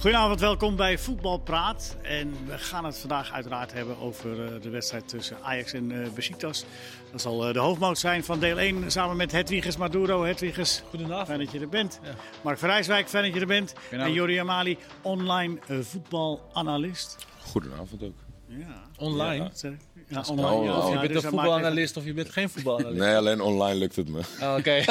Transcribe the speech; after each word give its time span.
Goedenavond, 0.00 0.40
welkom 0.40 0.76
bij 0.76 0.98
Voetbalpraat. 0.98 1.96
En 2.02 2.34
we 2.46 2.58
gaan 2.58 2.84
het 2.84 2.98
vandaag 2.98 3.32
uiteraard 3.32 3.72
hebben 3.72 3.98
over 3.98 4.54
uh, 4.54 4.62
de 4.62 4.70
wedstrijd 4.70 5.08
tussen 5.08 5.36
Ajax 5.42 5.72
en 5.72 5.90
uh, 5.90 6.08
Besiktas. 6.14 6.64
Dat 7.10 7.20
zal 7.20 7.48
uh, 7.48 7.52
de 7.52 7.58
hoofdmoot 7.58 7.98
zijn 7.98 8.24
van 8.24 8.40
deel 8.40 8.58
1 8.58 8.90
samen 8.90 9.16
met 9.16 9.32
Hedwiges 9.32 9.76
Maduro. 9.76 10.24
Hedwiges, 10.24 10.82
Goedenavond. 10.88 11.26
fijn 11.26 11.38
dat 11.38 11.50
je 11.50 11.60
er 11.60 11.68
bent. 11.68 12.00
Ja. 12.02 12.14
Mark 12.42 12.58
van 12.58 12.68
Rijswijk, 12.68 13.08
fijn 13.08 13.24
dat 13.24 13.34
je 13.34 13.40
er 13.40 13.46
bent. 13.46 13.74
En 13.90 14.12
Jori 14.12 14.38
Amali, 14.38 14.78
online 15.02 15.58
voetbalanalist. 15.80 17.26
Goedenavond 17.38 18.02
ook. 18.02 18.16
Ja. 18.46 18.82
Online? 18.96 19.50
Ja, 19.54 19.70
ja 20.08 20.24
online. 20.28 20.64
Ja. 20.64 20.76
Of 20.76 20.92
je 20.92 20.98
bent 20.98 21.12
dus 21.12 21.22
een 21.22 21.30
voetbalanalist 21.30 21.96
of 21.96 22.04
je 22.04 22.12
bent 22.12 22.30
geen 22.30 22.50
voetbalanalist. 22.50 23.00
Nee, 23.00 23.16
alleen 23.16 23.40
online 23.40 23.78
lukt 23.78 23.96
het 23.96 24.08
me. 24.08 24.20
Oh, 24.40 24.54
Oké. 24.58 24.58
Okay. 24.58 24.84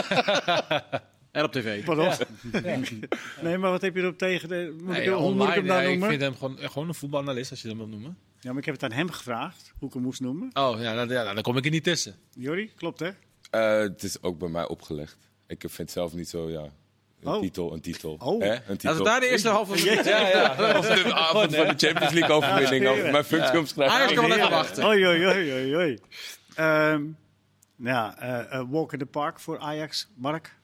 En 1.31 1.43
op 1.43 1.51
tv. 1.51 1.83
Pardon? 1.83 2.05
Ja. 2.05 2.17
Nee, 3.41 3.57
maar 3.57 3.71
wat 3.71 3.81
heb 3.81 3.95
je 3.95 4.01
erop 4.01 4.17
tegen? 4.17 4.49
De, 4.49 4.75
moet 4.83 4.87
nee, 4.87 5.03
ik, 5.05 5.15
online, 5.15 5.33
moet 5.33 5.47
ik 5.47 5.53
hem 5.53 5.65
nou 5.65 5.81
nee, 5.81 5.89
noemen? 5.89 6.11
Ik 6.11 6.19
vind 6.19 6.21
hem 6.21 6.35
gewoon, 6.39 6.69
gewoon 6.71 6.87
een 6.87 6.93
voetbalanalist, 6.93 7.51
als 7.51 7.61
je 7.61 7.67
hem 7.67 7.77
wilt 7.77 7.89
noemen. 7.89 8.17
Ja, 8.39 8.49
maar 8.49 8.59
ik 8.59 8.65
heb 8.65 8.73
het 8.73 8.83
aan 8.83 8.91
hem 8.91 9.11
gevraagd, 9.11 9.73
hoe 9.79 9.87
ik 9.87 9.93
hem 9.93 10.03
moest 10.03 10.21
noemen. 10.21 10.49
Oh, 10.53 10.81
ja, 10.81 10.95
dan, 10.95 11.09
ja, 11.09 11.33
dan 11.33 11.43
kom 11.43 11.57
ik 11.57 11.65
er 11.65 11.71
niet 11.71 11.83
tussen. 11.83 12.15
Jori, 12.33 12.71
klopt 12.75 12.99
hè? 12.99 13.09
Uh, 13.51 13.89
het 13.89 14.03
is 14.03 14.21
ook 14.21 14.37
bij 14.37 14.49
mij 14.49 14.67
opgelegd. 14.67 15.17
Ik 15.47 15.59
vind 15.59 15.77
het 15.77 15.91
zelf 15.91 16.13
niet 16.13 16.29
zo, 16.29 16.49
ja... 16.49 16.69
Een 17.19 17.33
oh. 17.33 17.39
titel, 17.39 17.73
een 17.73 17.81
titel. 17.81 18.15
Oh. 18.19 18.41
Hè? 18.41 18.53
Een 18.53 18.77
titel. 18.77 18.89
Als 18.89 19.03
daar 19.03 19.19
de 19.19 19.27
eerste 19.27 19.49
halve 19.49 19.71
minuut... 19.75 20.05
Ja, 20.05 20.27
ja. 20.37 20.77
Of 20.77 20.87
de 20.87 21.13
avond 21.13 21.55
van 21.55 21.67
de 21.67 21.73
Champions 21.77 22.13
League 22.13 22.35
overwinning 22.35 22.83
Ja, 22.83 22.89
over 22.89 23.11
mijn 23.11 23.23
functie 23.23 23.49
Ajax 23.49 23.57
omschrijven. 23.57 24.15
kan 24.15 24.27
wel 24.27 24.37
even 24.37 24.49
wachten. 24.49 24.85
Oei, 24.85 25.07
oei, 25.07 25.25
oei, 25.25 25.51
oei, 25.53 25.75
oei. 25.75 25.99
Um, 26.59 27.17
ja, 27.75 28.23
uh, 28.23 28.59
uh, 28.59 28.69
walk 28.69 28.93
in 28.93 28.99
the 28.99 29.05
park 29.05 29.39
voor 29.39 29.59
Ajax. 29.59 30.07
Mark, 30.15 30.55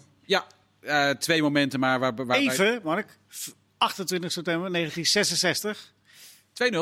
2-0. 0.00 0.02
Ja, 0.22 0.46
uh, 0.80 1.10
twee 1.10 1.42
momenten 1.42 1.80
maar 1.80 1.98
waar... 1.98 2.26
waar 2.26 2.36
Even, 2.36 2.80
Mark. 2.84 3.18
28 3.78 4.32
september 4.32 4.72
1966. 4.72 5.94
2-0. 6.52 6.76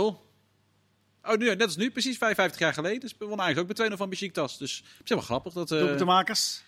Oh, 1.27 1.37
nu, 1.37 1.47
net 1.47 1.63
als 1.63 1.77
nu, 1.77 1.91
precies 1.91 2.17
55 2.17 2.61
jaar 2.61 2.75
geleden. 2.75 3.01
Dus 3.01 3.15
we 3.19 3.27
wonnen 3.27 3.45
eigenlijk 3.45 3.81
ook 3.81 3.87
met 3.89 3.93
2-0 3.93 3.97
van 3.97 4.09
Besiktas. 4.09 4.59
Dus 4.59 4.85
het 4.99 5.11
is 5.11 5.17
wel 5.17 5.25
grappig. 5.25 5.53
Dat, 5.53 5.71
uh, 5.71 5.99
de 5.99 6.05
makers. 6.05 6.63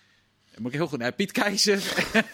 Moet 0.59 0.71
ik 0.71 0.77
heel 0.77 0.87
goed. 0.87 0.99
Nee, 0.99 1.11
Piet 1.11 1.31
Keizer. 1.31 1.81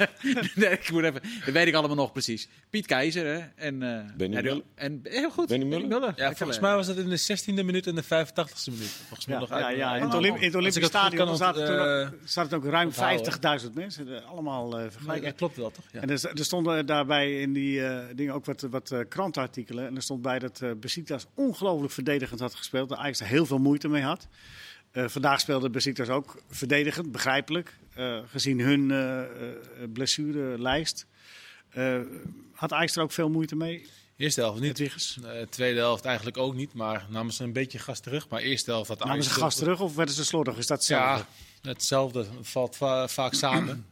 nee, 0.55 0.69
ik 0.69 0.91
moet 0.91 1.03
even. 1.03 1.21
Dat 1.45 1.53
weet 1.53 1.67
ik 1.67 1.73
allemaal 1.73 1.95
nog 1.95 2.11
precies. 2.11 2.47
Piet 2.69 2.85
Keizer 2.85 3.25
hè? 3.25 3.39
en. 3.55 3.81
Uh, 3.81 3.99
Benny 4.17 4.35
ja, 4.35 4.41
Muller. 4.41 4.61
En 4.75 4.99
heel 5.03 5.29
goed. 5.31 5.47
Benny 5.47 5.66
Muller. 5.66 5.79
Benny 5.88 5.99
Muller. 5.99 6.13
Ja, 6.16 6.33
volgens 6.35 6.59
mij 6.59 6.75
was 6.75 6.88
het 6.88 6.97
in 6.97 7.09
de 7.09 7.19
16e 7.21 7.66
minuut 7.66 7.88
en 7.88 7.95
de 7.95 8.03
85e 8.03 8.07
minuut. 8.71 8.88
Volgens 9.07 9.25
mij 9.25 9.35
Ja, 9.35 9.41
nog 9.41 9.49
ja, 9.49 9.55
uit. 9.66 9.77
ja. 9.77 9.95
In 9.95 10.01
het, 10.03 10.13
Olymp 10.13 10.39
het 10.39 10.55
Olympisch 10.55 10.85
Stadion 10.85 11.25
kan 11.25 11.38
zaten, 11.38 11.66
toen 11.66 11.75
uh, 11.75 11.81
ook, 12.01 12.09
zaten 12.23 12.57
ook 12.57 12.66
ruim 12.66 12.88
onthouden. 12.88 13.61
50.000 13.61 13.73
mensen. 13.73 14.16
eh, 14.16 14.25
Allemaal 14.29 14.79
uh, 14.79 14.85
vergelijken. 14.89 15.27
Ja, 15.27 15.33
klopt 15.33 15.57
wel, 15.57 15.71
toch? 15.71 15.85
Ja. 15.91 16.01
En 16.01 16.09
er, 16.09 16.31
er 16.33 16.45
stonden 16.45 16.85
daarbij 16.85 17.41
in 17.41 17.53
die 17.53 17.79
uh, 17.79 17.99
dingen 18.16 18.33
ook 18.33 18.45
wat, 18.45 18.61
wat 18.61 18.91
uh, 18.91 18.99
krantenartikelen. 19.09 19.88
En 19.88 19.95
er 19.95 20.01
stond 20.01 20.21
bij 20.21 20.39
dat 20.39 20.59
uh, 20.63 20.71
Besiktas 20.79 21.25
ongelooflijk 21.35 21.94
verdedigend 21.94 22.39
had 22.39 22.55
gespeeld. 22.55 22.89
Dat 22.89 22.97
Ajax 22.97 23.19
er 23.19 23.25
heel 23.25 23.45
veel 23.45 23.59
moeite 23.59 23.88
mee 23.88 24.01
had. 24.03 24.27
Uh, 24.94 25.08
vandaag 25.08 25.39
speelde 25.39 25.69
Besiktas 25.69 26.09
ook 26.09 26.41
verdedigend, 26.49 27.11
begrijpelijk. 27.11 27.77
Uh, 27.97 28.19
gezien 28.25 28.59
hun 28.59 28.89
uh, 28.89 29.22
blessurelijst. 29.94 31.05
had 32.53 32.72
Ajax 32.73 32.95
er 32.95 33.02
ook 33.02 33.11
veel 33.11 33.30
moeite 33.30 33.55
mee? 33.55 33.85
Eerste 34.17 34.41
helft 34.41 34.61
niet. 34.61 34.75
tweede 35.50 35.80
helft 35.80 36.05
eigenlijk 36.05 36.38
ook 36.38 36.55
niet. 36.55 36.73
Maar 36.73 37.05
namen 37.09 37.33
ze 37.33 37.44
een 37.44 37.53
beetje 37.53 37.80
gas 37.80 38.00
terug. 38.00 38.30
Maar 38.30 38.41
eerste 38.41 38.72
helft 38.72 38.89
had 38.89 39.03
Namen 39.03 39.23
ze 39.23 39.30
gas 39.30 39.55
terug 39.55 39.80
of 39.80 39.95
werden 39.95 40.16
ze 40.16 40.25
slordig? 40.25 40.58
Is 40.58 40.67
dat 40.67 40.77
hetzelfde? 40.77 41.25
Ja, 41.61 41.69
hetzelfde. 41.69 42.25
valt 42.41 42.75
va 42.75 43.07
vaak 43.07 43.33
samen. 43.33 43.85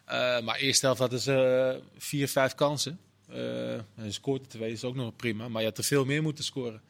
maar 0.44 0.56
eerste 0.56 0.86
helft 0.86 1.00
hadden 1.00 1.20
ze 1.20 1.80
vier, 1.98 2.28
vijf 2.28 2.54
kansen. 2.54 2.98
en 3.28 4.12
scoorde 4.12 4.46
twee, 4.46 4.72
is 4.72 4.84
ook 4.84 4.94
nog 4.94 5.16
prima. 5.16 5.48
Maar 5.48 5.62
je 5.62 5.68
had 5.68 5.78
er 5.78 5.84
veel 5.84 6.04
meer 6.04 6.22
moeten 6.22 6.44
scoren. 6.44 6.82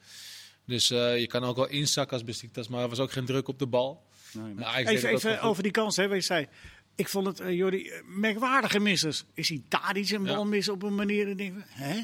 Dus 0.69 0.91
uh, 0.91 1.19
je 1.19 1.27
kan 1.27 1.43
ook 1.43 1.55
wel 1.55 1.67
inzakken 1.67 2.13
als 2.13 2.25
Besiktas, 2.25 2.67
maar 2.67 2.81
er 2.81 2.89
was 2.89 2.99
ook 2.99 3.11
geen 3.11 3.25
druk 3.25 3.47
op 3.47 3.59
de 3.59 3.67
bal. 3.67 4.03
Nee, 4.31 4.53
nee. 4.53 4.87
Even, 4.87 5.09
even 5.09 5.41
over 5.41 5.63
die 5.63 5.71
kans, 5.71 5.95
hè, 5.95 6.07
wat 6.07 6.17
je 6.17 6.23
zei. 6.23 6.47
Ik 6.95 7.07
vond 7.07 7.27
het, 7.27 7.39
uh, 7.41 7.51
Jordi, 7.53 7.91
merkwaardige 8.05 8.79
missers. 8.79 9.23
Is 9.33 9.49
hij 9.49 9.61
Tadic 9.67 10.09
een 10.09 10.23
bal 10.23 10.43
ja. 10.43 10.43
missen 10.43 10.73
op 10.73 10.83
een 10.83 10.95
manier? 10.95 11.29
En 11.29 11.37
denk, 11.37 11.53
hè? 11.67 11.99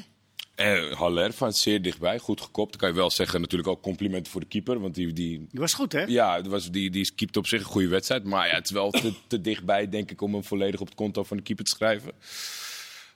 Uh, 0.56 0.96
Haller 0.96 1.32
van 1.32 1.52
zeer 1.52 1.82
dichtbij, 1.82 2.18
goed 2.18 2.40
gekopt. 2.40 2.70
Dan 2.70 2.80
kan 2.80 2.88
je 2.88 2.94
wel 2.94 3.10
zeggen, 3.10 3.40
natuurlijk 3.40 3.68
ook 3.68 3.82
complimenten 3.82 4.32
voor 4.32 4.40
de 4.40 4.46
keeper. 4.46 4.80
Want 4.80 4.94
die, 4.94 5.12
die, 5.12 5.46
die 5.50 5.60
was 5.60 5.74
goed, 5.74 5.92
hè? 5.92 6.02
Ja, 6.02 6.42
was, 6.42 6.70
die, 6.70 6.90
die 6.90 7.12
keepte 7.14 7.38
op 7.38 7.46
zich 7.46 7.60
een 7.60 7.66
goede 7.66 7.88
wedstrijd. 7.88 8.24
Maar 8.24 8.48
ja, 8.48 8.54
het 8.54 8.64
is 8.64 8.70
wel 8.70 8.90
te, 8.90 9.12
te 9.26 9.40
dichtbij, 9.40 9.88
denk 9.88 10.10
ik, 10.10 10.20
om 10.20 10.32
hem 10.32 10.44
volledig 10.44 10.80
op 10.80 10.86
het 10.86 10.96
konto 10.96 11.22
van 11.24 11.36
de 11.36 11.42
keeper 11.42 11.64
te 11.64 11.70
schrijven. 11.70 12.12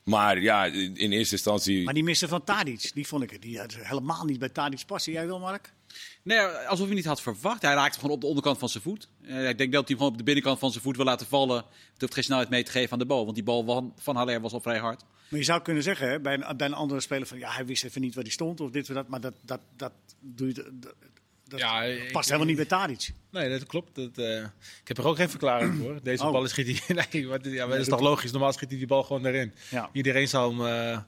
Maar 0.05 0.41
ja, 0.41 0.65
in 0.65 1.12
eerste 1.12 1.34
instantie. 1.34 1.84
Maar 1.84 1.94
die 1.94 2.05
missen 2.05 2.28
van 2.28 2.44
Tadic, 2.44 2.91
die 2.94 3.06
vond 3.06 3.22
ik 3.22 3.43
die 3.43 3.59
had 3.59 3.75
helemaal 3.75 4.25
niet 4.25 4.38
bij 4.38 4.49
Tadic 4.49 4.83
passen. 4.87 5.12
Jij 5.12 5.27
wel, 5.27 5.41
Mark? 5.41 5.72
Nee, 6.22 6.38
alsof 6.41 6.87
hij 6.87 6.94
niet 6.94 7.05
had 7.05 7.22
verwacht. 7.22 7.62
Hij 7.62 7.75
raakte 7.75 7.99
gewoon 7.99 8.15
op 8.15 8.21
de 8.21 8.27
onderkant 8.27 8.59
van 8.59 8.69
zijn 8.69 8.83
voet. 8.83 9.09
Uh, 9.22 9.49
ik 9.49 9.59
denk 9.59 9.72
dat 9.72 9.88
hij 9.88 9.97
gewoon 9.97 10.12
op 10.12 10.19
de 10.19 10.25
binnenkant 10.25 10.59
van 10.59 10.71
zijn 10.71 10.83
voet 10.83 10.97
wil 10.97 11.05
laten 11.05 11.27
vallen. 11.27 11.56
Hij 11.56 11.94
hoeft 11.99 12.15
geen 12.15 12.25
snelheid 12.25 12.49
mee 12.49 12.62
te 12.62 12.71
geven 12.71 12.93
aan 12.93 12.99
de 12.99 13.06
bal. 13.06 13.22
Want 13.25 13.34
die 13.34 13.44
bal 13.44 13.65
van, 13.65 13.94
van 13.97 14.16
Haller 14.16 14.41
was 14.41 14.53
al 14.53 14.61
vrij 14.61 14.78
hard. 14.78 15.05
Maar 15.28 15.38
je 15.38 15.44
zou 15.44 15.62
kunnen 15.62 15.83
zeggen 15.83 16.09
hè, 16.09 16.21
bij, 16.21 16.34
een, 16.34 16.56
bij 16.56 16.67
een 16.67 16.75
andere 16.75 17.00
speler 17.00 17.27
van 17.27 17.38
ja, 17.38 17.50
hij 17.50 17.67
wist 17.67 17.84
even 17.84 18.00
niet 18.00 18.15
waar 18.15 18.25
hij 18.25 18.32
stond 18.32 18.61
of 18.61 18.71
dit 18.71 18.88
of 18.88 18.94
dat. 18.94 19.09
Maar 19.09 19.21
dat, 19.21 19.34
dat, 19.44 19.61
dat, 19.77 19.93
doe 20.21 20.49
je. 20.49 20.71
Dat, 20.72 20.94
dat 21.50 21.61
ja, 21.61 21.81
past 22.12 22.25
ik, 22.25 22.34
helemaal 22.34 22.47
niet 22.47 22.56
bij 22.56 22.65
Tadic. 22.65 23.12
Nee, 23.31 23.49
dat 23.49 23.66
klopt. 23.66 23.94
Dat, 23.94 24.19
uh, 24.19 24.38
ik 24.83 24.88
heb 24.88 24.99
er 24.99 25.06
ook 25.06 25.16
geen 25.16 25.31
verklaring 25.31 25.75
voor. 25.75 25.99
Deze 26.03 26.25
oh. 26.25 26.33
bal 26.33 26.47
schiet 26.47 26.87
hij. 26.87 27.05
Nee, 27.12 27.28
wat, 27.28 27.44
ja, 27.44 27.66
dat 27.66 27.78
is 27.78 27.88
toch 27.88 28.00
logisch. 28.00 28.31
Normaal 28.31 28.53
schiet 28.53 28.69
hij 28.69 28.78
die 28.78 28.87
bal 28.87 29.03
gewoon 29.03 29.27
erin. 29.27 29.53
Ja. 29.71 29.91
Iedereen 29.93 30.28
zou 30.28 30.65
hem. 30.65 30.66
Uh, 30.66 30.99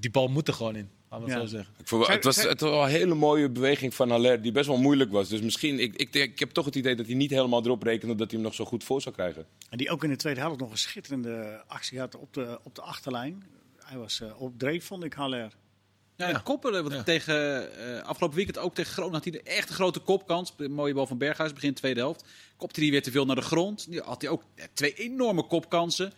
die 0.00 0.10
bal 0.10 0.28
moet 0.28 0.48
er 0.48 0.54
gewoon 0.54 0.76
in. 0.76 0.90
Ja. 1.26 1.38
zo 1.38 1.46
zeggen. 1.46 1.74
Ik 1.78 1.88
vond, 1.88 2.06
het, 2.06 2.24
was, 2.24 2.42
het 2.42 2.60
was 2.60 2.70
wel 2.70 2.82
een 2.82 2.88
hele 2.88 3.14
mooie 3.14 3.50
beweging 3.50 3.94
van 3.94 4.10
Haller, 4.10 4.42
die 4.42 4.52
best 4.52 4.66
wel 4.66 4.76
moeilijk 4.76 5.12
was. 5.12 5.28
Dus 5.28 5.40
misschien, 5.40 5.78
ik, 5.78 5.96
ik, 5.96 6.14
ik 6.14 6.38
heb 6.38 6.50
toch 6.50 6.64
het 6.64 6.74
idee 6.74 6.94
dat 6.94 7.06
hij 7.06 7.14
niet 7.14 7.30
helemaal 7.30 7.64
erop 7.64 7.82
rekende 7.82 8.14
dat 8.14 8.30
hij 8.30 8.38
hem 8.38 8.48
nog 8.48 8.54
zo 8.54 8.64
goed 8.64 8.84
voor 8.84 9.02
zou 9.02 9.14
krijgen. 9.14 9.46
En 9.70 9.78
die 9.78 9.90
ook 9.90 10.04
in 10.04 10.10
de 10.10 10.16
tweede 10.16 10.40
helft 10.40 10.60
nog 10.60 10.70
een 10.70 10.78
schitterende 10.78 11.62
actie 11.66 11.98
had 11.98 12.16
op 12.16 12.34
de, 12.34 12.58
op 12.62 12.74
de 12.74 12.82
achterlijn. 12.82 13.44
Hij 13.78 13.98
was 13.98 14.20
uh, 14.20 14.40
op 14.40 14.58
dreef, 14.58 14.84
vond 14.84 15.04
ik, 15.04 15.12
Haller. 15.12 15.52
Ja, 16.16 16.28
ja. 16.28 16.38
koppelen. 16.38 16.82
Want 16.82 16.94
ja. 16.94 17.02
tegen, 17.02 17.68
uh, 17.78 18.02
afgelopen 18.02 18.36
weekend 18.36 18.58
ook 18.58 18.74
tegen 18.74 18.92
Groningen 18.92 19.14
had 19.14 19.24
hij 19.24 19.32
de 19.32 19.42
echt 19.42 19.68
een 19.68 19.74
grote 19.74 20.00
kopkans. 20.00 20.52
Een 20.56 20.72
mooie 20.72 20.94
bal 20.94 21.06
van 21.06 21.18
Berghuis, 21.18 21.52
begin 21.52 21.74
tweede 21.74 22.00
helft. 22.00 22.24
Kopte 22.56 22.80
hij 22.80 22.90
weer 22.90 23.02
te 23.02 23.10
veel 23.10 23.26
naar 23.26 23.36
de 23.36 23.42
grond. 23.42 23.86
Nu 23.88 24.00
had 24.00 24.22
hij 24.22 24.30
ook 24.30 24.42
twee 24.74 24.94
enorme 24.94 25.46
kopkansen. 25.46 26.12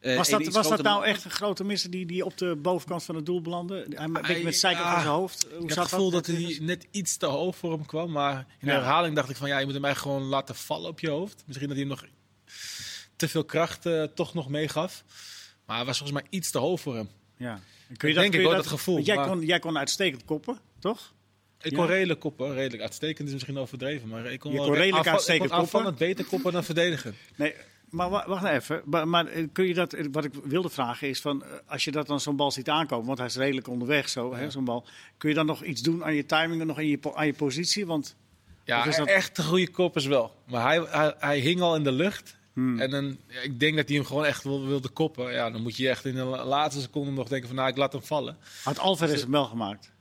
Uh, 0.00 0.16
was 0.16 0.28
dat, 0.28 0.46
was 0.46 0.68
dat 0.68 0.82
nou 0.82 1.04
echt 1.04 1.24
een 1.24 1.30
grote 1.30 1.64
misser 1.64 1.90
die, 1.90 2.06
die 2.06 2.24
op 2.24 2.38
de 2.38 2.56
bovenkant 2.56 3.04
van 3.04 3.14
het 3.14 3.26
doel 3.26 3.42
belandde? 3.42 3.86
Hij 3.88 4.04
een 4.04 4.12
beetje 4.12 4.44
met 4.44 4.56
zijkant 4.56 4.86
ja, 4.86 4.92
van 4.92 5.02
zijn 5.02 5.14
hoofd. 5.14 5.46
Hoe 5.56 5.62
ik 5.62 5.68
had 5.68 5.78
het 5.78 5.88
gevoel 5.88 6.10
dat, 6.10 6.26
dat 6.26 6.36
hij 6.36 6.58
net 6.60 6.86
iets 6.90 7.16
te 7.16 7.26
hoog 7.26 7.56
voor 7.56 7.72
hem 7.72 7.86
kwam. 7.86 8.10
Maar 8.10 8.46
in 8.58 8.66
de 8.66 8.72
herhaling 8.72 9.14
dacht 9.14 9.30
ik 9.30 9.36
van 9.36 9.48
ja, 9.48 9.58
je 9.58 9.64
moet 9.64 9.74
hem 9.74 9.84
eigenlijk 9.84 10.14
gewoon 10.14 10.30
laten 10.30 10.54
vallen 10.54 10.88
op 10.88 11.00
je 11.00 11.10
hoofd. 11.10 11.42
Misschien 11.46 11.68
dat 11.68 11.76
hij 11.76 11.86
hem 11.86 11.96
nog 11.96 12.06
te 13.16 13.28
veel 13.28 13.44
kracht 13.44 13.86
uh, 13.86 14.02
toch 14.02 14.34
nog 14.34 14.48
meegaf. 14.48 15.04
Maar 15.66 15.76
hij 15.76 15.86
was 15.86 15.98
volgens 15.98 16.20
mij 16.20 16.30
iets 16.30 16.50
te 16.50 16.58
hoog 16.58 16.80
voor 16.80 16.94
hem. 16.94 17.08
Ja. 17.36 17.60
Kun 17.96 18.08
je 18.08 18.14
dat, 18.14 18.22
denk 18.22 18.34
ik 18.34 18.42
wel 18.42 18.50
dat 18.50 18.66
gevoel. 18.66 18.98
Jij, 18.98 19.16
maar... 19.16 19.28
kon, 19.28 19.44
jij 19.44 19.58
kon 19.58 19.78
uitstekend 19.78 20.24
koppen, 20.24 20.58
toch? 20.78 21.12
Ik 21.60 21.74
kon 21.74 21.84
ja. 21.84 21.90
redelijk 21.90 22.20
koppen, 22.20 22.54
redelijk 22.54 22.82
uitstekend 22.82 23.26
is 23.28 23.34
misschien 23.34 23.58
overdreven, 23.58 24.08
maar 24.08 24.32
ik 24.32 24.40
kon, 24.40 24.50
je 24.50 24.56
wel 24.56 24.66
kon 24.66 24.76
redelijk 24.76 24.96
aanval, 24.96 25.12
uitstekend 25.12 25.44
ik 25.44 25.50
kon 25.50 25.58
aanvallend 25.58 25.98
beter 25.98 26.24
koppen 26.24 26.52
dan 26.52 26.64
verdedigen. 26.64 27.14
Nee, 27.36 27.54
maar 27.90 28.10
wacht 28.10 28.42
nou 28.42 28.54
even. 28.54 28.82
Maar, 28.84 29.08
maar, 29.08 29.26
kun 29.52 29.66
je 29.66 29.74
dat, 29.74 29.96
wat 30.12 30.24
ik 30.24 30.32
wilde 30.44 30.68
vragen 30.68 31.08
is 31.08 31.20
van, 31.20 31.44
als 31.66 31.84
je 31.84 31.90
dat 31.90 32.06
dan 32.06 32.20
zo'n 32.20 32.36
bal 32.36 32.50
ziet 32.50 32.68
aankomen, 32.68 33.06
want 33.06 33.18
hij 33.18 33.26
is 33.26 33.36
redelijk 33.36 33.68
onderweg 33.68 34.08
zo, 34.08 34.36
ja. 34.36 34.50
zo'n 34.50 34.64
bal. 34.64 34.86
Kun 35.18 35.28
je 35.28 35.34
dan 35.34 35.46
nog 35.46 35.64
iets 35.64 35.82
doen 35.82 36.04
aan 36.04 36.14
je 36.14 36.26
timing 36.26 36.60
en 36.60 36.66
nog 36.66 36.76
aan 36.76 36.86
je, 36.86 36.98
aan 37.14 37.26
je 37.26 37.32
positie? 37.32 37.86
Want 37.86 38.16
ja, 38.64 38.84
is 38.84 38.96
dat... 38.96 39.06
echt 39.06 39.38
een 39.38 39.44
goede 39.44 39.70
koppers 39.70 40.06
wel. 40.06 40.34
Maar 40.46 40.62
hij, 40.62 40.86
hij, 40.88 41.14
hij 41.18 41.38
hing 41.38 41.60
al 41.60 41.76
in 41.76 41.84
de 41.84 41.92
lucht. 41.92 42.36
Hmm. 42.52 42.80
En 42.80 42.90
dan, 42.90 43.18
ja, 43.28 43.40
ik 43.40 43.60
denk 43.60 43.76
dat 43.76 43.88
hij 43.88 43.96
hem 43.96 44.06
gewoon 44.06 44.24
echt 44.24 44.42
wilde, 44.42 44.66
wilde 44.66 44.88
koppen. 44.88 45.32
Ja, 45.32 45.50
dan 45.50 45.62
moet 45.62 45.76
je 45.76 45.88
echt 45.88 46.04
in 46.04 46.14
de 46.14 46.24
laatste 46.24 46.80
seconde 46.80 47.10
nog 47.10 47.28
denken 47.28 47.48
van, 47.48 47.56
nou, 47.56 47.68
ik 47.68 47.76
laat 47.76 47.92
hem 47.92 48.02
vallen. 48.02 48.36
Had 48.62 48.78
Alvarez 48.78 49.12
dus, 49.12 49.22
hem 49.22 49.30
wel 49.30 49.44
gemaakt? 49.44 49.91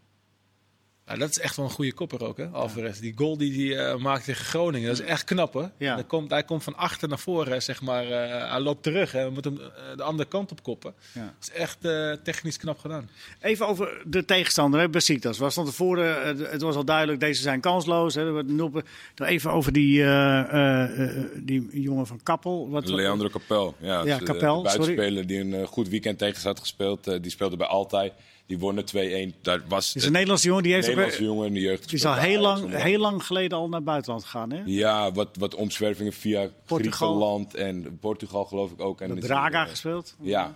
Ja, 1.12 1.18
dat 1.18 1.30
is 1.30 1.40
echt 1.40 1.56
wel 1.56 1.66
een 1.66 1.72
goede 1.72 1.94
kopper 1.94 2.24
ook, 2.24 2.38
hè, 2.38 2.48
Alvarez. 2.48 2.96
Ja. 2.96 3.02
Die 3.02 3.13
goal 3.16 3.38
die 3.38 3.75
hij 3.75 3.94
uh, 3.94 4.02
maakt 4.02 4.25
tegen 4.25 4.46
Groningen, 4.46 4.88
dat 4.88 5.00
is 5.00 5.06
echt 5.06 5.24
knap, 5.24 5.54
hè. 5.54 5.66
Ja. 5.78 5.96
Dan 5.96 6.08
komt, 6.08 6.30
hij 6.30 6.44
komt 6.44 6.63
van 6.63 6.75
achter 6.75 7.08
naar 7.08 7.19
voren, 7.19 7.62
zeg 7.62 7.81
maar. 7.81 8.06
Uh, 8.06 8.52
hij 8.52 8.60
loopt 8.60 8.84
terug, 8.84 9.12
hè. 9.12 9.25
We 9.25 9.31
moeten 9.31 9.54
hem 9.54 9.62
uh, 9.62 9.98
de 9.98 10.04
andere 10.04 10.30
kant 10.30 10.52
op 10.52 10.63
koppen. 10.63 10.94
Ja. 11.13 11.24
Dat 11.40 11.50
is 11.50 11.52
echt 11.52 11.78
technisch 12.24 12.58
knap 12.58 12.80
gedaan. 12.80 13.10
Even 13.42 13.68
over 13.68 14.02
de 14.06 14.25
tegenstander, 14.25 14.80
hè, 14.80 14.90
Besiktas. 14.90 15.38
Was 15.38 15.54
van 15.54 15.66
tevoren, 15.66 16.38
het 16.38 16.62
was 16.62 16.75
al 16.75 16.86
duidelijk, 16.86 17.19
deze 17.19 17.42
zijn 17.42 17.62
kansloos. 17.62 18.16
Hè. 18.16 18.44
Even 19.16 19.52
over 19.52 19.74
die, 19.74 20.06
die 21.36 21.81
jongen 21.81 22.08
van 22.08 22.19
Kappel. 22.24 22.69
Wat, 22.69 22.90
Leandro 22.90 23.30
Capel. 23.30 23.75
Ja, 23.80 24.06
ja 24.06 24.18
de 24.18 24.34
buitenspeler 24.34 25.28
die 25.28 25.40
een 25.40 25.68
goed 25.68 25.90
weekend 25.90 26.18
tegen 26.18 26.44
had 26.44 26.60
gespeeld. 26.60 27.22
die 27.22 27.31
speelde 27.31 27.58
bij 27.58 27.68
Altijd. 27.68 28.13
Die 28.51 28.59
wonnen 28.59 28.86
2-1. 29.36 29.42
Daar 29.42 29.62
was 29.68 29.95
is 29.95 30.06
een 30.06 30.12
Nederlandse 30.12 30.48
jongen 30.48 30.63
die 30.63 30.74
heeft 30.74 30.88
Nederlandse 30.88 31.24
jongen 31.24 31.48
in 31.48 31.53
de 31.53 31.59
jeugd. 31.59 31.89
Die 31.89 31.98
is 31.98 32.06
al 32.06 32.13
heel 32.13 32.42
lang, 32.42 32.75
heel 32.75 33.00
lang 33.00 33.24
geleden 33.24 33.57
al 33.57 33.68
naar 33.68 33.75
het 33.75 33.86
buitenland 33.86 34.24
gegaan, 34.24 34.51
hè? 34.51 34.62
Ja, 34.65 35.12
wat, 35.12 35.30
wat 35.39 35.56
omzwervingen 35.56 36.13
via 36.13 36.50
Portugal. 36.65 37.07
Griekenland 37.07 37.56
en 37.56 37.98
Portugal 38.00 38.45
geloof 38.45 38.71
ik 38.71 38.81
ook. 38.81 39.01
En 39.01 39.19
Braga 39.19 39.63
uh, 39.63 39.69
gespeeld. 39.69 40.15
Ja. 40.21 40.56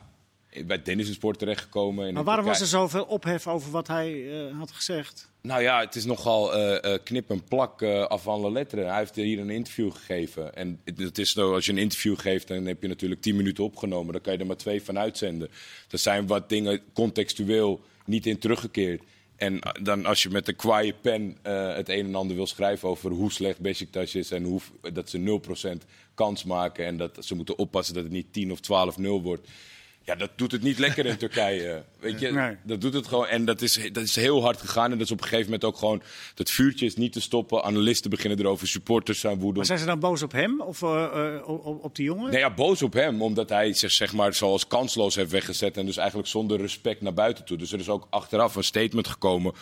Bij 0.65 0.81
Dennis 0.81 1.13
Sport 1.13 1.39
terechtgekomen. 1.39 2.13
Maar 2.13 2.23
waarom 2.23 2.45
was 2.45 2.61
er 2.61 2.67
zoveel 2.67 3.03
ophef 3.03 3.47
over 3.47 3.71
wat 3.71 3.87
hij 3.87 4.31
eh, 4.47 4.57
had 4.57 4.71
gezegd? 4.71 5.29
Nou 5.41 5.61
ja, 5.61 5.79
het 5.79 5.95
is 5.95 6.05
nogal 6.05 6.53
eh, 6.55 6.93
eh, 6.93 6.99
knip 7.03 7.29
en 7.29 7.43
plak 7.43 7.83
af 7.83 8.23
van 8.23 8.51
letteren. 8.51 8.87
Hij 8.87 8.97
heeft 8.97 9.15
hier 9.15 9.39
een 9.39 9.49
interview 9.49 9.91
gegeven. 9.91 10.55
En 10.55 10.79
het, 10.83 11.17
is 11.17 11.31
zo, 11.31 11.53
als 11.53 11.65
je 11.65 11.71
een 11.71 11.77
interview 11.77 12.19
geeft, 12.19 12.47
dan 12.47 12.65
heb 12.65 12.81
je 12.81 12.87
natuurlijk 12.87 13.21
10 13.21 13.35
minuten 13.35 13.63
opgenomen. 13.63 14.13
Dan 14.13 14.21
kan 14.21 14.33
je 14.33 14.39
er 14.39 14.45
maar 14.45 14.55
twee 14.55 14.83
van 14.83 14.99
uitzenden. 14.99 15.49
Er 15.89 15.97
zijn 15.97 16.27
wat 16.27 16.49
dingen 16.49 16.81
contextueel 16.93 17.81
niet 18.05 18.25
in 18.25 18.39
teruggekeerd. 18.39 19.01
En 19.35 19.59
dan 19.81 20.05
als 20.05 20.23
je 20.23 20.29
met 20.29 20.47
een 20.47 20.55
kwaaie 20.55 20.93
pen 21.01 21.37
het 21.75 21.89
een 21.89 22.05
en 22.05 22.15
ander 22.15 22.35
wil 22.35 22.47
schrijven 22.47 22.89
over 22.89 23.11
hoe 23.11 23.31
slecht 23.31 23.59
Besiktas 23.59 24.15
is 24.15 24.31
en 24.31 24.43
hoe, 24.43 24.61
dat 24.93 25.09
ze 25.09 25.41
0% 25.83 25.85
kans 26.13 26.43
maken 26.43 26.85
en 26.85 26.97
dat 26.97 27.17
ze 27.19 27.35
moeten 27.35 27.57
oppassen 27.57 27.93
dat 27.93 28.03
het 28.03 28.11
niet 28.11 28.33
10 28.33 28.51
of 28.51 28.59
12-0 28.97 29.01
wordt. 29.01 29.47
Ja, 30.05 30.15
dat 30.15 30.29
doet 30.35 30.51
het 30.51 30.61
niet 30.61 30.79
lekker 30.79 31.05
in 31.05 31.17
Turkije. 31.17 31.83
Weet 31.99 32.19
je, 32.19 32.31
Nee. 32.31 32.55
dat 32.63 32.81
doet 32.81 32.93
het 32.93 33.07
gewoon. 33.07 33.27
En 33.27 33.45
dat 33.45 33.61
is, 33.61 33.79
dat 33.91 34.03
is 34.03 34.15
heel 34.15 34.41
hard 34.41 34.59
gegaan. 34.59 34.91
En 34.91 34.97
dat 34.97 35.05
is 35.05 35.11
op 35.11 35.17
een 35.17 35.23
gegeven 35.23 35.45
moment 35.45 35.63
ook 35.63 35.77
gewoon. 35.77 36.01
Dat 36.33 36.49
vuurtje 36.49 36.85
is 36.85 36.95
niet 36.95 37.13
te 37.13 37.21
stoppen. 37.21 37.63
Analisten 37.63 38.09
beginnen 38.09 38.39
erover. 38.39 38.67
Supporters 38.67 39.19
zijn 39.19 39.33
Maar 39.33 39.43
woedend. 39.43 39.65
zijn 39.67 39.79
ze 39.79 39.85
dan 39.85 39.99
boos 39.99 40.21
op 40.21 40.31
hem 40.31 40.61
of 40.61 40.81
eh, 40.81 41.03
eh, 41.35 41.49
op, 41.49 41.83
op 41.83 41.95
die 41.95 42.05
jongen? 42.05 42.31
Nee, 42.31 42.39
ja, 42.39 42.53
boos 42.53 42.81
op 42.81 42.93
hem, 42.93 43.21
omdat 43.21 43.49
hij 43.49 43.73
zich 43.73 43.91
zeg 43.91 44.13
maar 44.13 44.33
zoals 44.33 44.67
kansloos 44.67 45.15
heeft 45.15 45.31
weggezet 45.31 45.77
en 45.77 45.85
dus 45.85 45.97
eigenlijk 45.97 46.27
zonder 46.29 46.57
respect 46.61 47.01
naar 47.01 47.13
buiten 47.13 47.45
toe. 47.45 47.57
Dus 47.57 47.71
er 47.71 47.79
is 47.79 47.89
ook 47.89 48.07
achteraf 48.09 48.55
een 48.55 48.63
statement 48.63 49.07
gekomen 49.07 49.53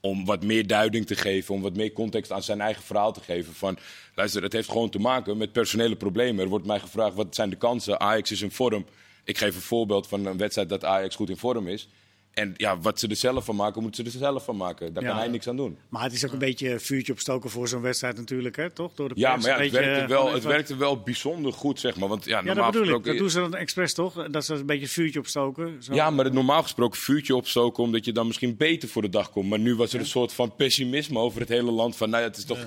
om 0.00 0.24
wat 0.24 0.44
meer 0.44 0.66
duiding 0.66 1.06
te 1.06 1.14
geven, 1.14 1.54
om 1.54 1.62
wat 1.62 1.76
meer 1.76 1.92
context 1.92 2.32
aan 2.32 2.42
zijn 2.42 2.60
eigen 2.60 2.82
verhaal 2.82 3.12
te 3.12 3.20
geven. 3.20 3.54
Van, 3.54 3.78
luister, 4.14 4.42
het 4.42 4.52
heeft 4.52 4.68
gewoon 4.70 4.90
te 4.90 4.98
maken 4.98 5.36
met 5.36 5.52
personele 5.52 5.96
problemen. 5.96 6.42
Er 6.44 6.50
wordt 6.50 6.66
mij 6.66 6.80
gevraagd, 6.80 7.14
wat 7.14 7.34
zijn 7.34 7.50
de 7.50 7.56
kansen? 7.56 8.00
Ajax 8.00 8.30
is 8.30 8.42
in 8.42 8.50
vorm. 8.50 8.86
Ik 9.24 9.38
geef 9.38 9.54
een 9.54 9.60
voorbeeld 9.60 10.06
van 10.08 10.26
een 10.26 10.36
wedstrijd 10.36 10.68
dat 10.68 10.84
Ajax 10.84 11.16
goed 11.16 11.30
in 11.30 11.36
vorm 11.36 11.68
is. 11.68 11.88
En 12.32 12.54
ja, 12.56 12.78
wat 12.78 13.00
ze 13.00 13.08
er 13.08 13.16
zelf 13.16 13.44
van 13.44 13.56
maken, 13.56 13.82
moeten 13.82 14.04
ze 14.04 14.10
er 14.18 14.18
zelf 14.24 14.44
van 14.44 14.56
maken. 14.56 14.92
Daar 14.92 15.02
Ja. 15.02 15.08
kan 15.08 15.18
hij 15.18 15.28
niks 15.28 15.48
aan 15.48 15.56
doen. 15.56 15.78
Maar 15.88 16.02
het 16.02 16.12
is 16.12 16.24
ook 16.26 16.32
een 16.32 16.38
beetje 16.38 16.70
een 16.70 16.80
vuurtje 16.80 17.12
opstoken 17.12 17.50
voor 17.50 17.68
zo'n 17.68 17.80
wedstrijd 17.80 18.16
natuurlijk, 18.16 18.56
hè? 18.56 18.70
toch? 18.70 18.94
Door 18.94 19.08
de 19.08 19.14
Ja, 19.16 19.36
maar 19.36 19.46
ja, 19.46 19.58
het 19.60 19.70
werkte, 19.70 20.00
eh, 20.02 20.08
wel, 20.08 20.18
gewoon 20.20 20.34
het 20.34 20.44
werkte 20.44 20.76
wel 20.76 21.00
bijzonder 21.00 21.52
goed, 21.52 21.80
zeg 21.80 21.96
maar. 21.96 22.08
Want 22.08 22.24
ja, 22.24 22.38
Ja, 22.38 22.42
normaal 22.44 22.70
dat 22.72 22.80
bedoel 22.80 22.96
ik. 22.98 23.04
Dat 23.04 23.16
doen 23.16 23.30
ze 23.30 23.38
dan 23.40 23.54
expres 23.54 23.94
toch? 23.94 24.26
Dat 24.30 24.44
ze 24.44 24.54
een 24.54 24.66
beetje 24.66 24.82
een 24.82 24.88
vuurtje 24.88 25.18
opstoken. 25.18 25.82
Zo. 25.82 25.94
Ja, 25.94 26.10
maar 26.10 26.24
het 26.24 26.34
normaal 26.34 26.62
gesproken 26.62 26.98
vuurtje 27.00 27.36
opstoken 27.36 27.82
omdat 27.82 28.04
je 28.04 28.12
dan 28.12 28.26
misschien 28.26 28.56
beter 28.56 28.88
voor 28.88 29.02
de 29.02 29.08
dag 29.08 29.30
komt. 29.30 29.48
Maar 29.48 29.58
nu 29.58 29.74
was 29.74 29.92
er 29.92 30.00
een 30.00 30.06
soort 30.06 30.32
van 30.32 30.54
pessimisme 30.56 31.18
over 31.18 31.40
het 31.40 31.48
hele 31.48 31.70
land. 31.70 31.96
Van, 31.96 32.10
nou 32.10 32.22
ja, 32.22 32.28
het 32.28 32.36
is 32.38 32.44
toch, 32.44 32.58
eh, 32.58 32.64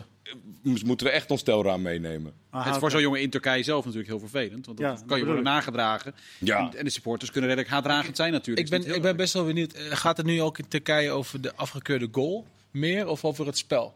moeten 0.85 1.07
we 1.07 1.13
echt 1.13 1.31
ons 1.31 1.41
telraam 1.43 1.81
meenemen? 1.81 2.33
Ah, 2.49 2.65
Het 2.65 2.73
is 2.73 2.79
voor 2.79 2.91
zo'n 2.91 3.01
jongen 3.01 3.21
in 3.21 3.29
Turkije 3.29 3.63
zelf 3.63 3.81
natuurlijk 3.85 4.09
heel 4.11 4.19
vervelend. 4.19 4.65
Want 4.65 4.77
dat 4.77 4.87
Ja, 4.87 4.93
kan 4.95 5.07
dat 5.07 5.17
je 5.17 5.23
worden 5.25 5.43
ik. 5.43 5.49
nagedragen. 5.49 6.15
Ja. 6.37 6.57
En, 6.57 6.77
en 6.77 6.83
de 6.83 6.89
supporters 6.89 7.31
kunnen 7.31 7.49
redelijk 7.49 7.73
haatdragend 7.73 8.15
zijn 8.15 8.31
natuurlijk. 8.31 8.65
Ik 8.67 8.71
Dus 8.71 8.79
dat 8.79 8.87
ben, 8.87 8.95
ik 8.97 9.01
ben 9.01 9.15
best 9.15 9.33
wel 9.33 9.45
benieuwd. 9.45 9.73
eh, 9.73 9.83
Gaat 9.89 10.17
het 10.17 10.25
nu 10.25 10.41
ook 10.41 10.57
in 10.57 10.67
Turkije 10.67 11.11
over 11.11 11.41
de 11.41 11.55
afgekeurde 11.55 12.07
goal 12.11 12.45
meer 12.71 13.07
of 13.07 13.25
over 13.25 13.45
het 13.45 13.57
spel? 13.57 13.95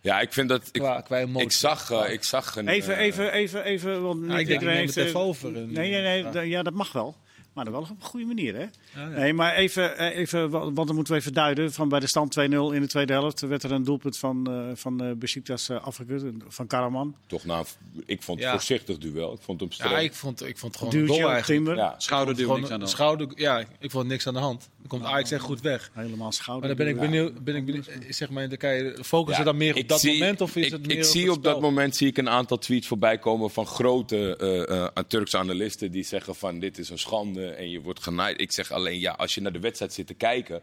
Ja, 0.00 0.20
ik 0.20 0.32
vind 0.32 0.48
dat... 0.48 0.68
Ik, 0.72 0.80
Qua, 0.80 1.00
qua 1.00 1.18
emotie. 1.18 1.46
ik 1.46 1.52
zag, 1.52 1.90
eh, 1.90 2.12
ik 2.12 2.24
zag 2.24 2.56
een... 2.56 2.68
Even, 2.68 2.96
eh, 2.96 3.00
even, 3.04 3.32
even, 3.32 3.64
even. 3.64 4.02
Want 4.02 4.20
niet 4.20 4.30
ik 4.30 4.46
denk, 4.46 4.48
iedereen 4.60 4.76
heeft, 4.80 4.94
het 4.94 5.06
even 5.06 5.20
over. 5.20 5.50
Nee, 5.50 5.66
nee, 5.90 6.22
nee. 6.24 6.48
Ja, 6.48 6.62
dat 6.62 6.74
mag 6.74 6.92
wel. 6.92 7.16
Maar 7.52 7.64
dan 7.64 7.72
wel 7.72 7.82
op 7.82 7.88
een 7.90 8.02
goede 8.06 8.26
manier, 8.26 8.54
hè? 8.54 8.66
ja. 9.00 9.06
Nee, 9.08 9.32
maar 9.32 9.54
even, 9.54 9.96
eh, 9.98 10.16
even, 10.18 10.50
wa- 10.50 10.70
want 10.72 10.86
dan 10.86 10.94
moeten 10.94 11.14
we 11.14 11.20
even 11.20 11.32
duiden. 11.32 11.72
Van 11.72 11.88
bij 11.88 12.00
de 12.00 12.06
stand 12.06 12.32
2-0 12.38 12.42
in 12.74 12.80
de 12.80 12.86
tweede 12.86 13.12
helft 13.12 13.40
werd 13.40 13.62
er 13.62 13.72
een 13.72 13.84
doelpunt 13.84 14.18
van, 14.18 14.46
eh 14.50 14.76
van 14.76 15.02
eh 15.04 15.12
Besiktas 15.16 15.68
eh, 15.68 15.84
afgekeurd. 15.84 16.22
Van 16.48 16.66
Karaman. 16.66 17.14
Toch 17.26 17.44
nou, 17.44 17.64
ik 18.06 18.22
vond 18.22 18.38
het 18.38 18.46
Ja. 18.48 18.52
voorzichtig 18.54 18.98
duel. 18.98 19.32
Ik 19.32 19.40
vond 19.42 19.60
hem 19.60 19.68
Ja, 19.72 19.74
streng. 19.84 20.02
ik 20.04 20.14
vond, 20.14 20.46
ik 20.46 20.58
vond 20.58 20.72
het 20.72 20.82
gewoon 20.82 20.92
een 21.00 21.06
Duwtje 21.06 21.14
goal 21.22 21.28
op 21.28 21.34
eigenlijk. 21.34 21.64
Timber. 21.64 21.84
Ja. 21.84 21.94
schouderduw, 21.98 22.46
niks 22.46 22.56
aan 22.56 22.62
een 22.62 22.68
de 22.70 22.76
hand. 22.78 22.88
schouder, 22.90 23.28
ja, 23.34 23.64
ik 23.78 23.90
vond 23.90 24.06
niks 24.08 24.26
aan 24.26 24.34
de 24.34 24.40
hand. 24.40 24.68
Dan 24.78 24.86
komt 24.88 25.04
Ajax 25.04 25.30
echt 25.30 25.42
goed 25.42 25.60
weg. 25.60 25.90
Helemaal 25.94 26.32
schouder. 26.32 26.68
Maar 26.68 26.76
dan 26.76 26.86
ben 26.86 26.94
ik 26.94 27.00
benieuwd, 27.10 27.44
ben 27.44 27.54
ik 27.56 27.64
benieuwd 27.66 27.90
zeg 28.08 28.30
maar 28.30 28.42
in 28.42 28.48
Turkije, 28.48 28.96
focussen 29.04 29.30
Ja, 29.30 29.36
ze 29.36 29.42
dan 29.44 29.56
meer 29.56 29.72
op 29.72 29.78
ik 29.78 29.88
dat 29.88 30.00
zie- 30.00 30.12
moment 30.18 30.40
of 30.40 30.56
is 30.56 30.66
ik, 30.66 30.72
het 30.72 30.80
ik 30.80 30.86
meer 30.94 31.04
zie 31.04 31.26
het 31.28 31.36
op 31.36 31.42
dat 31.42 31.60
moment 31.60 31.96
zie 31.96 32.06
ik 32.08 32.18
een 32.18 32.28
aantal 32.28 32.58
tweets 32.58 32.86
voorbij 32.86 33.18
komen 33.18 33.50
van 33.50 33.66
grote 33.66 34.36
eh, 34.36 34.84
eh, 34.84 34.88
Turkse 35.08 35.38
analisten 35.38 35.90
die 35.90 36.02
zeggen 36.04 36.34
van 36.34 36.58
dit 36.58 36.78
is 36.78 36.90
een 36.90 36.98
schande 36.98 37.39
en 37.48 37.70
je 37.70 37.80
wordt 37.80 38.02
genaaid. 38.02 38.40
Ik 38.40 38.52
zeg 38.52 38.72
alleen 38.72 39.00
ja, 39.00 39.12
als 39.12 39.34
je 39.34 39.40
naar 39.40 39.52
de 39.52 39.60
wedstrijd 39.60 39.92
zit 39.92 40.06
te 40.06 40.14
kijken, 40.14 40.62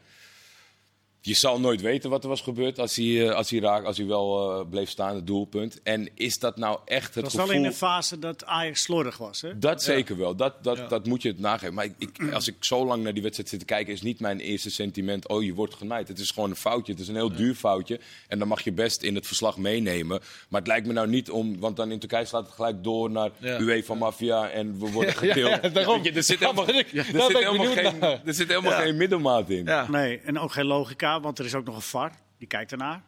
je 1.22 1.34
zal 1.34 1.60
nooit 1.60 1.82
weten 1.82 2.10
wat 2.10 2.24
er 2.24 2.30
was 2.30 2.42
gebeurd 2.42 2.80
als 2.80 2.96
hij, 2.96 3.28
eh, 3.30 3.36
als 3.36 3.50
hij, 3.50 3.60
raak, 3.60 3.86
als 3.86 3.98
hij 3.98 4.06
wel 4.08 4.60
eh, 4.60 4.70
bleef 4.70 4.90
staan, 4.90 5.16
het 5.16 5.28
doelpunt. 5.28 5.80
En 5.84 6.10
is 6.14 6.40
dat 6.40 6.58
nou 6.58 6.80
echt 6.86 7.06
het 7.06 7.14
Het 7.16 7.24
was 7.24 7.34
gevoel... 7.34 7.48
wel 7.48 7.56
in 7.58 7.66
een 7.66 7.74
fase 7.74 8.20
dat 8.20 8.46
Ajax 8.46 8.82
slordig 8.82 9.18
was, 9.18 9.42
hè? 9.42 9.60
Dat 9.60 9.84
zeker 9.84 10.18
wel, 10.18 10.36
dat, 10.36 10.64
dat, 10.64 10.78
Ja. 10.78 10.88
dat 10.88 11.06
moet 11.06 11.22
je 11.22 11.28
het 11.30 11.40
nageven. 11.40 11.74
Maar 11.74 11.86
ik, 11.86 11.94
ik- 11.98 12.32
als 12.34 12.48
ik 12.48 12.56
zo 12.60 12.86
lang 12.86 13.04
naar 13.04 13.14
die 13.14 13.22
wedstrijd 13.22 13.50
zit 13.50 13.60
te 13.60 13.66
kijken, 13.66 13.94
is 13.94 14.02
niet 14.02 14.20
mijn 14.20 14.40
eerste 14.40 14.72
sentiment: 14.72 15.28
oh 15.28 15.44
je 15.44 15.54
wordt 15.54 15.74
genaaid. 15.74 16.08
Het 16.08 16.20
is 16.20 16.32
gewoon 16.32 16.50
een 16.50 16.56
foutje. 16.56 16.92
Het 16.92 17.02
is 17.02 17.08
een 17.08 17.16
heel 17.16 17.36
duur 17.36 17.56
foutje. 17.56 18.00
En 18.28 18.40
dan 18.40 18.48
mag 18.48 18.62
je 18.62 18.72
best 18.72 19.02
in 19.02 19.16
het 19.16 19.28
verslag 19.28 19.58
meenemen. 19.58 20.20
Maar 20.50 20.60
het 20.60 20.70
lijkt 20.70 20.88
me 20.88 20.94
nou 20.94 21.08
niet 21.08 21.30
om, 21.30 21.60
want 21.60 21.76
dan 21.76 21.92
in 21.92 22.00
Turkije 22.00 22.26
slaat 22.26 22.46
het 22.46 22.54
gelijk 22.56 22.84
door 22.84 23.12
naar 23.12 23.30
Ja. 23.38 23.60
UEFA 23.60 23.94
Mafia 23.94 24.50
en 24.50 24.80
we 24.80 24.92
worden 24.92 25.16
ja, 25.38 25.58
daarom. 25.58 26.04
Je, 26.04 26.12
er 26.12 26.24
zit 26.24 26.40
helemaal, 26.40 26.68
er 26.68 26.74
zit 26.94 27.16
helemaal, 27.38 27.66
geen, 27.74 28.02
er 28.02 28.34
zit 28.34 28.48
helemaal 28.48 28.72
Ja. 28.72 28.80
geen 28.82 28.98
middelmaat 28.98 29.50
in. 29.50 29.66
Ja, 29.66 29.90
Nee, 29.92 30.20
en 30.20 30.40
ook 30.40 30.52
geen 30.52 30.66
logica, 30.66 31.07
want 31.22 31.40
er 31.40 31.46
is 31.46 31.56
ook 31.56 31.66
nog 31.66 31.76
een 31.76 31.82
VAR. 31.82 32.12
Die 32.38 32.48
kijkt 32.48 32.72
ernaar. 32.72 33.04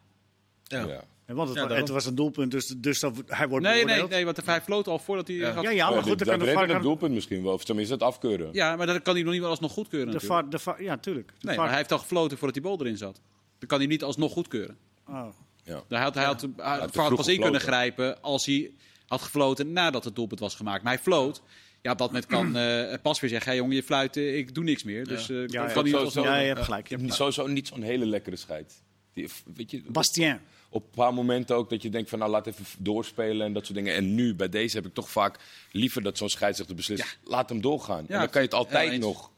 ja. 0.64 0.86
Ja. 0.88 1.04
En 1.26 1.36
want 1.36 1.50
het, 1.50 1.58
Ja, 1.58 1.76
het 1.76 1.90
was 1.90 2.06
een 2.06 2.16
doelpunt, 2.16 2.52
dus, 2.52 2.68
dus 2.68 3.00
dat, 3.00 3.14
hij 3.26 3.48
wordt 3.48 3.66
Nee, 3.66 3.74
nee, 3.74 3.84
beoordeeld. 3.86 4.10
nee, 4.10 4.26
want 4.26 4.46
hij 4.46 4.62
floot 4.62 4.88
al 4.88 5.00
voordat 5.00 5.28
hij... 5.28 5.36
Ja. 5.38 5.52
had- 5.52 5.64
Ja, 5.64 5.70
ja, 5.70 5.90
maar 5.90 6.04
goed, 6.04 6.18
dat 6.18 6.28
dan 6.28 6.38
kan 6.38 6.48
de 6.48 6.54
VAR... 6.54 6.68
het 6.70 6.82
doelpunt 6.82 7.14
misschien 7.14 7.44
wel, 7.44 7.54
of 7.54 7.64
tenminste 7.64 7.94
het 7.94 8.04
afkeuren. 8.04 8.50
Ja, 8.52 8.76
maar 8.76 8.86
dat 8.88 9.02
kan 9.02 9.14
hij 9.14 9.24
nog 9.24 9.32
niet 9.32 9.42
wel 9.42 9.50
alsnog 9.50 9.72
goedkeuren 9.72 10.08
De 10.08 10.14
natuurlijk. 10.14 10.42
VAR, 10.42 10.50
de 10.52 10.60
VAR, 10.60 10.84
ja, 10.84 10.98
tuurlijk. 10.98 11.28
De 11.28 11.34
Nee, 11.34 11.46
VAR- 11.46 11.56
maar 11.58 11.68
hij 11.68 11.78
heeft 11.78 11.92
al 11.92 11.98
gefloten 11.98 12.38
voordat 12.38 12.54
die 12.54 12.64
bal 12.64 12.80
erin 12.80 12.98
zat. 12.98 13.22
Dan 13.60 13.68
kan 13.68 13.78
hij 13.78 13.88
niet 13.88 14.04
alsnog 14.04 14.32
goedkeuren. 14.32 14.78
oh. 15.08 15.28
Ja. 15.64 15.84
Hij 15.90 16.00
had, 16.02 16.16
hij 16.16 16.24
had, 16.26 16.42
hij 16.58 16.78
had 16.80 16.92
vroeg 16.92 17.16
pas 17.16 17.28
in 17.28 17.42
kunnen 17.42 17.62
grijpen 17.62 18.22
als 18.22 18.46
hij 18.46 18.72
had 19.10 19.22
gefloten 19.22 19.74
nadat 19.74 20.04
het 20.04 20.16
doelpunt 20.16 20.40
was 20.40 20.56
gemaakt. 20.56 20.84
Maar 20.84 20.94
hij 20.94 21.02
floot. 21.02 21.42
Ja, 21.82 21.92
op 21.92 21.98
dat 21.98 22.08
moment 22.08 22.26
kan 22.26 22.56
eh 22.58 22.94
pas 23.02 23.20
weer 23.20 23.30
zeggen: 23.30 23.50
hey, 23.50 23.60
jongen, 23.60 23.76
je 23.76 23.84
fluit, 23.84 24.18
eh, 24.18 24.38
ik 24.38 24.56
doe 24.56 24.64
niks 24.64 24.84
meer. 24.84 25.06
Dus 25.08 25.30
eh, 25.30 25.36
Ja, 25.38 25.46
kan 25.46 25.52
ja, 25.52 25.64
hij 25.64 25.74
zo- 25.74 25.82
niet 25.82 25.94
zo- 25.94 26.00
alsnog- 26.00 26.26
ja, 26.26 26.38
je 26.38 26.48
hebt 26.48 26.62
gelijk. 26.64 26.88
Je 26.90 26.96
hebt 26.96 27.14
sowieso 27.14 27.48
niet 27.48 27.68
zo'n 27.68 27.82
hele 27.82 28.06
lekkere 28.06 28.36
scheid. 28.36 28.82
Die, 29.14 29.30
weet 29.56 29.72
je, 29.72 29.82
Bastien. 29.88 30.40
op 30.70 30.84
een 30.84 30.90
paar 30.96 31.14
momenten 31.14 31.56
ook 31.56 31.70
dat 31.70 31.82
je 31.82 31.90
denkt 31.90 32.10
van 32.10 32.20
nou 32.20 32.32
laat 32.32 32.48
even 32.48 32.66
doorspelen 32.78 33.46
en 33.46 33.54
dat 33.54 33.66
soort 33.66 33.78
dingen. 33.78 33.96
En 33.96 34.16
nu 34.16 34.36
bij 34.36 34.50
deze 34.50 34.76
heb 34.78 34.86
ik 34.86 34.94
toch 34.94 35.10
vaak 35.10 35.40
liever 35.72 36.02
dat 36.02 36.18
zo'n 36.18 36.30
scheidsrechter 36.30 36.76
beslist. 36.76 37.18
Laat 37.24 37.50
hem 37.50 37.62
doorgaan. 37.62 38.06
Ja, 38.08 38.14
en 38.14 38.20
dan 38.20 38.30
kan 38.30 38.42
je 38.42 38.48
het 38.48 38.56
altijd 38.58 39.00
nog 39.00 39.32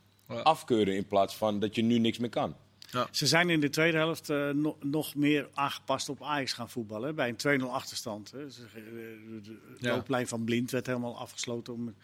afkeuren 0.43 0.95
in 0.95 1.07
plaats 1.07 1.35
van 1.35 1.59
dat 1.59 1.75
je 1.75 1.81
nu 1.81 1.97
niks 1.99 2.17
meer 2.17 2.29
kan. 2.29 2.55
Ze 3.11 3.27
zijn 3.27 3.49
in 3.49 3.59
de 3.59 3.69
tweede 3.69 3.97
helft 3.97 4.29
eh, 4.29 4.49
no- 4.49 4.77
nog 4.81 5.15
meer 5.15 5.49
aangepast 5.53 6.09
op 6.09 6.23
Ajax 6.23 6.53
gaan 6.53 6.69
voetballen. 6.69 7.07
hè, 7.07 7.13
Bij 7.13 7.29
een 7.29 7.61
2-0 7.61 7.71
achterstand. 7.73 8.31
Hè. 8.31 8.45
Eh, 8.45 8.51
De, 9.43 9.59
Ja. 9.77 9.93
looplijn 9.95 10.27
van 10.27 10.43
Blind 10.43 10.71
werd 10.71 10.85
helemaal 10.87 11.17
afgesloten 11.19 11.73
om 11.73 11.87
het 11.87 11.95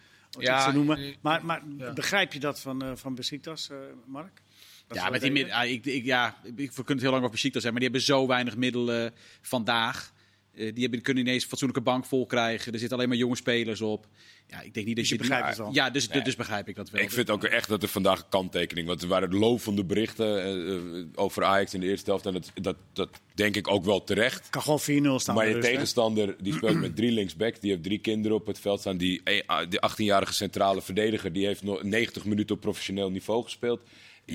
Ja, 0.42 0.64
te 0.66 0.72
noemen. 0.72 1.14
Maar, 1.20 1.44
maar 1.44 1.62
ja. 1.78 1.92
begrijp 1.92 2.32
je 2.32 2.40
dat 2.40 2.60
van, 2.60 2.82
eh 2.82 2.90
van 2.94 3.14
Besiktas, 3.14 3.70
Mark? 4.06 4.42
Dat 4.86 4.96
Ja, 4.96 5.10
met 5.10 5.20
die 5.20 5.54
ah, 5.54 5.70
ik, 5.70 5.86
ik, 5.86 6.04
ja, 6.04 6.36
ik, 6.44 6.54
we 6.56 6.64
kunnen 6.72 6.86
het 6.94 7.00
heel 7.00 7.10
lang 7.10 7.18
over 7.22 7.30
Besiktas 7.34 7.62
zijn, 7.62 7.72
maar 7.74 7.82
die 7.82 7.90
hebben 7.92 8.08
zo 8.08 8.26
weinig 8.26 8.56
middelen 8.56 9.14
vandaag. 9.42 10.12
Eh, 10.58 10.74
die 10.74 10.82
hebben, 10.82 11.02
kunnen 11.02 11.26
ineens 11.26 11.42
een 11.42 11.48
fatsoenlijke 11.48 11.84
bank 11.90 12.04
vol 12.04 12.26
krijgen. 12.26 12.72
Er 12.72 12.78
zitten 12.78 12.96
alleen 12.96 13.08
maar 13.08 13.18
jonge 13.18 13.36
spelers 13.36 13.80
op. 13.80 14.06
Ja, 14.46 14.60
ik 14.60 14.74
denk 14.74 14.86
niet 14.86 14.96
dat 14.96 15.04
Dus 15.04 15.08
je 15.08 15.14
je... 15.14 15.20
begrijpt? 15.20 15.74
Ja, 15.74 15.90
dus, 15.90 16.08
dus 16.08 16.36
begrijp 16.36 16.68
ik 16.68 16.76
dat 16.76 16.90
wel. 16.90 17.02
Ik 17.02 17.10
vind 17.10 17.30
ook 17.30 17.44
echt 17.44 17.68
dat 17.68 17.82
er 17.82 17.88
vandaag 17.88 18.18
een 18.18 18.28
kanttekening. 18.28 18.86
Want 18.86 19.02
er 19.02 19.08
waren 19.08 19.34
lovende 19.34 19.84
berichten 19.84 20.42
eh, 20.42 20.74
eh, 20.74 21.06
over 21.14 21.44
Ajax 21.44 21.74
in 21.74 21.80
de 21.80 21.86
eerste 21.86 22.10
helft. 22.10 22.26
En 22.26 22.32
dat, 22.32 22.50
dat, 22.54 22.76
dat 22.92 23.08
denk 23.34 23.56
ik 23.56 23.68
ook 23.68 23.84
wel 23.84 24.04
terecht. 24.04 24.50
kan 24.50 24.62
gewoon 24.62 24.80
4-0 24.80 25.22
staan. 25.22 25.34
Maar 25.34 25.48
je 25.48 25.54
hè. 25.54 25.60
tegenstander 25.60 26.36
die 26.40 26.52
speelt 26.52 26.80
met 26.80 26.96
drie 26.96 27.12
linksback. 27.12 27.60
Die 27.60 27.70
heeft 27.70 27.82
drie 27.82 27.98
kinderen 27.98 28.36
op 28.36 28.46
het 28.46 28.60
veld 28.60 28.80
staan. 28.80 28.96
Die, 28.96 29.22
die 29.68 29.80
18-jarige 29.90 30.32
centrale 30.32 30.82
verdediger 30.82 31.32
die 31.32 31.46
heeft 31.46 31.62
nog 31.62 31.82
90 31.82 32.24
minuten 32.24 32.54
op 32.54 32.60
professioneel 32.60 33.10
niveau 33.10 33.42
gespeeld. 33.42 33.80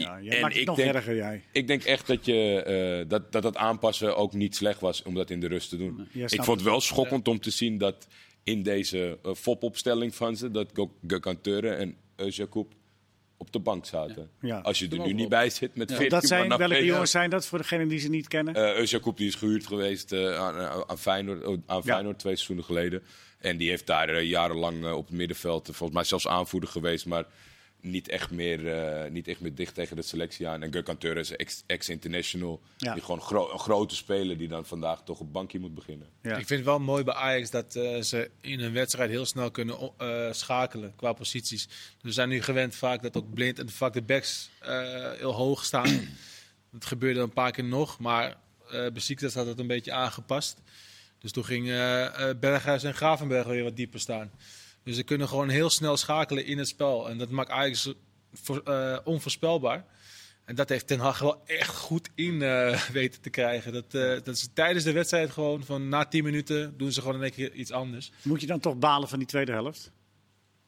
Ja, 0.02 0.22
jij 0.22 0.36
En 0.36 0.42
maakt 0.42 0.54
het 0.54 0.62
ik 0.62 0.68
nog 0.68 0.78
denk- 0.78 0.94
erger, 0.94 1.16
jij. 1.16 1.44
Ik 1.52 1.68
denk 1.68 1.84
echt 1.84 2.08
dat, 2.08 2.26
je, 2.26 2.62
eh, 2.64 3.10
dat, 3.10 3.32
dat 3.32 3.44
het 3.44 3.56
aanpassen 3.58 4.16
ook 4.18 4.34
niet 4.34 4.56
slecht 4.56 4.80
was 4.80 5.04
om 5.04 5.14
dat 5.14 5.30
in 5.30 5.40
de 5.40 5.48
rust 5.48 5.70
te 5.70 5.78
doen. 5.78 6.08
Ik 6.14 6.44
vond 6.44 6.60
het 6.60 6.62
wel 6.70 6.82
schokkend 6.82 7.28
om 7.28 7.40
te 7.40 7.50
zien 7.52 7.78
dat 7.78 8.08
in 8.44 8.64
deze 8.64 9.18
uh, 9.26 9.34
FOP-opstelling 9.34 10.16
van 10.16 10.36
ze, 10.36 10.52
dat 10.52 10.70
Gökhan 11.08 11.42
en 11.64 11.96
Özjakup 12.16 12.68
op 13.38 13.52
de 13.52 13.60
bank 13.60 13.86
zaten. 13.86 14.30
Ja. 14.42 14.60
Als 14.60 14.80
je 14.80 14.88
er 14.90 15.00
nu 15.00 15.14
niet 15.14 15.30
bij 15.30 15.50
zit 15.50 15.76
met 15.76 15.90
14 15.92 16.10
Dat 16.10 16.26
zijn, 16.28 16.58
welke 16.58 16.86
jongens 16.86 17.12
zijn 17.12 17.30
dat 17.30 17.46
voor 17.46 17.58
degenen 17.58 17.88
die 17.88 18.00
ze 18.00 18.10
niet 18.10 18.28
kennen? 18.28 18.54
Eh 18.56 18.84
Özjakup 18.84 19.16
die 19.16 19.28
is 19.28 19.36
gehuurd 19.36 19.68
geweest 19.68 20.12
eh, 20.12 20.36
aan, 20.36 20.56
aan- 20.88 20.98
Feyenoord, 20.98 21.46
oh, 21.46 21.58
aan 21.66 21.84
Feyenoord 21.84 22.20
twee 22.20 22.34
seizoenen 22.36 22.66
geleden. 22.66 23.04
En 23.40 23.58
die 23.58 23.70
heeft 23.70 23.88
daar 23.88 24.22
jarenlang 24.22 24.92
op 24.94 25.08
het 25.08 25.16
middenveld, 25.18 25.66
volgens 25.66 25.92
mij 25.92 26.04
zelfs 26.04 26.28
aanvoerder 26.28 26.70
geweest. 26.70 27.06
Maar 27.06 27.26
niet 27.84 28.08
echt, 28.10 28.32
meer, 28.32 28.68
eh, 28.74 29.12
niet 29.12 29.28
echt 29.28 29.40
meer 29.40 29.56
dicht 29.56 29.74
tegen 29.76 29.96
de 29.96 30.02
selectie 30.02 30.48
aan. 30.48 30.64
En 30.64 30.72
Gökhan 30.76 30.98
Töre 30.98 31.20
is 31.20 31.36
ex- 31.36 31.64
ex-international. 31.66 32.62
Ja. 32.78 32.94
Die 32.94 33.02
gewoon 33.04 33.22
gro- 33.22 33.52
een 33.52 33.60
grote 33.60 33.96
speler 33.96 34.38
die 34.38 34.48
dan 34.48 34.66
vandaag 34.66 35.04
toch 35.04 35.20
op 35.20 35.34
bankje 35.34 35.60
moet 35.60 35.74
beginnen. 35.76 36.08
Ja. 36.22 36.30
Ik 36.30 36.36
vind 36.48 36.50
het 36.50 36.64
wel 36.64 36.80
mooi 36.80 37.04
bij 37.04 37.14
Ajax 37.14 37.50
dat 37.50 37.76
eh, 37.76 38.02
ze 38.02 38.30
in 38.42 38.60
een 38.60 38.74
wedstrijd 38.74 39.10
heel 39.10 39.26
snel 39.26 39.52
kunnen 39.52 39.92
eh, 39.98 40.32
schakelen 40.32 40.94
qua 40.96 41.14
posities. 41.14 41.66
Dus 41.68 41.76
we 42.02 42.12
zijn 42.12 42.30
nu 42.30 42.42
gewend 42.42 42.76
vaak 42.76 43.02
dat 43.02 43.18
ook 43.18 43.34
blind 43.34 43.60
en 43.60 43.70
vaak 43.70 43.94
de 43.94 44.02
backs 44.02 44.50
eh, 44.60 45.12
heel 45.12 45.34
hoog 45.34 45.66
staan. 45.66 46.00
dat 46.72 46.86
gebeurde 46.86 47.20
een 47.20 47.34
paar 47.34 47.52
keer 47.52 47.64
nog, 47.64 48.00
maar 48.00 48.36
eh 48.70 48.92
Besiktas 48.92 49.34
had 49.34 49.46
het 49.46 49.60
een 49.60 49.68
beetje 49.68 49.92
aangepast. 49.92 50.62
Dus 51.20 51.32
toen 51.32 51.46
gingen 51.46 52.12
Berghuis 52.40 52.84
en 52.84 52.94
Gravenberg 52.94 53.48
weer 53.48 53.64
wat 53.64 53.76
dieper 53.76 54.00
staan. 54.00 54.32
Dus 54.84 54.96
ze 54.96 55.04
kunnen 55.04 55.28
gewoon 55.28 55.50
heel 55.50 55.70
snel 55.70 55.98
schakelen 55.98 56.46
in 56.46 56.58
het 56.58 56.68
spel. 56.68 57.10
En 57.10 57.18
dat 57.18 57.30
maakt 57.30 57.50
Ajax 57.50 57.94
voor, 58.34 58.62
eh, 58.64 58.98
onvoorspelbaar. 59.04 59.86
En 60.46 60.56
dat 60.56 60.70
heeft 60.70 60.88
Ten 60.88 61.00
Hag 61.00 61.20
wel 61.20 61.42
echt 61.46 61.76
goed 61.76 62.10
in 62.16 62.42
eh, 62.42 62.80
weten 63.00 63.22
te 63.22 63.30
krijgen. 63.30 63.74
Dat, 63.74 63.94
eh, 63.94 64.10
dat 64.24 64.36
is 64.36 64.50
tijdens 64.54 64.84
de 64.84 64.92
wedstrijd 64.92 65.32
gewoon 65.32 65.64
van 65.64 65.90
na 65.90 66.06
10 66.06 66.24
minuten 66.24 66.78
doen 66.78 66.92
ze 66.92 67.02
gewoon 67.02 67.16
in 67.16 67.22
één 67.22 67.32
keer 67.32 67.54
iets 67.54 67.72
anders. 67.72 68.12
Moet 68.22 68.42
je 68.42 68.48
dan 68.48 68.60
toch 68.60 68.78
balen 68.78 69.10
van 69.10 69.20
die 69.20 69.28
tweede 69.28 69.52
helft? 69.52 69.92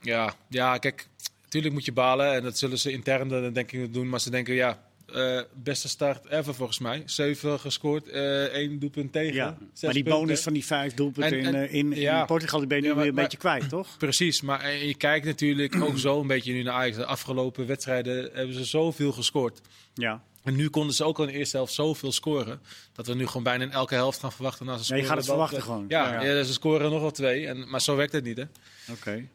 Ja, 0.01 0.35
ja 0.49 0.77
kijk, 0.77 1.07
natuurlijk 1.43 1.73
moet 1.73 1.85
je 1.85 1.91
balen. 1.91 2.33
En 2.33 2.43
dat 2.43 2.57
zullen 2.57 2.79
ze 2.79 2.91
intern 2.91 3.27
dan 3.27 3.53
denk 3.53 3.71
ik 3.71 3.93
doen. 3.93 4.09
Maar 4.09 4.19
ze 4.19 4.29
denken, 4.29 4.53
ja, 4.53 4.83
eh, 5.15 5.41
beste 5.53 5.87
start 5.89 6.25
ever 6.29 6.55
volgens 6.55 6.79
mij. 6.79 7.03
7 7.05 7.59
gescoord, 7.59 8.09
eh 8.09 8.43
één 8.43 8.79
doelpunt 8.79 9.11
tegen. 9.11 9.33
Ja. 9.33 9.45
Maar 9.81 9.93
die 9.93 10.03
punten. 10.03 10.03
bonus 10.21 10.41
van 10.41 10.53
die 10.53 10.65
vijf 10.65 10.93
doelpunten 10.93 11.39
En- 11.39 11.45
en- 11.45 11.53
in, 11.69 11.93
eh, 11.93 12.03
in, 12.03 12.17
in. 12.19 12.25
Portugal 12.25 12.59
die 12.59 12.67
ben 12.67 12.77
je 12.77 12.83
nu 12.83 12.89
maar- 12.89 12.97
weer 12.99 13.07
een 13.07 13.13
maar- 13.13 13.23
beetje 13.23 13.37
kwijt, 13.37 13.69
toch? 13.69 13.97
Precies, 14.05 14.41
maar 14.41 14.71
je 14.73 14.95
kijkt 14.95 15.25
natuurlijk 15.25 15.75
ook 15.85 15.97
zo 15.97 16.21
een 16.21 16.27
beetje 16.27 16.53
nu 16.53 16.63
naar 16.63 16.73
Ajax. 16.73 16.95
De 16.97 17.05
afgelopen 17.05 17.65
wedstrijden 17.67 18.29
hebben 18.33 18.55
ze 18.55 18.63
zoveel 18.65 19.11
gescoord. 19.11 19.61
Ja. 19.93 20.23
En 20.43 20.55
nu 20.55 20.69
konden 20.69 20.95
ze 20.95 21.03
ook 21.03 21.17
al 21.17 21.25
in 21.25 21.31
de 21.31 21.37
eerste 21.37 21.57
helft 21.57 21.73
zoveel 21.73 22.11
scoren. 22.11 22.59
Dat 22.93 23.07
we 23.07 23.15
nu 23.15 23.27
gewoon 23.27 23.43
bijna 23.43 23.63
in 23.63 23.71
elke 23.71 23.93
helft 23.95 24.19
gaan 24.19 24.31
verwachten. 24.31 24.65
Nou, 24.65 24.79
ze 24.83 24.91
Nee, 24.91 25.01
je 25.01 25.07
gaat 25.07 25.17
het 25.17 25.25
verwachten 25.25 25.61
gewoon. 25.61 25.85
Ja, 25.87 26.21
Ja. 26.23 26.31
ja, 26.31 26.43
ze 26.43 26.53
scoren 26.53 26.91
nog 26.91 27.01
wel 27.01 27.11
twee. 27.11 27.47
En, 27.47 27.69
maar 27.69 27.81
zo 27.81 27.95
werkt 27.95 28.11
het 28.13 28.23
niet, 28.23 28.37
hè? 28.37 28.43
Oké. 28.91 29.27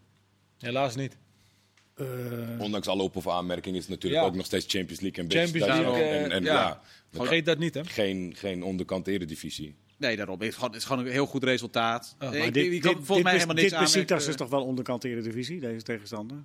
Helaas 0.59 0.95
niet. 0.95 1.17
Eh, 2.01 2.61
Ondanks 2.61 2.87
alle 2.89 3.03
op- 3.03 3.17
of 3.17 3.29
aanmerkingen 3.29 3.77
is 3.79 3.85
het 3.85 3.91
natuurlijk 3.95 4.23
Ja. 4.23 4.29
ook 4.29 4.35
nog 4.35 4.47
steeds 4.47 4.67
Champions 4.69 5.01
League 5.01 5.25
en 5.25 5.31
Champions. 5.31 5.67
League, 5.67 6.03
En, 6.03 6.31
eh, 6.31 6.37
en 6.37 6.43
ja. 6.45 6.53
ja, 6.53 6.81
Vergeet 7.13 7.45
dat 7.47 7.59
niet, 7.59 7.75
hè? 7.75 7.85
geen, 7.85 8.33
geen 8.37 8.63
onderkant 8.63 9.07
eredivisie. 9.07 9.75
Nee, 9.99 10.17
daarom. 10.17 10.39
Het 10.41 10.49
is 10.49 10.55
gewoon, 10.55 10.71
het 10.71 10.79
is 10.79 10.85
gewoon 10.87 11.07
een 11.07 11.13
heel 11.13 11.27
goed 11.27 11.45
resultaat. 11.45 12.17
Oh, 12.21 12.29
Ik- 12.33 12.39
maar 12.39 12.47
ik- 12.47 12.55
dit, 12.55 12.65
ik 12.65 12.71
dit, 12.71 12.81
kan 12.81 12.95
dit, 12.95 13.05
volgens 13.07 13.23
mij 13.23 13.33
dit, 13.33 13.43
helemaal 13.43 13.63
niks 13.63 13.71
dit 13.71 13.81
Besiktas 13.81 14.11
aanmerken. 14.19 14.29
is 14.31 14.37
toch 14.37 14.49
wel 14.59 14.65
onderkant 14.69 15.05
Eredivisie, 15.05 15.61
deze 15.61 15.83
tegenstander? 15.85 16.37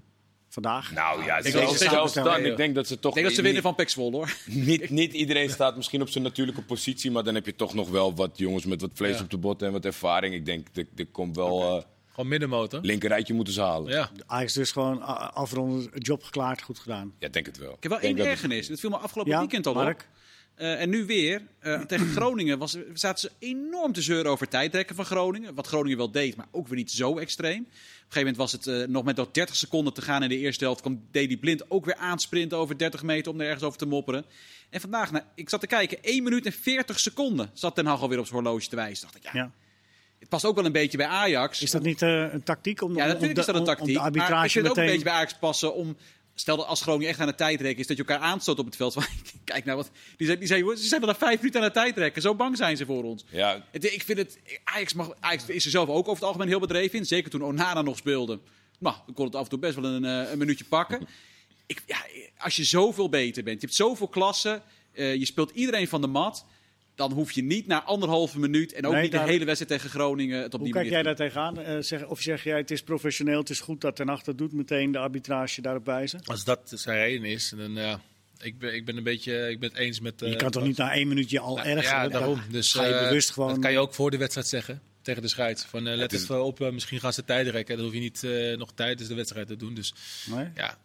Vandaag? 0.50 0.92
Nou 0.94 1.24
ja, 1.26 1.42
denk 1.42 1.56
zelfs, 1.56 1.78
zelfs 1.78 2.14
dan. 2.14 2.46
Ik 2.46 2.58
denk 2.58 2.76
dat 2.76 2.88
ze 2.88 3.00
toch 3.00 3.10
Ik 3.10 3.14
denk 3.14 3.26
dat 3.26 3.26
ze 3.26 3.42
niet- 3.42 3.46
winnen 3.46 3.62
van 3.62 3.76
Pek 3.76 3.90
Zwolle, 3.90 4.16
hoor. 4.16 4.36
Niet, 4.70 4.90
niet 4.90 5.14
iedereen 5.14 5.50
staat 5.50 5.76
misschien 5.76 6.02
op 6.02 6.10
zijn 6.10 6.24
natuurlijke 6.24 6.62
positie, 6.62 7.12
maar 7.12 7.24
dan 7.24 7.36
heb 7.36 7.46
je 7.46 7.56
toch 7.56 7.74
nog 7.74 7.90
wel 7.90 8.16
wat 8.16 8.38
jongens 8.38 8.66
met 8.66 8.82
wat 8.82 8.90
vlees 8.94 9.18
Ja. 9.18 9.24
op 9.24 9.30
de 9.30 9.38
botten 9.38 9.68
en 9.68 9.74
wat 9.74 9.86
ervaring. 9.86 10.34
Ik 10.34 10.46
denk, 10.46 10.68
er, 10.74 10.86
er 10.96 11.06
komt 11.06 11.36
wel 11.36 11.62
eh 11.78 11.84
Gewoon 12.16 12.30
middenmotor. 12.30 12.80
linkerrijtje 12.82 13.34
moeten 13.34 13.54
ze 13.54 13.62
halen. 13.62 13.92
Ja, 13.92 13.98
Ja. 13.98 14.24
Ajax 14.26 14.54
dus 14.54 14.72
gewoon 14.72 15.02
afronden, 15.34 15.90
job 15.94 16.24
geklaard, 16.24 16.62
goed 16.62 16.80
gedaan. 16.80 17.14
denk 17.20 17.46
het 17.46 17.58
wel. 17.58 17.74
Ik 17.74 17.84
heb 17.84 17.92
wel 17.92 18.00
Denk 18.02 18.14
één 18.14 18.24
dat- 18.24 18.34
ergernis. 18.34 18.68
Dat 18.68 18.80
viel 18.80 18.90
me 18.90 18.98
afgelopen 18.98 19.32
Ja, 19.32 19.40
weekend 19.40 19.68
al 19.68 19.74
Mark? 19.74 20.00
op. 20.00 20.06
Eh, 20.56 20.82
en 20.82 20.90
nu 20.90 21.06
weer. 21.06 21.42
eh, 21.60 21.82
tegen 21.82 22.08
Groningen 22.08 22.58
was, 22.58 22.78
zaten 22.94 23.30
ze 23.30 23.46
enorm 23.48 23.94
te 23.94 24.02
zeuren 24.02 24.32
over 24.32 24.48
tijdrekken 24.48 24.96
van 24.96 25.06
Groningen. 25.06 25.56
Wat 25.56 25.68
Groningen 25.68 25.98
wel 25.98 26.12
deed, 26.12 26.36
maar 26.36 26.46
ook 26.52 26.68
weer 26.68 26.78
niet 26.78 26.92
zo 26.92 27.18
extreem. 27.18 27.60
Op 27.62 27.66
een 27.68 27.74
gegeven 27.98 28.20
moment 28.20 28.38
was 28.38 28.52
het 28.52 28.68
eh, 28.68 28.88
nog 28.88 29.04
met 29.04 29.16
nog 29.16 29.32
30 29.32 29.56
seconden 29.56 29.94
te 29.94 30.02
gaan 30.02 30.24
in 30.24 30.30
de 30.30 30.38
eerste 30.38 30.64
helft. 30.64 30.82
kwam 30.82 31.02
Deli 31.12 31.38
Blind 31.38 31.72
ook 31.72 31.86
weer 31.86 31.96
aansprinten 31.96 32.58
over 32.58 32.78
30 32.78 33.04
meter 33.04 33.32
om 33.32 33.40
er 33.40 33.46
ergens 33.46 33.64
over 33.64 33.78
te 33.78 33.86
mopperen. 33.86 34.26
En 34.70 34.82
vandaag, 34.82 35.12
nou, 35.12 35.24
ik 35.36 35.50
zat 35.50 35.60
te 35.62 35.68
kijken, 35.68 35.98
1 36.02 36.24
minuut 36.24 36.46
en 36.46 36.52
40 36.54 37.00
seconden 37.00 37.50
zat 37.54 37.76
Ten 37.76 37.86
Hag 37.86 38.02
alweer 38.02 38.20
op 38.20 38.28
zijn 38.28 38.44
horloge 38.44 38.68
te 38.68 38.76
wijzen. 38.76 39.04
Dacht 39.04 39.16
ik, 39.16 39.24
ja, 39.24 39.30
Ja. 39.34 39.52
Het 40.20 40.30
past 40.30 40.46
ook 40.46 40.56
wel 40.56 40.66
een 40.66 40.72
beetje 40.72 40.98
bij 40.98 41.08
Ajax. 41.08 41.62
Is 41.62 41.72
dat 41.72 41.84
niet 41.84 42.02
eh, 42.02 42.34
een 42.34 42.44
tactiek? 42.44 42.82
Om, 42.82 42.90
Ja, 42.96 43.02
om- 43.04 43.08
natuurlijk 43.08 43.32
om 43.34 43.40
is 43.40 43.46
dat 43.46 43.56
de, 43.56 43.62
een 43.62 43.68
tactiek. 43.68 43.88
Om 43.88 43.94
de 43.94 44.00
maar 44.00 44.06
arbitrage 44.06 44.46
ik 44.46 44.52
vind 44.52 44.64
het 44.68 44.72
ook 44.72 44.78
een 44.78 44.84
meteen... 44.84 44.98
beetje 45.00 45.04
bij 45.12 45.14
Ajax 45.20 45.40
passen 45.40 45.74
om... 45.76 45.98
Stel 46.38 46.58
dat 46.58 46.66
als 46.68 46.82
Groningen 46.82 47.08
echt 47.10 47.20
aan 47.20 47.28
de 47.28 47.36
tijdrekken 47.36 47.80
is, 47.80 47.88
dat 47.88 47.98
je 47.98 48.04
elkaar 48.04 48.24
aanstoot 48.24 48.60
op 48.60 48.66
het 48.66 48.76
veld. 48.76 48.96
Kijk 49.44 49.66
nou 49.66 49.78
wat... 49.78 49.92
Die 50.18 50.28
zijn, 50.28 50.40
die 50.40 50.48
zijn, 50.48 50.78
ze 50.78 50.88
zijn 50.88 51.02
na 51.02 51.16
vijf 51.16 51.38
minuten 51.38 51.62
aan 51.62 51.68
de 51.68 51.74
tijdrekken. 51.74 52.22
Zo 52.22 52.36
bang 52.36 52.58
zijn 52.58 52.78
ze 52.78 52.86
voor 52.86 53.04
ons. 53.04 53.26
Ja, 53.30 53.66
Het- 53.72 53.94
ik 53.94 54.04
vind 54.04 54.18
het... 54.18 54.40
Ajax, 54.64 54.94
mag, 54.94 55.12
Ajax 55.20 55.46
is 55.46 55.66
er 55.66 55.72
zelf 55.72 55.90
ook 55.90 55.98
over 56.08 56.14
het 56.14 56.24
algemeen 56.24 56.48
heel 56.48 56.60
bedreven 56.60 57.00
in. 57.00 57.06
Zeker 57.06 57.30
toen 57.32 57.44
Onana 57.44 57.82
nog 57.82 57.98
speelde. 57.98 58.40
Nou, 58.80 58.96
dan 59.06 59.16
kon 59.16 59.26
het 59.26 59.36
af 59.36 59.44
en 59.44 59.50
toe 59.50 59.60
best 59.60 59.76
wel 59.76 59.86
een, 59.86 60.06
eh, 60.06 60.32
een 60.32 60.38
minuutje 60.38 60.66
pakken. 60.66 61.08
Ik, 61.66 61.82
ja, 61.86 61.98
als 62.38 62.56
je 62.56 62.64
zoveel 62.64 63.10
beter 63.10 63.44
bent, 63.44 63.62
je 63.62 63.66
hebt 63.66 63.78
zoveel 63.78 64.08
klassen, 64.08 64.62
eh, 64.94 65.16
je 65.16 65.26
speelt 65.26 65.52
iedereen 65.54 65.88
van 65.88 66.02
de 66.02 66.08
mat... 66.08 66.46
Dan 66.96 67.12
hoef 67.12 67.32
je 67.32 67.44
niet 67.44 67.68
na 67.68 67.84
anderhalve 67.84 68.40
minuut 68.40 68.74
en 68.74 68.86
ook 68.86 68.94
Nee, 68.94 69.02
niet 69.02 69.12
de 69.12 69.20
hele 69.20 69.46
wedstrijd 69.46 69.72
tegen 69.82 69.90
Groningen 70.00 70.42
het 70.42 70.54
op 70.54 70.60
Hoe 70.60 70.64
die 70.64 70.74
kijk 70.74 70.90
manier 70.92 71.04
jij 71.04 71.14
te 71.14 71.24
doen. 71.26 71.34
daar 71.34 71.54
tegenaan? 71.56 71.76
Eh, 71.78 71.84
zeg, 71.84 72.06
of 72.06 72.22
zeg 72.22 72.44
jij 72.44 72.58
het 72.58 72.72
is 72.72 72.82
professioneel, 72.84 73.40
het 73.40 73.50
is 73.50 73.60
goed 73.60 73.82
dat 73.82 73.96
Ten 73.96 74.06
dat 74.24 74.38
doet, 74.38 74.54
meteen 74.54 74.92
de 74.92 74.98
arbitrage 74.98 75.62
daarop 75.62 75.86
wijzen? 75.86 76.20
Als 76.26 76.44
dat 76.44 76.72
zijn 76.76 76.98
reden 76.98 77.26
is, 77.30 77.54
dan 77.58 77.74
ja. 77.74 78.00
Ik 78.42 78.58
ben, 78.60 78.74
ik 78.76 78.86
ben 78.86 78.98
een 78.98 79.04
beetje 79.04 79.50
ik 79.50 79.60
ben 79.60 79.70
het 79.70 79.78
eens 79.78 80.00
met. 80.00 80.14
je 80.20 80.26
eh, 80.26 80.36
kan 80.36 80.52
toch 80.52 80.64
niet 80.64 80.78
na 80.78 80.94
één 80.94 81.08
minuut 81.08 81.30
je 81.30 81.40
al 81.40 81.58
Ja, 81.58 81.66
erg... 81.66 81.84
Ja, 81.84 82.08
daarom. 82.08 82.42
Dus 82.52 82.74
ga 82.74 82.86
je 82.86 82.94
eh, 82.94 83.08
bewust 83.08 83.30
gewoon... 83.32 83.50
Dat 83.50 83.60
kan 83.60 83.72
je 83.72 83.80
ook 83.80 83.94
voor 83.94 84.12
de 84.12 84.18
wedstrijd 84.18 84.48
zeggen. 84.48 84.82
Tegen 85.02 85.22
de 85.22 85.28
scheids. 85.28 85.64
Van, 85.66 85.88
eh, 85.88 85.96
let 85.96 86.14
is- 86.14 86.22
even 86.22 86.44
op, 86.44 86.62
eh, 86.62 86.72
misschien 86.72 87.00
gaan 87.00 87.14
ze 87.14 87.24
tijd 87.24 87.48
rekken. 87.48 87.76
Dan 87.76 87.86
hoef 87.86 87.94
je 87.94 88.00
niet 88.00 88.24
eh, 88.24 88.58
nog 88.58 88.72
tijdens 88.74 89.08
de 89.08 89.16
wedstrijd 89.16 89.48
te 89.48 89.56
doen. 89.56 89.74
Dus 89.74 89.94
Nee? 90.30 90.48
ja. 90.56 90.78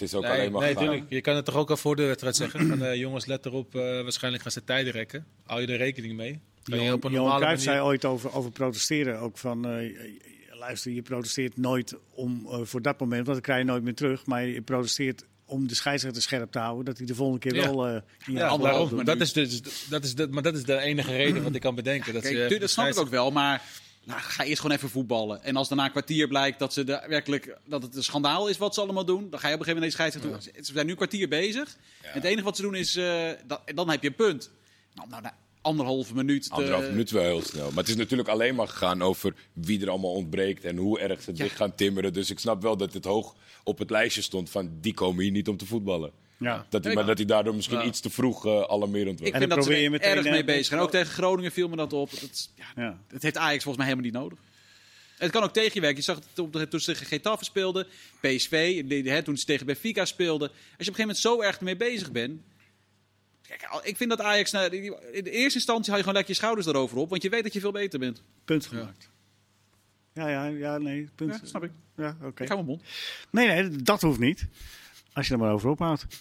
Het 0.00 0.08
is 0.08 0.14
ook 0.14 0.22
Nee, 0.22 0.32
alleen 0.32 0.52
maar 0.52 0.60
nee, 0.60 0.72
gegaan. 0.72 0.84
tuurlijk. 0.88 1.10
Je 1.10 1.20
kan 1.20 1.36
het 1.36 1.44
toch 1.44 1.54
ook 1.56 1.70
al 1.70 1.76
voor 1.76 1.96
de 1.96 2.02
wedstrijd 2.04 2.36
zeggen. 2.36 2.66
Van, 2.68 2.82
eh, 2.84 2.94
jongens, 2.94 3.26
let 3.26 3.46
erop. 3.46 3.74
eh, 3.74 3.80
waarschijnlijk 4.02 4.42
gaan 4.42 4.52
ze 4.52 4.64
tijden 4.64 4.92
rekken. 4.92 5.26
Hou 5.46 5.60
je 5.60 5.66
er 5.66 5.76
rekening 5.76 6.16
mee. 6.16 6.40
Johan, 6.64 7.00
Cruijff 7.00 7.40
manier... 7.40 7.58
zei 7.58 7.80
ooit 7.80 8.04
over, 8.04 8.32
over 8.34 8.50
protesteren 8.50 9.18
ook 9.20 9.38
van... 9.38 9.66
eh, 9.68 9.94
luister, 10.58 10.92
je 10.92 11.02
protesteert 11.02 11.56
nooit 11.56 11.94
om, 12.10 12.46
voor 12.62 12.82
dat 12.82 13.00
moment, 13.00 13.20
want 13.26 13.32
dan 13.32 13.40
krijg 13.40 13.58
je 13.60 13.64
nooit 13.66 13.82
meer 13.82 13.94
terug. 13.94 14.26
Maar 14.26 14.46
je 14.46 14.62
protesteert 14.62 15.24
om 15.44 15.68
de 15.68 15.74
scheidsrechter 15.74 16.22
scherp 16.22 16.50
te 16.52 16.58
houden, 16.58 16.84
dat 16.84 16.98
hij 16.98 17.06
de 17.06 17.14
volgende 17.14 17.40
keer 17.40 17.54
Ja. 17.54 17.62
wel 17.72 17.86
eh 17.86 18.00
in 18.26 18.32
Ja, 18.32 18.38
daarom. 18.58 18.88
doet. 18.88 18.96
Maar 18.96 19.04
dat, 19.04 19.20
is 19.20 19.32
dus, 19.32 19.60
dat, 19.88 20.04
is 20.04 20.14
de, 20.14 20.28
maar 20.28 20.42
dat 20.42 20.54
is 20.56 20.64
de 20.64 20.78
enige 20.78 21.12
reden 21.16 21.42
wat 21.42 21.54
ik 21.54 21.60
kan 21.60 21.74
bedenken. 21.74 22.12
Dat, 22.12 22.22
Kijk, 22.22 22.50
ze, 22.52 22.58
dat 22.58 22.70
snap 22.70 22.86
ik 22.88 22.98
ook 22.98 23.08
wel, 23.08 23.30
maar 23.30 23.62
nou, 24.04 24.20
ga 24.20 24.44
eerst 24.44 24.60
gewoon 24.60 24.76
even 24.76 24.88
voetballen. 24.88 25.42
En 25.42 25.56
als 25.56 25.68
daarna 25.68 25.84
een 25.84 25.90
kwartier 25.90 26.28
blijkt 26.28 26.58
dat, 26.58 26.72
ze 26.72 26.84
de, 26.84 27.04
werkelijk, 27.08 27.58
dat 27.66 27.82
het 27.82 27.96
een 27.96 28.02
schandaal 28.04 28.48
is 28.48 28.58
wat 28.58 28.74
ze 28.74 28.80
allemaal 28.80 29.04
doen, 29.04 29.30
dan 29.30 29.40
ga 29.40 29.48
je 29.48 29.54
op 29.54 29.60
een 29.60 29.66
gegeven 29.66 29.82
moment 29.82 29.82
deze 29.82 29.96
scheidsrechter 29.96 30.52
toe. 30.54 30.64
Ze 30.64 30.72
zijn 30.72 30.84
nu 30.86 30.90
een 30.90 30.96
kwartier 30.98 31.28
bezig. 31.28 31.76
En 32.02 32.10
het 32.12 32.24
enige 32.24 32.44
wat 32.44 32.56
ze 32.56 32.62
doen 32.62 32.74
is, 32.74 32.96
eh, 32.96 33.30
dat, 33.46 33.60
dan 33.74 33.90
heb 33.90 34.02
je 34.02 34.08
een 34.08 34.14
punt. 34.14 34.50
Nou, 34.94 35.08
nou, 35.08 35.22
na 35.22 35.36
anderhalve 35.62 36.14
minuut. 36.14 36.42
te- 36.42 36.50
Anderhalf 36.50 36.88
minuut 36.90 37.10
wel 37.10 37.22
heel 37.22 37.42
snel. 37.42 37.68
Maar 37.68 37.78
het 37.78 37.88
is 37.88 37.96
natuurlijk 37.96 38.28
alleen 38.28 38.54
maar 38.54 38.68
gegaan 38.68 39.02
over 39.02 39.34
wie 39.52 39.82
er 39.82 39.88
allemaal 39.90 40.12
ontbreekt 40.12 40.64
en 40.64 40.76
hoe 40.76 40.98
erg 41.00 41.22
ze 41.22 41.32
dicht 41.32 41.56
gaan 41.56 41.74
timmeren. 41.74 42.12
Dus 42.12 42.30
ik 42.30 42.38
snap 42.38 42.62
wel 42.62 42.76
dat 42.76 42.92
het 42.92 43.04
hoog 43.04 43.34
op 43.64 43.78
het 43.78 43.90
lijstje 43.90 44.22
stond 44.22 44.50
van 44.50 44.70
die 44.80 44.94
komen 44.94 45.22
hier 45.22 45.32
niet 45.32 45.48
om 45.48 45.56
te 45.56 45.66
voetballen. 45.66 46.12
Ja. 46.38 46.66
Dat 46.68 46.84
hij, 46.84 46.94
maar 46.94 47.06
dat 47.06 47.16
hij 47.16 47.26
daardoor 47.26 47.54
misschien 47.54 47.86
iets 47.86 48.00
te 48.00 48.10
vroeg 48.10 48.46
uh, 48.46 48.60
alarmerend 48.62 49.18
was. 49.18 49.28
Ik 49.28 49.34
En 49.34 49.40
vind 49.40 49.50
dat 49.50 49.62
ze 49.64 49.68
probeer 49.68 49.78
je 49.78 49.84
er 49.94 50.00
meteen, 50.00 50.16
erg 50.16 50.30
mee 50.34 50.44
bezig 50.44 50.74
op- 50.74 50.80
Ook 50.80 50.90
tegen 50.90 51.12
Groningen 51.12 51.52
viel 51.52 51.68
me 51.68 51.76
dat 51.76 51.92
op. 51.92 52.10
Dat, 52.20 52.50
ja, 52.54 52.64
Ja. 52.76 52.98
dat 53.08 53.22
heeft 53.22 53.36
Ajax 53.36 53.62
volgens 53.64 53.76
mij 53.84 53.86
helemaal 53.94 54.10
niet 54.10 54.20
nodig. 54.22 54.38
Het 55.18 55.30
kan 55.30 55.42
ook 55.42 55.52
tegen 55.52 55.70
je 55.74 55.80
werken. 55.80 55.98
Je 55.98 56.04
zag 56.04 56.16
het 56.16 56.38
op 56.38 56.52
de, 56.52 56.68
toen 56.68 56.80
ze 56.80 56.92
tegen 56.92 57.06
Getafe 57.06 57.44
speelden, 57.44 57.86
PSV, 58.20 58.82
hè, 59.04 59.22
toen 59.22 59.36
ze 59.36 59.44
tegen 59.44 59.66
Benfica 59.66 60.04
speelden. 60.04 60.48
Als 60.48 60.56
je 60.58 60.64
op 60.72 60.78
een 60.78 60.84
gegeven 60.84 61.00
moment 61.00 61.18
zo 61.18 61.40
erg 61.42 61.58
ermee 61.58 61.76
bezig 61.76 62.12
bent. 62.12 62.40
Kijk, 63.42 63.68
ik 63.82 63.96
vind 63.96 64.10
dat 64.10 64.20
Ajax, 64.20 64.50
nou, 64.50 64.76
in 65.12 65.24
de 65.24 65.30
eerste 65.30 65.54
instantie 65.58 65.84
hou 65.92 65.96
je 65.96 66.00
gewoon 66.02 66.14
lekker 66.14 66.30
je 66.34 66.34
schouders 66.40 66.66
erover 66.66 66.96
op. 66.98 67.10
Want 67.10 67.22
je 67.22 67.28
weet 67.28 67.42
dat 67.42 67.52
je 67.52 67.60
veel 67.60 67.72
beter 67.72 67.98
bent. 67.98 68.22
Punt 68.44 68.66
gemaakt. 68.66 69.10
Ja, 70.14 70.28
ja, 70.28 70.44
ja, 70.44 70.78
nee, 70.78 71.08
punt. 71.14 71.30
Ja, 71.40 71.46
snap 71.46 71.64
ik. 71.64 71.70
Ja, 71.96 72.16
oké. 72.22 72.42
Ik 72.42 72.48
hou 72.48 72.64
mijn 72.64 72.66
mond. 72.78 72.82
Nee, 73.30 73.46
nee, 73.46 73.82
dat 73.82 74.00
hoeft 74.02 74.18
niet. 74.18 74.46
Als 75.18 75.26
je 75.26 75.32
er 75.32 75.38
maar 75.38 75.52
over 75.52 75.70
ophoudt. 75.70 76.06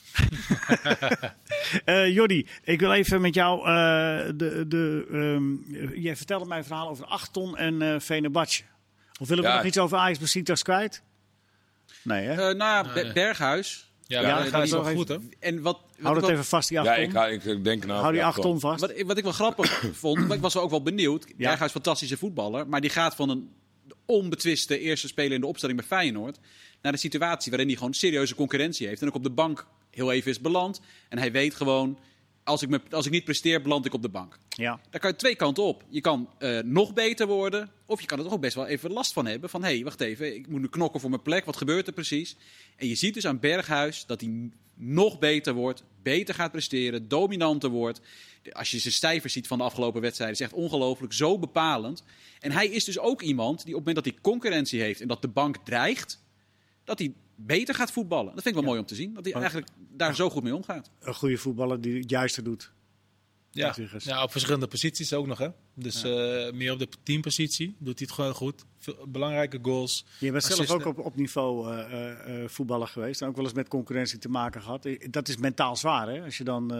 Eh 1.85 2.13
Jordi, 2.13 2.47
ik 2.63 2.79
wil 2.79 2.93
even 2.93 3.21
met 3.21 3.33
jou. 3.33 3.59
eh, 3.59 3.65
de, 4.35 4.65
de, 4.67 5.07
ehm, 5.11 5.99
jij 6.01 6.15
vertelde 6.15 6.45
mij 6.45 6.57
een 6.57 6.63
verhaal 6.63 6.89
over 6.89 7.05
Achton 7.05 7.57
en 7.57 7.81
eh 7.81 7.99
Venebatje. 7.99 8.63
Of 9.19 9.27
willen 9.27 9.43
we 9.43 9.49
Ja. 9.49 9.55
nog 9.55 9.65
iets 9.65 9.77
over 9.77 9.97
Ajax 9.97 10.19
Besiktas 10.19 10.63
kwijt? 10.63 11.03
Nee, 12.03 12.25
hè? 12.27 12.49
Eh 12.49 12.55
nou, 12.57 12.93
Be- 12.93 13.01
nee. 13.03 13.13
Berghuis. 13.13 13.91
Ja, 14.07 14.21
Ja, 14.21 14.27
ja 14.43 14.49
dat 14.49 14.63
is 14.63 14.71
wel 14.71 14.83
goed, 14.83 15.07
hè? 15.07 15.13
even- 15.15 15.33
En 15.39 15.61
wat, 15.61 15.79
wat 15.81 15.95
Hou 16.01 16.15
ik 16.15 16.21
dat 16.21 16.29
even 16.31 16.45
vast, 16.45 16.69
die 16.69 16.77
Ja, 16.81 16.83
Achton. 16.89 17.03
ik, 17.03 17.11
ga, 17.11 17.27
ik 17.27 17.63
denk 17.63 17.85
nou... 17.85 17.99
Hou 17.99 18.11
die 18.11 18.21
ja, 18.21 18.27
Achton 18.27 18.59
vast. 18.59 18.81
Wat, 18.81 19.01
wat 19.01 19.17
ik 19.17 19.23
wel 19.23 19.31
grappig 19.33 19.83
vond, 19.93 20.27
maar 20.27 20.35
ik 20.35 20.41
was 20.41 20.53
wel 20.53 20.63
ook 20.63 20.69
wel 20.69 20.81
benieuwd. 20.83 21.25
Ja. 21.27 21.33
Berghuis, 21.49 21.71
fantastische 21.71 22.17
voetballer. 22.17 22.67
Maar 22.67 22.81
die 22.81 22.89
gaat 22.89 23.15
van 23.15 23.29
een 23.29 23.49
onbetwiste 24.07 24.79
eerste 24.79 25.07
speler 25.07 25.31
in 25.31 25.41
de 25.41 25.47
opstelling 25.47 25.77
bij 25.77 25.87
Feyenoord... 25.87 26.39
naar 26.81 26.91
de 26.91 26.97
situatie 26.97 27.49
waarin 27.49 27.67
hij 27.67 27.77
gewoon 27.77 27.93
serieuze 27.93 28.35
concurrentie 28.35 28.87
heeft. 28.87 29.01
En 29.01 29.07
ook 29.07 29.15
op 29.15 29.23
de 29.23 29.29
bank 29.29 29.67
heel 29.89 30.11
even 30.11 30.31
is 30.31 30.39
beland. 30.39 30.81
En 31.09 31.17
hij 31.17 31.31
weet 31.31 31.55
gewoon, 31.55 31.99
als 32.43 32.61
ik, 32.61 32.69
me, 32.69 32.81
als 32.89 33.05
ik 33.05 33.11
niet 33.11 33.23
presteer, 33.23 33.61
beland 33.61 33.85
ik 33.85 33.93
op 33.93 34.01
de 34.01 34.09
bank. 34.09 34.37
Ja. 34.49 34.79
Daar 34.89 35.01
kan 35.01 35.09
je 35.09 35.15
twee 35.15 35.35
kanten 35.35 35.63
op. 35.63 35.83
Je 35.89 36.01
kan 36.01 36.29
eh, 36.37 36.59
nog 36.59 36.93
beter 36.93 37.27
worden, 37.27 37.71
of 37.85 38.01
je 38.01 38.07
kan 38.07 38.17
er 38.17 38.23
toch 38.23 38.33
ook 38.33 38.41
best 38.41 38.55
wel 38.55 38.67
even 38.67 38.91
last 38.91 39.13
van 39.13 39.25
hebben. 39.25 39.49
Van, 39.49 39.63
hé, 39.63 39.73
hey, 39.73 39.83
wacht 39.83 40.01
even, 40.01 40.35
ik 40.35 40.47
moet 40.47 40.61
nu 40.61 40.69
knokken 40.69 40.99
voor 40.99 41.09
mijn 41.09 41.21
plek. 41.21 41.45
Wat 41.45 41.57
gebeurt 41.57 41.87
er 41.87 41.93
precies? 41.93 42.35
En 42.75 42.87
je 42.87 42.95
ziet 42.95 43.13
dus 43.13 43.25
aan 43.25 43.39
Berghuis 43.39 44.05
dat 44.05 44.21
hij 44.21 44.49
nog 44.77 45.19
beter 45.19 45.53
wordt, 45.53 45.83
beter 46.01 46.35
gaat 46.35 46.51
presteren, 46.51 47.07
dominanter 47.07 47.69
wordt. 47.69 48.01
Als 48.51 48.71
je 48.71 48.79
zijn 48.79 48.93
cijfers 48.93 49.33
ziet 49.33 49.47
van 49.47 49.57
de 49.57 49.63
afgelopen 49.63 50.01
wedstrijden, 50.01 50.37
is 50.37 50.43
echt 50.43 50.53
ongelooflijk, 50.53 51.13
zo 51.13 51.39
bepalend. 51.39 52.03
En 52.39 52.51
hij 52.51 52.67
is 52.67 52.83
dus 52.83 52.99
ook 52.99 53.21
iemand 53.21 53.65
die 53.65 53.75
op 53.75 53.85
het 53.85 53.87
moment 53.87 54.05
dat 54.05 54.13
hij 54.13 54.23
concurrentie 54.31 54.81
heeft 54.81 55.01
en 55.01 55.07
dat 55.07 55.21
de 55.21 55.27
bank 55.27 55.57
dreigt, 55.57 56.23
dat 56.83 56.99
hij 56.99 57.13
beter 57.35 57.75
gaat 57.75 57.91
voetballen. 57.91 58.33
Dat 58.33 58.43
vind 58.43 58.55
ik 58.55 58.61
wel 58.61 58.69
mooi 58.69 58.79
om 58.79 58.85
te 58.85 58.95
zien, 58.95 59.13
dat 59.13 59.25
hij 59.25 59.33
eigenlijk 59.33 59.67
daar 59.77 60.15
zo 60.15 60.29
goed 60.29 60.43
mee 60.43 60.55
omgaat. 60.55 60.89
Een 60.99 61.13
goede 61.13 61.37
voetballer 61.37 61.81
die 61.81 61.99
het 61.99 62.09
juiste 62.09 62.41
doet. 62.41 62.71
Ja. 64.03 64.23
Op 64.23 64.31
verschillende 64.31 64.67
posities 64.67 65.13
ook 65.13 65.27
nog. 65.27 65.37
Hè? 65.37 65.47
Dus 65.73 66.03
eh, 66.03 66.51
meer 66.53 66.71
op 66.71 66.79
de 66.79 66.87
teampositie 67.03 67.75
doet 67.79 67.99
hij 67.99 68.07
het 68.07 68.11
gewoon 68.15 68.33
goed. 68.33 68.65
Veel- 68.79 69.05
belangrijke 69.07 69.59
goals. 69.61 70.05
Je 70.19 70.31
bent 70.31 70.43
zelf 70.43 70.71
ook 70.71 70.85
op, 70.85 70.97
op 70.99 71.15
niveau 71.15 71.71
eh, 71.73 72.11
eh, 72.43 72.49
voetballer 72.49 72.87
geweest. 72.87 73.21
En 73.21 73.27
ook 73.27 73.35
wel 73.35 73.45
eens 73.45 73.53
met 73.53 73.67
concurrentie 73.67 74.19
te 74.19 74.29
maken 74.29 74.61
gehad. 74.61 74.85
Eh, 74.85 75.07
Dat 75.09 75.27
is 75.27 75.37
mentaal 75.37 75.75
zwaar, 75.75 76.07
hè? 76.09 76.23
Als 76.23 76.37
je 76.37 76.43
dan 76.43 76.71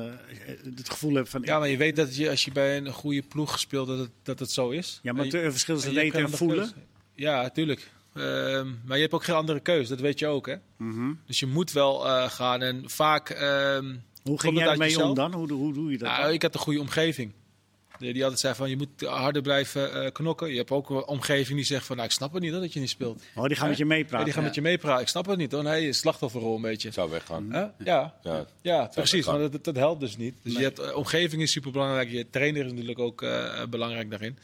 het 0.76 0.90
gevoel 0.90 1.14
hebt 1.14 1.30
van... 1.30 1.42
Ja, 1.44 1.60
maar 1.60 1.68
je 1.70 1.78
weet 1.78 1.96
dat 1.96 2.16
je, 2.16 2.30
als 2.30 2.46
je 2.46 2.52
bij 2.52 2.78
een 2.78 2.92
goede 2.92 3.22
ploeg 3.22 3.60
speelt, 3.60 3.88
dat 3.88 4.00
het, 4.00 4.12
dat 4.24 4.40
het 4.40 4.52
zo 4.52 4.70
is. 4.70 5.00
Ja, 5.04 5.14
maar 5.14 5.24
het 5.26 5.32
verschil 5.34 5.76
je 5.76 5.82
hebt 5.82 5.96
weten 5.96 6.20
en 6.20 6.30
voelen. 6.30 6.72
Ja, 7.16 7.50
tuurlijk. 7.50 7.92
Ehm, 8.14 8.68
maar 8.86 8.96
je 8.96 9.02
hebt 9.02 9.14
ook 9.14 9.24
geen 9.24 9.36
andere 9.36 9.60
keuze, 9.60 9.90
dat 9.90 10.00
weet 10.00 10.20
je 10.20 10.28
ook. 10.28 10.48
Hè? 10.48 10.56
Mhm. 10.78 11.14
Dus 11.26 11.40
je 11.40 11.46
moet 11.46 11.72
wel 11.72 12.00
gaan. 12.30 12.62
En 12.62 12.90
vaak. 12.90 13.30
ehm, 13.30 13.96
Hoe 14.28 14.40
ging 14.40 14.54
het 14.54 14.64
jij 14.64 14.72
ermee 14.72 15.04
om 15.04 15.14
dan? 15.14 15.34
Hoe, 15.34 15.52
hoe 15.52 15.74
doe 15.74 15.92
je 15.92 15.98
dat? 15.98 16.08
Nou, 16.08 16.22
dan? 16.24 16.34
ik 16.34 16.42
had 16.42 16.54
een 16.54 16.60
goede 16.60 16.80
omgeving. 16.80 17.34
Die, 18.00 18.14
die 18.14 18.22
altijd 18.24 18.42
zei 18.42 18.56
van 18.56 18.70
je 18.70 18.78
moet 18.78 19.02
harder 19.02 19.42
blijven 19.42 19.94
eh, 20.04 20.12
knokken. 20.12 20.50
Je 20.52 20.58
hebt 20.58 20.72
ook 20.72 20.90
een 20.90 21.06
omgeving 21.06 21.58
die 21.58 21.66
zegt 21.66 21.86
van 21.86 21.96
nou, 21.96 22.08
ik 22.08 22.14
snap 22.14 22.34
het 22.34 22.42
niet 22.42 22.52
hoor, 22.52 22.62
dat 22.62 22.74
je 22.74 22.80
niet 22.80 22.90
speelt. 22.90 23.24
Oh, 23.36 23.46
die 23.46 23.56
gaan 23.56 23.68
met 23.68 23.78
je 23.78 23.84
Ja, 23.84 23.90
meepraten. 23.90 24.26
die 24.26 24.34
gaan 24.34 24.44
met 24.44 24.56
je 24.56 24.62
meepraten. 24.62 25.02
Ik 25.02 25.08
snap 25.08 25.26
het 25.26 25.38
niet 25.38 25.52
hoor. 25.52 25.64
Nee, 25.64 25.86
je 25.86 25.94
slachtofferrol 25.94 26.56
een 26.56 26.62
beetje. 26.62 26.92
zou 26.92 27.10
weggaan. 27.10 27.52
Hè? 27.52 27.60
Ja. 27.60 28.16
Ja. 28.24 28.46
Ja, 28.62 28.86
precies. 28.94 29.26
gaan. 29.26 29.40
Maar 29.40 29.52
dat, 29.52 29.64
dat 29.64 29.76
helpt 29.76 30.00
dus 30.00 30.18
niet. 30.18 30.36
Dus 30.44 30.54
je 30.54 30.62
hebt, 30.64 30.80
eh, 30.80 30.96
omgeving 30.96 31.42
is 31.42 31.52
super 31.52 31.72
belangrijk. 31.72 32.10
Je 32.10 32.30
trainer 32.30 32.66
is 32.66 32.72
natuurlijk 32.72 33.00
ook 33.00 33.22
eh, 33.22 33.64
belangrijk 33.70 34.10
daarin. 34.10 34.38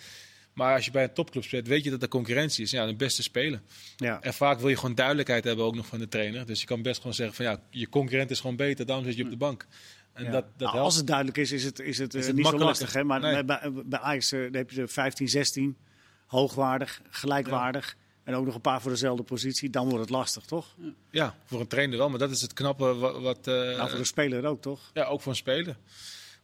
Maar 0.54 0.76
als 0.76 0.86
je 0.86 0.92
bij 0.92 1.04
een 1.04 1.14
topclub 1.14 1.44
speelt, 1.44 1.68
weet 1.68 1.84
je 1.84 1.90
dat 1.90 2.02
er 2.02 2.08
concurrentie 2.08 2.64
is. 2.64 2.72
Ja, 2.72 2.86
de 2.86 2.96
beste 2.96 3.24
spelen. 3.24 3.62
Ja. 3.98 4.22
En 4.22 4.34
vaak 4.34 4.60
wil 4.60 4.70
je 4.70 4.78
gewoon 4.78 4.96
duidelijkheid 4.96 5.44
hebben 5.44 5.66
ook 5.66 5.76
nog 5.76 5.86
van 5.86 6.00
de 6.00 6.08
trainer. 6.08 6.46
Dus 6.46 6.60
je 6.60 6.66
kan 6.66 6.82
best 6.82 6.98
gewoon 6.98 7.14
zeggen 7.14 7.36
van 7.36 7.46
ja, 7.46 7.60
je 7.70 7.90
concurrent 7.90 8.32
is 8.32 8.40
gewoon 8.40 8.56
beter, 8.56 8.86
daarom 8.86 9.06
zit 9.06 9.16
je 9.16 9.24
op 9.24 9.30
de 9.30 9.38
bank. 9.38 9.68
En 10.14 10.24
Ja. 10.24 10.32
dat, 10.32 10.44
dat 10.44 10.52
Nou, 10.58 10.72
helpt. 10.72 10.86
Als 10.86 10.96
het 10.96 11.08
duidelijk 11.08 11.38
is, 11.38 11.52
is 11.52 11.64
het, 11.64 11.80
is 11.80 11.98
het, 11.98 12.14
eh, 12.14 12.20
Is 12.20 12.28
het 12.28 12.36
niet 12.36 12.46
zo 12.48 12.58
lastig. 12.58 12.94
Hè? 12.94 13.04
Maar 13.04 13.20
Nee. 13.20 13.44
bij, 13.44 13.72
bij 13.86 14.00
Ajax 14.00 14.32
eh, 14.32 14.40
heb 14.52 14.70
je 14.70 14.76
de 14.76 14.88
15, 14.88 15.30
16, 15.30 15.78
hoogwaardig, 16.26 17.02
gelijkwaardig. 17.10 17.96
En 18.24 18.34
ook 18.36 18.46
nog 18.46 18.56
een 18.56 18.62
paar 18.62 18.82
voor 18.82 18.92
dezelfde 18.92 19.24
positie. 19.24 19.70
Dan 19.70 19.86
wordt 19.86 20.00
het 20.02 20.10
lastig, 20.10 20.46
toch? 20.46 20.76
Ja, 21.12 21.36
voor 21.46 21.60
een 21.60 21.68
trainer 21.68 21.98
wel. 21.98 22.10
Maar 22.10 22.20
dat 22.20 22.32
is 22.32 22.42
het 22.42 22.54
knappe 22.54 22.96
wat... 22.96 23.22
wat 23.22 23.48
eh, 23.48 23.54
nou, 23.54 23.90
voor 23.90 23.98
de 23.98 24.04
speler 24.06 24.46
ook, 24.46 24.62
toch? 24.62 24.92
Ja, 24.94 25.04
ook 25.04 25.22
voor 25.22 25.32
een 25.32 25.38
speler. 25.38 25.78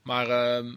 Maar 0.01 0.29
ehm, 0.29 0.75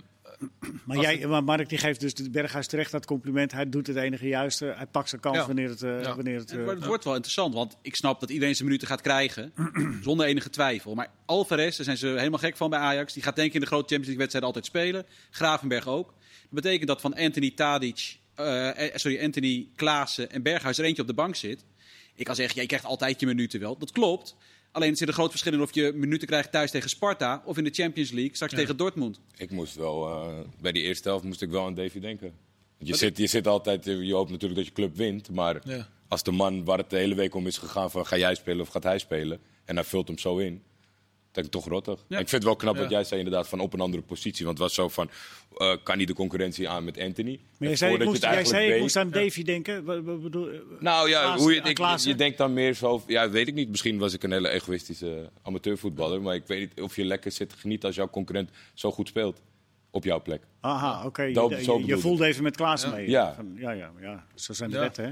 Maar, 0.85 0.97
jij, 0.99 1.27
maar 1.27 1.45
Mark 1.45 1.69
die 1.69 1.79
geeft 1.79 2.01
dus 2.01 2.15
de 2.15 2.31
Berghuis 2.31 2.67
terecht 2.67 2.91
dat 2.91 3.07
compliment. 3.07 3.53
Hij 3.53 3.69
doet 3.69 3.87
het 3.87 3.97
enige 3.97 4.29
juiste. 4.29 4.65
Hij 4.77 4.87
pakt 4.87 5.09
zijn 5.09 5.21
kans 5.21 5.37
Ja. 5.37 5.47
wanneer 5.47 5.69
het... 5.69 5.83
eh, 5.83 6.03
Ja. 6.03 6.15
wanneer 6.15 6.39
het 6.39 6.51
eh, 6.51 6.57
wordt- 6.65 6.79
het 6.79 6.87
wordt 6.89 7.05
wel 7.05 7.15
interessant, 7.15 7.55
want 7.55 7.77
ik 7.83 7.95
snap 7.95 8.21
dat 8.21 8.31
iedereen 8.31 8.55
zijn 8.55 8.67
minuten 8.69 8.89
gaat 8.89 9.01
krijgen. 9.01 9.53
zonder 10.03 10.27
enige 10.27 10.51
twijfel. 10.51 10.95
Maar 10.95 11.11
Alvarez, 11.27 11.77
daar 11.77 11.85
zijn 11.85 11.97
ze 11.97 12.07
helemaal 12.07 12.39
gek 12.39 12.57
van 12.57 12.71
bij 12.71 12.79
Ajax. 12.79 13.13
Die 13.13 13.23
gaat 13.23 13.37
denk 13.37 13.49
ik 13.49 13.55
in 13.55 13.61
de 13.61 13.67
grote 13.67 13.95
Champions 13.95 14.07
League 14.17 14.23
wedstrijden 14.27 14.51
altijd 14.55 14.67
spelen. 14.67 15.07
Gravenberg 15.31 15.89
ook. 15.89 16.07
Dat 16.07 16.63
betekent 16.63 16.89
dat 16.89 17.01
van 17.01 17.15
Anthony 17.15 17.51
Tadic, 17.51 18.17
eh, 18.35 18.87
eh, 18.87 18.95
sorry, 18.95 19.23
Anthony 19.25 19.69
Klaassen 19.77 20.31
en 20.31 20.43
Berghuis 20.43 20.79
er 20.79 20.85
eentje 20.85 21.03
op 21.03 21.09
de 21.09 21.15
bank 21.15 21.35
zit. 21.37 21.65
Ik 22.15 22.25
kan 22.25 22.35
zeggen, 22.35 22.55
jij 22.57 22.67
krijgt 22.67 22.85
altijd 22.87 23.21
je 23.21 23.27
minuten 23.27 23.61
wel. 23.61 23.79
Dat 23.79 23.91
klopt. 23.93 24.37
Alleen 24.73 24.91
er 24.91 24.97
zit 24.97 25.09
een 25.09 25.15
groot 25.15 25.31
verschil 25.31 25.53
in 25.53 25.61
of 25.63 25.75
je 25.75 25.93
minuten 25.95 26.27
krijgt 26.29 26.53
thuis 26.53 26.71
tegen 26.71 26.89
Sparta 26.91 27.43
of 27.45 27.59
in 27.59 27.65
de 27.65 27.71
Champions 27.71 28.11
League 28.11 28.35
straks 28.35 28.53
tegen 28.55 28.77
Dortmund. 28.77 29.21
Ik 29.37 29.51
moest 29.51 29.75
wel, 29.75 30.09
eh, 30.09 30.39
bij 30.61 30.73
die 30.73 30.83
eerste 30.83 31.09
helft 31.09 31.25
moest 31.25 31.43
ik 31.43 31.51
wel 31.51 31.65
aan 31.67 31.75
Davy 31.75 32.01
denken. 32.01 32.33
Want 32.79 32.91
je, 32.91 32.97
zit, 32.97 33.19
je 33.19 33.27
zit 33.27 33.47
altijd, 33.47 33.87
eh, 33.87 34.03
je 34.03 34.15
hoopt 34.15 34.31
natuurlijk 34.31 34.57
dat 34.61 34.69
je 34.69 34.73
club 34.75 34.97
wint. 34.97 35.31
Maar 35.31 35.61
Ja. 35.65 35.89
als 36.09 36.23
de 36.23 36.31
man 36.31 36.65
waar 36.65 36.79
het 36.79 36.91
de 36.91 36.97
hele 36.97 37.15
week 37.15 37.35
om 37.35 37.47
is 37.47 37.59
gegaan 37.59 37.91
van 37.91 38.07
ga 38.07 38.17
jij 38.17 38.35
spelen 38.35 38.61
of 38.61 38.69
gaat 38.69 38.83
hij 38.83 38.99
spelen. 38.99 39.41
En 39.65 39.75
hij 39.75 39.85
vult 39.85 40.07
hem 40.09 40.19
zo 40.19 40.37
in. 40.39 40.63
Denk 41.33 41.47
ik 41.47 41.53
toch 41.53 41.67
rottig. 41.67 41.95
Ja. 41.95 42.19
Ik 42.19 42.29
vind 42.29 42.31
het 42.31 42.45
wel 42.45 42.57
knap 42.57 42.75
Ja. 42.75 42.81
wat 42.81 42.91
jij 42.91 43.05
zei 43.05 43.21
inderdaad 43.21 43.49
van 43.49 43.61
op 43.61 43.73
een 43.73 43.81
andere 43.81 44.03
positie. 44.03 44.45
Want 44.45 44.59
het 44.59 44.67
was 44.67 44.75
zo 44.77 44.89
van, 44.89 45.11
eh, 45.57 45.77
kan 45.83 45.97
hij 45.97 46.05
de 46.05 46.15
concurrentie 46.15 46.69
aan 46.69 46.85
met 46.85 46.99
Anthony? 46.99 47.41
Maar 47.59 47.69
jij 47.69 47.77
zei, 47.77 47.95
ik 47.95 48.05
moest, 48.05 48.23
het 48.23 48.33
jij 48.33 48.45
zei, 48.45 48.45
ik 48.45 48.53
eigenlijk 48.53 48.81
moest 48.81 48.97
aan 48.97 49.11
Davy 49.11 49.43
denken. 49.43 49.85
Wat, 49.85 50.03
wat 50.03 50.23
bedoel, 50.23 50.49
Nou 50.81 51.09
ja, 51.09 51.37
hoe 51.37 51.55
je, 51.55 51.61
ik, 51.61 51.99
je 51.99 52.15
denkt 52.15 52.39
dan 52.39 52.53
meer 52.53 52.75
zo... 52.75 53.03
Ja, 53.07 53.31
weet 53.31 53.49
ik 53.49 53.55
niet. 53.55 53.69
Misschien 53.69 53.99
was 53.99 54.13
ik 54.13 54.23
een 54.23 54.33
hele 54.33 54.49
egoïstische 54.49 55.31
amateurvoetballer. 55.43 56.23
Maar 56.23 56.35
ik 56.35 56.47
weet 56.47 56.61
niet 56.61 56.81
of 56.81 56.97
je 56.97 57.05
lekker 57.05 57.31
zit 57.31 57.49
te 57.49 57.57
genieten 57.57 57.87
als 57.87 57.97
jouw 57.97 58.09
concurrent 58.11 58.51
zo 58.75 58.91
goed 58.91 59.09
speelt. 59.09 59.41
Op 59.95 60.05
jouw 60.05 60.23
plek. 60.23 60.43
Aha, 60.61 61.05
oké. 61.07 61.23
Je, 61.23 61.83
je, 61.87 61.99
voelde 61.99 62.27
even 62.27 62.43
met 62.43 62.57
Klaassen 62.57 62.91
Ja. 62.91 62.97
mee. 62.97 63.11
Ja. 63.11 63.35
Van, 63.35 63.53
ja, 63.57 63.71
ja, 63.71 63.91
ja. 64.01 64.25
Zo 64.35 64.53
zijn 64.53 64.71
de 64.71 64.77
Ja. 64.77 64.83
wetten, 64.83 65.05
hè? 65.05 65.11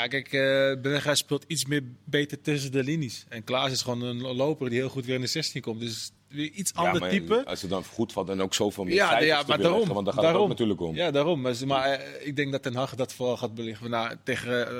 Ja, 0.00 0.06
kijk, 0.06 0.32
eh 0.32 0.82
Berghuis 0.82 1.18
speelt 1.18 1.44
iets 1.46 1.64
meer 1.66 1.82
beter 2.04 2.40
tussen 2.40 2.72
de 2.72 2.84
linies. 2.84 3.24
En 3.28 3.44
Klaas 3.44 3.72
is 3.72 3.82
gewoon 3.82 4.02
een 4.02 4.20
loper 4.20 4.68
die 4.70 4.78
heel 4.78 4.88
goed 4.88 5.04
weer 5.06 5.14
in 5.14 5.20
de 5.20 5.26
16 5.26 5.60
komt. 5.62 5.80
Dus 5.80 6.10
weer 6.34 6.50
iets 6.50 6.72
Ja, 6.74 6.80
ander 6.82 7.00
maar 7.00 7.10
type. 7.10 7.44
Als 7.44 7.60
het 7.60 7.70
dan 7.70 7.84
goed 7.84 8.12
valt 8.12 8.28
en 8.28 8.40
ook 8.40 8.54
zoveel 8.54 8.84
meer 8.84 8.94
Ja, 8.94 9.06
cijfers 9.08 9.26
ja 9.28 9.40
te 9.40 9.48
maar 9.48 9.58
daarom. 9.58 9.76
leggen, 9.76 9.94
Want 9.94 10.06
daar 10.06 10.14
gaat 10.14 10.22
daarom. 10.24 10.42
het 10.42 10.50
ook 10.52 10.58
natuurlijk 10.58 10.80
om. 10.88 10.94
Ja, 10.96 11.10
daarom. 11.10 11.40
Maar, 11.40 11.54
maar 11.66 11.84
eh, 11.90 12.26
ik 12.26 12.36
denk 12.36 12.52
dat 12.52 12.62
Ten 12.62 12.74
Hag 12.74 12.94
dat 12.94 13.12
vooral 13.12 13.36
gaat 13.36 13.54
belichten. 13.54 13.90
Nou, 13.90 14.16
tegen, 14.24 14.68
eh, 14.68 14.74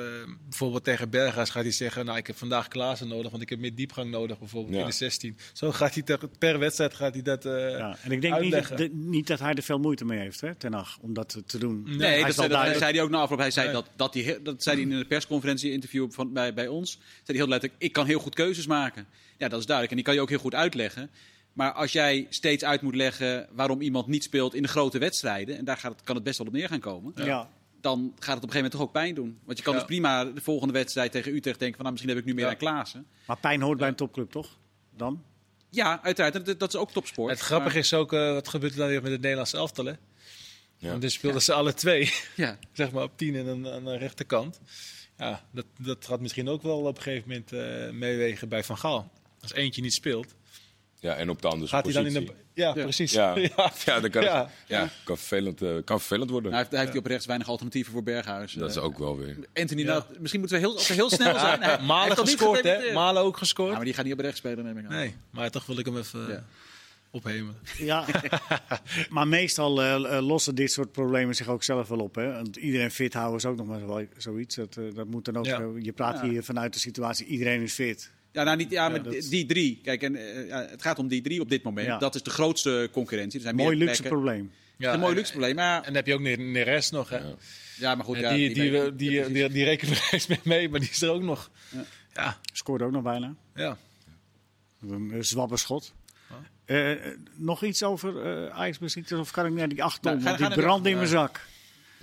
bijvoorbeeld 0.48 0.84
tegen 0.84 1.10
Berghuis 1.10 1.50
gaat 1.50 1.62
hij 1.62 1.72
zeggen... 1.72 2.04
Nou, 2.04 2.18
ik 2.18 2.26
heb 2.26 2.36
vandaag 2.36 2.68
Klaassen 2.68 3.08
nodig, 3.08 3.30
want 3.30 3.42
ik 3.42 3.48
heb 3.50 3.58
meer 3.58 3.74
diepgang 3.74 4.10
nodig. 4.10 4.38
Bijvoorbeeld 4.38 4.74
Ja. 4.74 4.80
in 4.80 4.86
de 4.86 4.92
16. 4.92 5.36
Zo 5.52 5.72
gaat 5.72 5.94
hij 5.94 6.02
ter- 6.02 6.28
per 6.38 6.58
wedstrijd 6.58 6.94
gaat 6.94 7.12
hij 7.14 7.22
dat 7.22 7.44
eh, 7.44 7.52
Ja. 7.70 7.96
En 8.02 8.12
ik 8.12 8.20
denk 8.20 8.40
niet, 8.40 8.76
de- 8.76 8.90
niet 8.92 9.26
dat 9.26 9.38
hij 9.38 9.54
er 9.54 9.62
veel 9.62 9.78
moeite 9.78 10.04
mee 10.04 10.18
heeft, 10.18 10.40
hè, 10.40 10.54
Ten 10.54 10.72
Hag, 10.72 10.98
om 11.00 11.14
dat 11.14 11.42
te 11.46 11.58
doen. 11.58 11.82
Nee, 11.84 11.96
Nee, 11.96 12.08
hij 12.08 12.18
dat, 12.20 12.28
is 12.28 12.36
wel 12.36 12.48
zei, 12.50 12.72
dat 12.72 12.80
hij 12.80 13.02
ook 13.02 13.10
na 13.10 13.18
afloop. 13.18 13.38
Hij 13.38 13.50
zei 13.50 13.66
Nee. 13.66 13.74
dat, 13.74 13.86
dat, 13.96 14.14
hij, 14.14 14.38
dat 14.42 14.62
zei 14.62 14.76
hij 14.76 14.84
in 14.84 14.92
een 14.92 15.06
persconferentie-interview 15.06 16.10
van, 16.10 16.32
bij, 16.32 16.54
bij 16.54 16.68
ons. 16.68 16.90
Zei 16.90 17.00
hij 17.24 17.36
heel 17.36 17.48
letterlijk, 17.48 17.82
ik 17.82 17.92
kan 17.92 18.06
heel 18.06 18.18
goed 18.18 18.34
keuzes 18.34 18.66
maken. 18.66 19.06
Ja, 19.38 19.48
dat 19.48 19.58
is 19.60 19.66
duidelijk. 19.66 19.90
En 19.90 19.96
die 19.96 20.04
kan 20.04 20.14
je 20.14 20.20
ook 20.20 20.28
heel 20.28 20.38
goed 20.38 20.54
uitleggen. 20.54 21.10
Maar 21.54 21.72
als 21.72 21.92
jij 21.92 22.26
steeds 22.30 22.64
uit 22.64 22.82
moet 22.82 22.94
leggen 22.94 23.48
waarom 23.52 23.80
iemand 23.80 24.06
niet 24.06 24.24
speelt 24.24 24.54
in 24.54 24.62
de 24.62 24.68
grote 24.68 24.98
wedstrijden... 24.98 25.56
en 25.58 25.64
daar 25.64 25.76
gaat 25.76 25.92
het, 25.92 26.02
kan 26.02 26.14
het 26.14 26.24
best 26.24 26.38
wel 26.38 26.46
op 26.46 26.52
neer 26.52 26.68
gaan 26.68 26.80
komen... 26.80 27.12
Ja. 27.16 27.48
dan 27.80 28.12
gaat 28.18 28.34
het 28.34 28.44
op 28.44 28.50
een 28.50 28.54
gegeven 28.54 28.54
moment 28.54 28.72
toch 28.72 28.80
ook 28.82 28.92
pijn 28.92 29.14
doen. 29.14 29.38
Want 29.44 29.58
je 29.58 29.64
kan 29.64 29.72
Ja. 29.72 29.78
dus 29.78 29.88
prima 29.88 30.24
de 30.24 30.40
volgende 30.40 30.72
wedstrijd 30.72 31.12
tegen 31.12 31.34
Utrecht 31.34 31.58
denken... 31.58 31.76
van 31.76 31.84
nou, 31.84 31.90
misschien 31.90 32.08
heb 32.14 32.18
ik 32.18 32.24
nu 32.24 32.34
meer 32.34 32.44
Ja. 32.44 32.50
aan 32.50 32.56
Klaassen. 32.56 33.06
Maar 33.26 33.38
pijn 33.38 33.62
hoort 33.62 33.78
bij 33.78 33.88
een 33.88 33.94
topclub, 33.94 34.30
toch? 34.30 34.58
Dan? 34.96 35.22
Ja, 35.70 36.02
uiteraard. 36.02 36.44
Dat, 36.46 36.58
dat 36.60 36.68
is 36.74 36.80
ook 36.80 36.90
topsport. 36.90 37.30
Het 37.30 37.40
grappige 37.40 37.68
Maar- 37.74 37.84
is 37.84 37.94
ook, 37.94 38.12
eh, 38.12 38.32
wat 38.32 38.48
gebeurt 38.48 38.72
er 38.72 38.78
dan 38.78 38.88
weer 38.88 39.02
met 39.02 39.10
het 39.12 39.20
Nederlandse 39.20 39.56
elftal, 39.56 39.84
hè? 39.84 39.92
Ja. 40.76 40.88
Want 40.90 41.02
dus 41.02 41.12
speelden 41.14 41.42
ze 41.42 41.52
alle 41.52 41.74
twee, 41.74 42.12
Ja. 42.36 42.58
zeg 42.72 42.90
maar 42.92 43.02
op 43.02 43.16
tien 43.18 43.34
en 43.36 43.48
aan, 43.48 43.68
aan 43.68 43.84
de 43.84 43.96
rechterkant. 43.96 44.60
Ja, 45.18 45.44
dat, 45.50 45.66
dat 45.78 46.06
gaat 46.06 46.20
misschien 46.20 46.48
ook 46.48 46.62
wel 46.62 46.78
op 46.78 46.96
een 46.96 47.02
gegeven 47.02 47.28
moment 47.28 47.52
eh, 47.52 47.90
meewegen 47.98 48.48
bij 48.48 48.64
Van 48.64 48.78
Gaal. 48.78 49.12
Als 49.40 49.52
eentje 49.52 49.82
niet 49.82 49.94
speelt, 49.94 50.34
Ja, 51.04 51.14
en 51.14 51.30
op 51.30 51.42
de 51.42 51.48
andere 51.48 51.70
gaat 51.70 51.84
hij 51.84 51.92
dan 51.92 52.02
positie. 52.04 52.26
in 52.28 52.34
de... 52.54 52.60
Ja, 52.62 52.72
precies. 52.72 53.12
Ja, 53.12 53.36
ja. 53.56 53.72
ja, 53.84 54.00
dat 54.00 54.10
kan, 54.10 54.22
Ja. 54.22 54.50
ja. 54.66 54.88
kan, 55.04 55.16
vervelend, 55.18 55.62
eh, 55.62 55.68
kan 55.84 55.98
vervelend 55.98 56.30
worden. 56.30 56.50
Nou, 56.50 56.62
hij 56.62 56.62
heeft, 56.62 56.70
hij 56.70 56.80
heeft 56.80 57.04
op 57.04 57.06
rechts 57.10 57.26
weinig 57.26 57.48
alternatieven 57.48 57.92
voor 57.92 58.02
Berghuis. 58.02 58.52
dat 58.52 58.70
is 58.70 58.76
Eh, 58.76 58.84
ook 58.84 58.98
wel 58.98 59.16
weer. 59.18 59.36
Anthony, 59.54 59.80
Ja. 59.80 59.86
nou, 59.86 60.02
misschien 60.18 60.40
moeten 60.40 60.58
we 60.60 60.66
heel, 60.66 60.74
als 60.76 60.88
we 60.88 60.94
heel 60.94 61.10
snel 61.10 61.38
zijn. 61.46 61.62
Hij- 61.62 61.78
Malen 61.82 62.16
gescoord, 62.16 62.62
hè? 62.62 62.92
Malen 62.92 63.22
ook 63.22 63.32
Ja, 63.32 63.38
gescoord. 63.38 63.72
maar 63.74 63.84
die 63.84 63.94
gaat 63.94 64.04
niet 64.04 64.12
op 64.12 64.20
rechts 64.20 64.38
spelen, 64.38 64.64
neem 64.64 64.78
ik 64.78 64.84
aan. 64.84 64.90
Nee, 64.92 65.14
maar 65.30 65.50
toch 65.50 65.66
wil 65.66 65.78
ik 65.78 65.84
hem 65.86 65.96
even 65.98 66.20
Ja. 66.28 66.44
eh. 67.22 67.62
Ja, 67.78 68.04
maar 69.10 69.28
meestal 69.28 69.70
lossen 70.22 70.54
dit 70.54 70.72
soort 70.72 70.92
problemen 70.92 71.34
zich 71.34 71.48
ook 71.48 71.62
zelf 71.62 71.88
wel 71.88 71.98
op. 71.98 72.14
Hè? 72.14 72.32
Want 72.32 72.56
iedereen 72.56 72.90
fit 72.90 73.14
houden 73.14 73.36
is 73.36 73.44
ook 73.44 73.56
nog 73.56 73.66
maar 73.66 73.78
zo- 73.80 74.06
zoiets. 74.16 74.54
Dat, 74.54 74.78
dat 74.94 75.06
moet 75.06 75.24
dan 75.24 75.36
ook, 75.36 75.44
Ja. 75.46 75.62
je 75.78 75.92
praat 75.92 76.20
Ja. 76.22 76.28
hier 76.28 76.42
vanuit 76.44 76.72
de 76.72 76.78
situatie, 76.78 77.26
iedereen 77.26 77.62
is 77.62 77.74
fit. 77.74 78.10
Ja, 78.34 78.42
nou, 78.42 78.56
niet, 78.56 78.70
ja, 78.70 78.88
maar 78.88 79.02
dat- 79.02 79.26
die- 79.30 79.46
drie. 79.46 79.80
Kijk, 79.82 80.02
en, 80.02 80.12
ja, 80.46 80.66
het 80.70 80.82
gaat 80.82 80.98
om 80.98 81.08
die 81.08 81.22
drie 81.22 81.40
op 81.40 81.48
dit 81.48 81.62
moment. 81.62 81.86
Ja. 81.86 81.98
Dat 81.98 82.14
is 82.14 82.22
de 82.22 82.30
grootste 82.30 82.88
concurrentie. 82.92 83.38
Er 83.38 83.44
zijn 83.44 83.56
Mooi 83.56 83.68
meer 83.68 83.78
luxe 83.86 84.00
plekken. 84.02 84.20
probleem. 84.20 84.50
Ja, 84.76 84.92
een 84.92 84.98
mooi 85.00 85.10
en- 85.12 85.16
luxe 85.18 85.32
probleem. 85.32 85.54
Maar, 85.54 85.76
En 85.78 85.84
dan 85.84 85.94
heb 85.94 86.06
je 86.06 86.14
ook 86.14 86.20
Neres 86.20 86.90
nog, 86.90 87.08
hè? 87.08 87.18
Ja. 87.18 87.34
ja, 87.78 87.94
maar 87.94 88.04
goed. 88.04 88.16
Ja, 88.16 88.22
Ja, 88.30 88.36
die, 88.36 88.54
die, 88.54 88.70
die, 88.70 88.94
die, 88.96 89.32
die, 89.32 89.48
die 89.48 89.64
rekenen 89.64 89.94
er 89.94 90.08
eens 90.10 90.26
mee 90.26 90.40
mee, 90.42 90.68
maar 90.68 90.80
die 90.80 90.90
is 90.90 91.02
er 91.02 91.10
ook 91.10 91.22
nog. 91.22 91.50
Ja. 91.70 91.84
Ja, 92.14 92.38
Scoorde 92.52 92.84
ook 92.84 92.92
nog 92.92 93.02
bijna. 93.02 93.34
ja. 93.54 93.76
Een 94.88 95.10
eh, 95.12 95.20
zwabberschot. 95.20 95.92
Oh. 96.30 96.36
Eh, 96.76 96.98
nog 97.34 97.62
iets 97.64 97.82
over 97.82 98.22
eh 98.26 98.48
Ajax 98.58 98.78
Besiktas? 98.78 99.18
Of 99.18 99.30
kan 99.30 99.46
ik 99.46 99.52
naar 99.52 99.68
die 99.68 99.82
acht 99.82 100.02
ton? 100.02 100.12
Nou, 100.12 100.24
ga- 100.24 100.36
die 100.36 100.46
ga 100.46 100.54
brand 100.54 100.86
in 100.86 100.96
mijn 100.96 101.08
zak. 101.08 101.40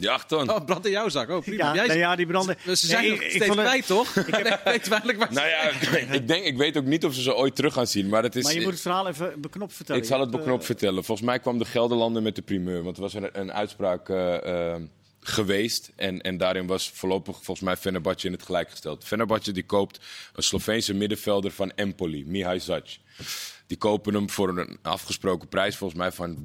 Die 0.01 0.09
acht 0.09 0.27
ton. 0.27 0.49
Oh, 0.49 0.65
brand 0.65 0.85
in 0.85 0.91
jouw 0.91 1.09
zak. 1.09 1.29
Oh, 1.29 1.41
prima. 1.41 1.63
Ja, 1.63 1.75
Jij, 1.75 1.87
nee, 1.87 1.97
ja, 1.97 2.15
die 2.15 2.25
branden. 2.25 2.55
Ze 2.65 2.75
zijn 2.75 3.01
Nee, 3.01 3.11
nog 3.11 3.21
steeds 3.21 3.77
het- 3.77 3.85
toch? 3.85 4.15
Ik 4.27 4.35
heb... 4.35 4.61
weet 4.73 4.87
waar 4.87 5.01
Nou 5.05 5.47
ja, 5.47 5.61
ik, 6.11 6.27
denk, 6.27 6.45
ik 6.45 6.57
weet 6.57 6.77
ook 6.77 6.85
niet 6.85 7.05
of 7.05 7.13
ze 7.13 7.21
ze 7.21 7.35
ooit 7.35 7.55
terug 7.55 7.73
gaan 7.73 7.87
zien. 7.87 8.09
Maar, 8.09 8.23
het 8.23 8.35
is, 8.35 8.43
Maar 8.43 8.53
je 8.53 8.61
moet 8.61 8.71
het 8.71 8.81
verhaal 8.81 9.07
even 9.07 9.41
beknopt 9.41 9.73
vertellen. 9.73 10.01
ik 10.01 10.07
zal 10.07 10.19
het 10.19 10.29
hebt, 10.29 10.43
beknopt 10.43 10.65
vertellen. 10.65 11.03
Volgens 11.03 11.27
mij 11.27 11.39
kwam 11.39 11.57
de 11.57 11.65
Gelderlander 11.65 12.21
met 12.21 12.35
de 12.35 12.41
primeur. 12.41 12.83
Want 12.83 12.95
er 12.95 13.01
was 13.01 13.13
een, 13.13 13.29
een 13.39 13.53
uitspraak 13.53 14.09
eh, 14.09 14.73
eh, 14.73 14.81
geweest. 15.19 15.91
En, 15.95 16.21
en 16.21 16.37
daarin 16.37 16.67
was 16.67 16.91
voorlopig 16.93 17.35
volgens 17.35 17.59
mij 17.59 17.77
Fenerbahce 17.77 18.27
in 18.27 18.33
het 18.33 18.43
gelijk 18.43 18.69
gesteld. 18.69 19.03
Fenerbahce 19.03 19.51
die 19.51 19.65
koopt 19.65 19.99
een 20.33 20.43
Sloveense 20.43 20.93
middenvelder 20.93 21.51
van 21.51 21.71
Empoli, 21.75 22.25
Mihai 22.25 22.59
Zac. 22.59 22.85
Die 23.67 23.77
kopen 23.79 24.13
hem 24.13 24.29
voor 24.29 24.57
een 24.57 24.77
afgesproken 24.81 25.47
prijs, 25.47 25.75
volgens 25.75 25.99
mij 25.99 26.11
van 26.11 26.37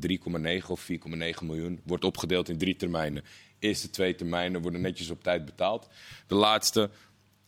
3,9 0.60 0.66
of 0.66 0.88
4,9 0.90 0.96
miljoen. 1.42 1.80
Wordt 1.84 2.04
opgedeeld 2.04 2.48
in 2.48 2.58
drie 2.58 2.76
termijnen. 2.76 3.24
Eerste 3.58 3.90
twee 3.90 4.14
termijnen 4.14 4.62
worden 4.62 4.80
netjes 4.80 5.10
op 5.10 5.22
tijd 5.22 5.44
betaald. 5.44 5.88
De 6.26 6.34
laatste 6.34 6.90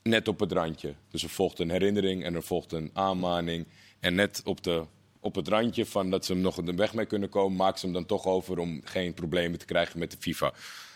net 0.03 0.29
op 0.29 0.41
het 0.41 0.53
randje. 0.53 0.95
Dus 1.11 1.23
er 1.23 1.29
volgt 1.29 1.59
een 1.59 1.71
herinnering 1.71 2.25
en 2.25 2.35
er 2.35 2.43
volgt 2.43 2.73
een 2.73 2.91
aanmaning. 2.93 3.67
En 4.01 4.15
net 4.15 4.41
op, 4.45 4.65
de, 4.65 4.85
op 5.21 5.35
het 5.35 5.49
randje 5.49 5.87
van 5.87 6.11
dat 6.11 6.25
ze 6.25 6.33
hem 6.33 6.41
nog 6.41 6.55
de 6.55 6.75
weg 6.75 6.95
mee 6.95 7.07
kunnen 7.07 7.29
komen, 7.29 7.57
maken 7.57 7.79
ze 7.79 7.85
hem 7.85 7.95
dan 7.95 8.07
toch 8.07 8.27
over 8.27 8.59
om 8.59 8.81
geen 8.85 9.15
problemen 9.15 9.59
te 9.59 9.65
krijgen 9.65 9.99
met 9.99 10.11
de 10.11 10.17
FIFA. 10.21 10.53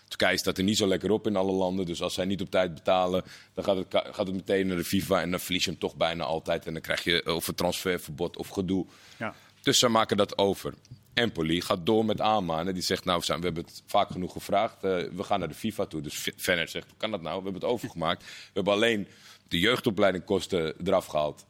Turkije 0.08 0.38
staat 0.38 0.58
er 0.58 0.64
niet 0.64 0.76
zo 0.76 0.86
lekker 0.86 1.10
op 1.10 1.26
in 1.26 1.36
alle 1.36 1.52
landen. 1.52 1.86
Dus 1.86 2.02
als 2.02 2.14
zij 2.14 2.24
niet 2.24 2.40
op 2.40 2.50
tijd 2.50 2.74
betalen, 2.74 3.24
dan 3.54 3.64
gaat 3.64 3.76
het, 3.76 3.86
gaat 3.90 4.26
het 4.26 4.34
meteen 4.34 4.66
naar 4.66 4.76
de 4.76 4.84
FIFA. 4.84 5.20
En 5.20 5.30
dan 5.30 5.40
verlies 5.40 5.64
je 5.64 5.70
hem 5.70 5.78
toch 5.78 5.96
bijna 5.96 6.24
altijd. 6.24 6.66
En 6.66 6.72
dan 6.72 6.82
krijg 6.82 7.04
je 7.04 7.34
of 7.34 7.48
een 7.48 7.54
transferverbod 7.54 8.36
of 8.36 8.48
gedoe. 8.48 8.86
Ja. 9.18 9.34
Dus 9.62 9.78
zij 9.78 9.88
maken 9.88 10.16
dat 10.16 10.38
over. 10.38 10.74
Empoli 11.14 11.60
gaat 11.60 11.86
door 11.86 12.04
met 12.04 12.20
aanmanen. 12.20 12.74
Die 12.74 12.82
zegt, 12.82 13.04
nou, 13.04 13.22
we 13.26 13.32
hebben 13.32 13.64
het 13.64 13.82
vaak 13.86 14.10
genoeg 14.10 14.32
gevraagd. 14.32 14.74
eh, 14.74 14.80
we 15.12 15.22
gaan 15.22 15.38
naar 15.38 15.48
de 15.48 15.54
FIFA 15.54 15.86
toe. 15.86 16.00
Dus 16.00 16.14
F- 16.14 16.28
Feyenoord 16.36 16.70
zegt, 16.70 16.86
hoe 16.88 16.96
kan 16.98 17.10
dat 17.10 17.22
nou? 17.22 17.36
We 17.36 17.42
hebben 17.42 17.60
het 17.62 17.70
overgemaakt. 17.70 18.22
We 18.24 18.28
hebben 18.52 18.72
alleen 18.72 19.08
de 19.48 19.58
jeugdopleidingkosten 19.58 20.74
eraf 20.86 21.06
gehaald. 21.06 21.46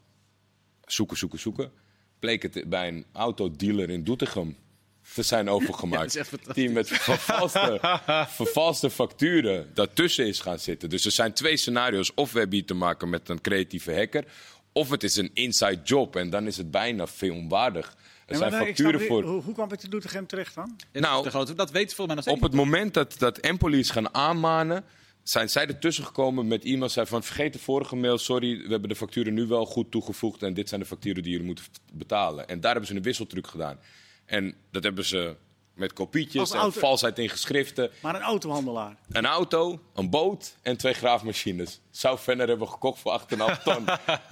Zoeken, 0.87 1.17
zoeken, 1.17 1.39
zoeken. 1.39 1.73
Bleek 2.19 2.43
het 2.43 2.65
bij 2.69 2.89
een 2.89 3.05
autodealer 3.13 3.91
in 3.91 4.05
Doetinchem 4.05 4.57
te 5.15 5.23
zijn 5.23 5.49
overgemaakt. 5.51 6.13
fantastisch. 6.19 6.55
die 6.55 6.71
met 6.71 6.89
vervalste, 6.89 7.79
vervalste 8.29 8.91
facturen 8.91 9.71
daartussen 9.75 10.27
is 10.27 10.41
gaan 10.41 10.59
zitten. 10.59 10.91
Dus 10.91 11.05
er 11.05 11.11
zijn 11.11 11.33
twee 11.33 11.57
scenario's. 11.57 12.13
Of 12.15 12.33
we 12.33 12.39
hebben 12.39 12.57
hier 12.59 12.67
te 12.67 12.75
maken 12.75 13.09
met 13.11 13.29
een 13.29 13.41
creatieve 13.41 13.95
hacker... 13.95 14.25
of 14.73 14.91
het 14.91 15.03
is 15.03 15.17
een 15.17 15.31
inside 15.35 15.81
job 15.85 16.17
en 16.17 16.31
dan 16.31 16.47
is 16.47 16.57
het 16.57 16.71
bijna 16.71 17.07
filmwaardig. 17.07 17.97
Er 18.27 18.37
zijn 18.37 18.51
snap 18.51 18.67
facturen 18.67 19.01
voor... 19.01 19.23
Hoe, 19.23 19.43
hoe 19.43 19.55
kwam 19.55 19.71
het 19.71 19.83
in 19.83 19.91
Doetinchem 19.91 20.27
terecht 20.27 20.55
dan? 20.55 20.77
Nou, 20.93 21.23
de 21.23 21.31
grote, 21.31 21.55
dat 21.55 21.71
weet 21.71 21.95
volgens 21.95 22.07
mij 22.07 22.15
nog 22.15 22.25
steeds 22.25 22.37
Op 22.37 22.43
het 22.43 22.55
moment 22.55 22.95
dat, 22.95 23.19
dat 23.19 23.39
Empoli 23.39 23.79
is 23.79 23.91
gaan 23.91 24.15
aanmanen, 24.15 24.85
zijn 25.23 25.49
zij 25.49 25.67
ertussen 25.67 26.05
gekomen 26.05 26.47
met 26.47 26.65
iemand 26.65 26.93
zei 26.93 27.07
van 27.07 27.23
vergeet 27.23 27.53
de 27.53 27.59
vorige 27.59 27.97
mail, 27.97 28.19
sorry, 28.19 28.57
we 28.63 28.69
hebben 28.69 28.89
de 28.89 28.97
facturen 28.97 29.35
nu 29.35 29.47
wel 29.47 29.67
goed 29.67 29.91
toegevoegd 29.91 30.43
en 30.43 30.55
dit 30.55 30.69
zijn 30.69 30.81
de 30.81 30.87
facturen 30.87 31.23
die 31.23 31.33
jullie 31.33 31.47
moeten 31.47 31.65
betalen. 31.93 32.49
En 32.49 32.61
daar 32.61 32.71
hebben 32.71 32.91
ze 32.91 32.97
een 32.97 33.03
wisseltruc 33.03 33.47
gedaan. 33.47 33.79
En 34.25 34.55
dat 34.71 34.83
hebben 34.83 35.05
ze 35.05 35.37
met 35.75 35.93
kopietjes 35.93 36.51
en 36.51 36.59
auto- 36.59 36.81
valsheid 36.81 37.19
in 37.19 37.29
geschriften. 37.29 37.91
Maar 38.03 38.15
een 38.15 38.21
autohandelaar. 38.21 38.97
Een 39.09 39.27
auto, 39.27 39.81
een 39.95 40.11
boot 40.11 40.57
en 40.63 40.77
twee 40.77 40.93
graafmachines. 40.93 41.81
Zou 41.93 42.19
Venner 42.19 42.49
hebben 42.49 42.69
gekocht 42.69 43.01
voor 43.01 43.21
8,5 43.21 43.27
ton. 43.65 43.85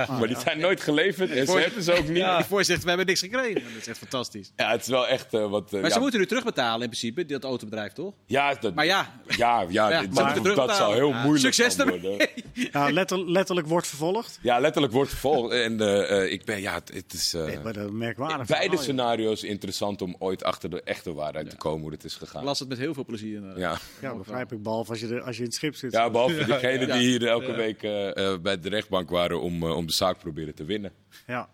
maar 0.09 0.27
die 0.27 0.39
zijn 0.39 0.59
nooit 0.59 0.81
geleverd 0.81 1.31
en 1.31 1.47
ze 1.47 1.59
hebben 1.59 1.83
ze 1.83 1.93
ook 1.93 2.09
niet. 2.09 2.17
Ja. 2.17 2.27
Ja, 2.31 2.37
Die 2.37 2.47
voorzitter, 2.47 2.83
we 2.83 2.89
hebben 2.89 3.07
niks 3.07 3.21
gekregen. 3.21 3.55
Dat 3.63 3.73
is 3.81 3.87
echt 3.89 3.99
fantastisch. 3.99 4.53
het 4.57 4.81
is 4.81 4.89
wel 4.89 5.07
echt 5.09 5.35
eh, 5.35 5.51
wat... 5.51 5.67
eh, 5.67 5.73
Maar 5.73 5.89
ja, 5.89 5.95
ze 5.95 6.01
moeten 6.01 6.21
nu 6.21 6.27
terugbetalen 6.27 6.81
in 6.83 6.87
principe, 6.89 7.25
dat 7.27 7.45
autobedrijf, 7.45 7.93
toch? 7.93 8.15
ja, 8.27 8.55
dat, 8.55 8.75
Maar 8.75 8.85
ja, 8.85 9.21
ja, 9.27 9.61
ja, 9.69 9.91
Ja, 9.91 10.01
dit- 10.01 10.15
maar- 10.15 10.43
dat, 10.43 10.57
dat 10.57 10.77
zou 10.77 10.95
heel 10.95 11.09
Ja. 11.09 11.23
moeilijk 11.23 11.55
Succes 11.55 11.75
gaan 11.75 11.87
ermee. 11.87 12.01
worden. 12.09 12.29
Ja, 12.73 12.91
letter- 12.91 13.31
letterlijk 13.31 13.67
wordt 13.67 13.87
vervolgd. 13.87 14.39
Ja, 14.43 14.59
letterlijk 14.59 14.93
wordt 14.93 15.11
vervolgd. 15.11 15.53
En 15.55 15.81
eh, 15.81 16.23
eh, 16.25 16.33
ik 16.33 16.45
ben, 16.45 16.61
ja, 16.61 16.75
het, 16.75 16.91
het 16.95 17.13
is. 17.13 17.35
eh, 17.35 17.45
Nee, 17.45 17.59
maar 17.59 17.73
dat 17.73 17.91
merkwaardig. 17.91 18.47
beide 18.47 18.75
joh. 18.75 18.83
scenario's 18.83 19.43
interessant 19.43 20.03
om 20.03 20.17
ooit 20.19 20.45
achter 20.45 20.71
de 20.71 20.83
echte 20.83 21.13
waarheid 21.13 21.51
te 21.51 21.57
komen 21.57 21.81
hoe 21.83 21.91
het 21.93 22.05
is 22.05 22.15
gegaan. 22.15 22.45
las 22.45 22.59
het 22.59 22.69
met 22.69 22.79
heel 22.79 22.95
veel 22.95 23.05
plezier. 23.05 23.59
Ja. 23.59 23.79
Ja, 24.01 24.15
begrijp 24.15 24.53
ik. 24.53 24.63
Behalve 24.63 24.91
als 24.91 25.01
je, 25.01 25.23
als 25.23 25.35
je 25.37 25.43
in 25.43 25.49
het 25.49 25.55
schip 25.57 25.75
zit. 25.75 25.93
ja, 25.93 26.11
behalve 26.11 26.45
degenen 26.45 26.87
Ja. 26.87 26.97
die 26.99 27.09
hier 27.09 27.27
elke 27.29 27.50
week 27.57 27.83
eh, 27.83 28.33
eh, 28.33 28.41
bij 28.41 28.61
de 28.61 28.69
rechtbank 28.69 29.11
waren 29.11 29.41
om, 29.41 29.63
eh, 29.63 29.77
om 29.77 29.87
de 29.87 29.93
zaak 29.93 30.19
proberen 30.19 30.55
te 30.55 30.65
winnen. 30.65 30.93
Ja. 31.27 31.49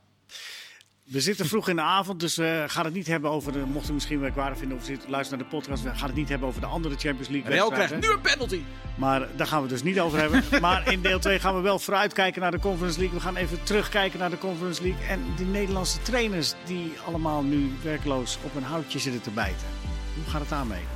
We 1.05 1.21
zitten 1.21 1.47
vroeg 1.47 1.69
in 1.69 1.77
de 1.77 1.83
avond, 1.83 2.21
dus 2.21 2.37
we 2.37 2.65
gaan 2.67 2.85
het 2.85 2.95
niet 2.95 3.07
hebben 3.07 3.31
over 3.31 3.53
de. 3.53 3.59
Mocht 3.59 3.89
u 3.89 3.93
misschien 3.93 4.21
merkwaardig 4.21 4.59
vinden 4.59 4.79
of 4.79 4.85
zit, 4.85 5.09
luister 5.09 5.37
naar 5.37 5.47
de 5.47 5.57
podcast. 5.57 5.83
We 5.83 5.95
gaan 5.95 6.07
het 6.07 6.17
niet 6.17 6.29
hebben 6.29 6.49
over 6.49 6.61
de 6.61 6.67
andere 6.67 6.95
Champions 6.95 7.29
League. 7.29 7.51
Real 7.51 7.71
wedstrijden. 7.71 8.01
krijgt 8.01 8.23
nu 8.23 8.31
een 8.31 8.37
penalty. 8.37 8.61
Maar 8.97 9.29
daar 9.37 9.47
gaan 9.47 9.63
we 9.63 9.69
het 9.69 9.75
dus 9.75 9.93
niet 9.93 10.01
over 10.01 10.19
hebben. 10.19 10.45
Maar 10.61 10.93
in 10.93 11.03
deel 11.03 11.19
2 11.19 11.39
gaan 11.39 11.55
we 11.55 11.61
wel 11.61 11.79
vooruitkijken 11.79 12.41
naar 12.41 12.51
de 12.51 12.59
Conference 12.59 12.99
League. 12.99 13.17
We 13.17 13.25
gaan 13.25 13.37
even 13.37 13.63
terugkijken 13.63 14.19
naar 14.19 14.31
de 14.31 14.39
Conference 14.39 14.83
League. 14.83 15.07
En 15.07 15.21
die 15.37 15.47
Nederlandse 15.47 16.03
trainers 16.03 16.55
die 16.65 16.93
allemaal 17.07 17.43
nu 17.43 17.71
werkloos 17.83 18.39
op 18.43 18.55
een 18.55 18.63
houtje 18.63 18.99
zitten 18.99 19.23
te 19.23 19.31
bijten. 19.31 19.67
Hoe 20.15 20.25
gaat 20.25 20.41
het 20.41 20.51
daarmee? 20.51 20.96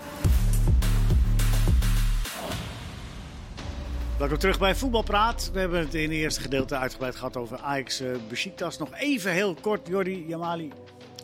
Welkom 4.21 4.39
terug 4.39 4.59
bij 4.59 4.75
Voetbalpraat. 4.75 5.51
We 5.53 5.59
hebben 5.59 5.79
het 5.79 5.95
in 5.95 6.03
het 6.03 6.13
eerste 6.13 6.41
gedeelte 6.41 6.77
uitgebreid 6.77 7.17
gehad 7.17 7.37
over 7.37 7.59
Ajax 7.59 8.01
uh, 8.01 8.17
Besiktas. 8.29 8.79
Nog 8.79 8.89
even 8.95 9.33
heel 9.33 9.55
kort, 9.55 9.89
Jordi 9.89 10.27
Jamali. 10.27 10.73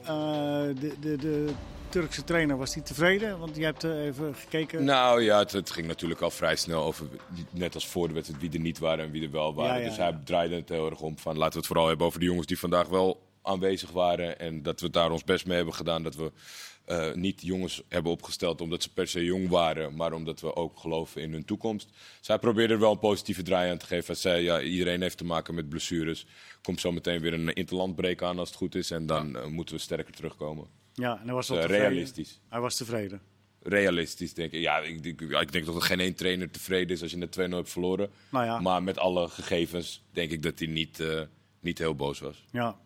Uh, 0.03 0.09
de, 0.09 0.95
de, 1.01 1.17
de 1.17 1.49
Turkse 1.89 2.25
trainer, 2.25 2.57
was 2.57 2.75
hij 2.75 2.83
tevreden? 2.83 3.39
Want 3.39 3.57
je 3.57 3.65
hebt 3.65 3.85
uh, 3.85 4.05
even 4.05 4.35
gekeken. 4.35 4.85
Nou 4.85 5.23
ja, 5.23 5.39
het, 5.39 5.53
het, 5.53 5.71
ging 5.71 5.87
natuurlijk 5.87 6.21
al 6.21 6.31
vrij 6.31 6.57
snel 6.57 6.83
over, 6.83 7.07
net 7.51 7.75
als 7.75 7.87
voor 7.87 8.09
de 8.09 8.15
wedstrijd, 8.15 8.41
wie 8.41 8.53
er 8.53 8.61
niet 8.61 8.79
waren 8.79 9.05
en 9.05 9.11
wie 9.11 9.23
er 9.23 9.31
wel 9.31 9.55
waren. 9.55 9.75
Ja, 9.75 9.81
ja, 9.81 9.89
dus 9.89 9.97
hij 9.97 10.11
ja. 10.11 10.21
draaide 10.25 10.55
het 10.55 10.69
heel 10.69 10.91
erg 10.91 11.01
om 11.01 11.19
van 11.19 11.37
laten 11.37 11.53
we 11.53 11.59
het 11.59 11.67
vooral 11.67 11.89
hebben 11.89 12.07
over 12.07 12.21
de 12.21 12.27
jongens 12.27 12.47
die 12.47 12.59
vandaag 12.59 12.89
wel 12.89 13.26
aanwezig 13.47 13.91
waren. 13.91 14.39
En 14.39 14.63
dat 14.63 14.81
we 14.81 14.91
daar 14.91 15.11
ons 15.11 15.25
best 15.25 15.47
mee 15.47 15.57
hebben 15.57 15.75
gedaan. 15.75 16.03
Dat 16.03 16.15
we 16.15 16.33
uh, 16.89 17.15
niet 17.15 17.43
jongens 17.43 17.83
hebben 17.89 18.13
opgesteld 18.13 18.61
omdat 18.61 18.83
ze 18.83 18.93
per 18.93 19.09
se 19.09 19.25
jong 19.25 19.49
waren, 19.49 19.95
maar 19.95 20.13
omdat 20.13 20.41
we 20.41 20.57
ook 20.57 20.79
geloven 20.79 21.23
in 21.23 21.33
hun 21.33 21.45
toekomst. 21.45 21.89
Zij 22.21 22.39
probeerde 22.39 22.75
er 22.75 22.81
wel 22.81 22.93
een 22.93 22.99
positieve 22.99 23.43
draai 23.43 23.71
aan 23.71 23.79
te 23.79 23.87
geven. 23.87 24.07
Hij 24.07 24.15
zei, 24.15 24.43
ja, 24.43 24.61
iedereen 24.61 25.03
heeft 25.03 25.19
te 25.19 25.25
maken 25.25 25.55
met 25.55 25.69
blessures. 25.69 26.27
Komt 26.63 26.81
zo 26.81 26.93
meteen 26.93 27.21
weer 27.21 27.33
een 27.33 27.53
interlandbreek 27.53 28.23
aan 28.23 28.39
als 28.39 28.49
het 28.49 28.59
goed 28.59 28.75
is. 28.75 28.91
En 28.91 29.07
dan 29.07 29.37
uh, 29.37 29.47
moeten 29.47 29.75
we 29.75 29.81
sterker 29.81 30.15
terugkomen. 30.15 30.67
Ja, 30.93 31.19
en 31.19 31.25
hij 31.25 31.35
was 31.35 31.49
wel 31.49 31.61
dus, 31.61 31.71
realistisch. 31.71 32.41
Hij 32.49 32.61
was 32.61 32.77
tevreden. 32.77 33.21
Realistisch, 33.63 34.35
denk 34.35 34.53
ik. 34.53 34.61
Ja, 34.61 34.79
ik, 34.79 35.05
ik, 35.05 35.21
ik 35.21 35.53
denk 35.53 35.67
dat 35.67 35.75
er 35.75 35.83
geen 35.83 36.01
één 36.01 36.15
trainer 36.15 36.51
tevreden 36.51 36.97
is 36.97 37.03
als 37.03 37.11
je 37.11 37.17
net 37.17 37.39
2-0 37.39 37.41
hebt 37.41 37.71
verloren. 37.71 38.11
Nou 38.29 38.45
ja. 38.45 38.61
Maar 38.61 38.83
met 38.83 38.99
alle 38.99 39.29
gegevens 39.29 40.03
denk 40.11 40.31
ik 40.31 40.43
dat 40.43 40.59
hij 40.59 40.69
niet, 40.69 41.03
niet 41.61 41.79
heel 41.79 41.95
boos 41.95 42.21
was. 42.21 42.45
Ja. 42.53 42.77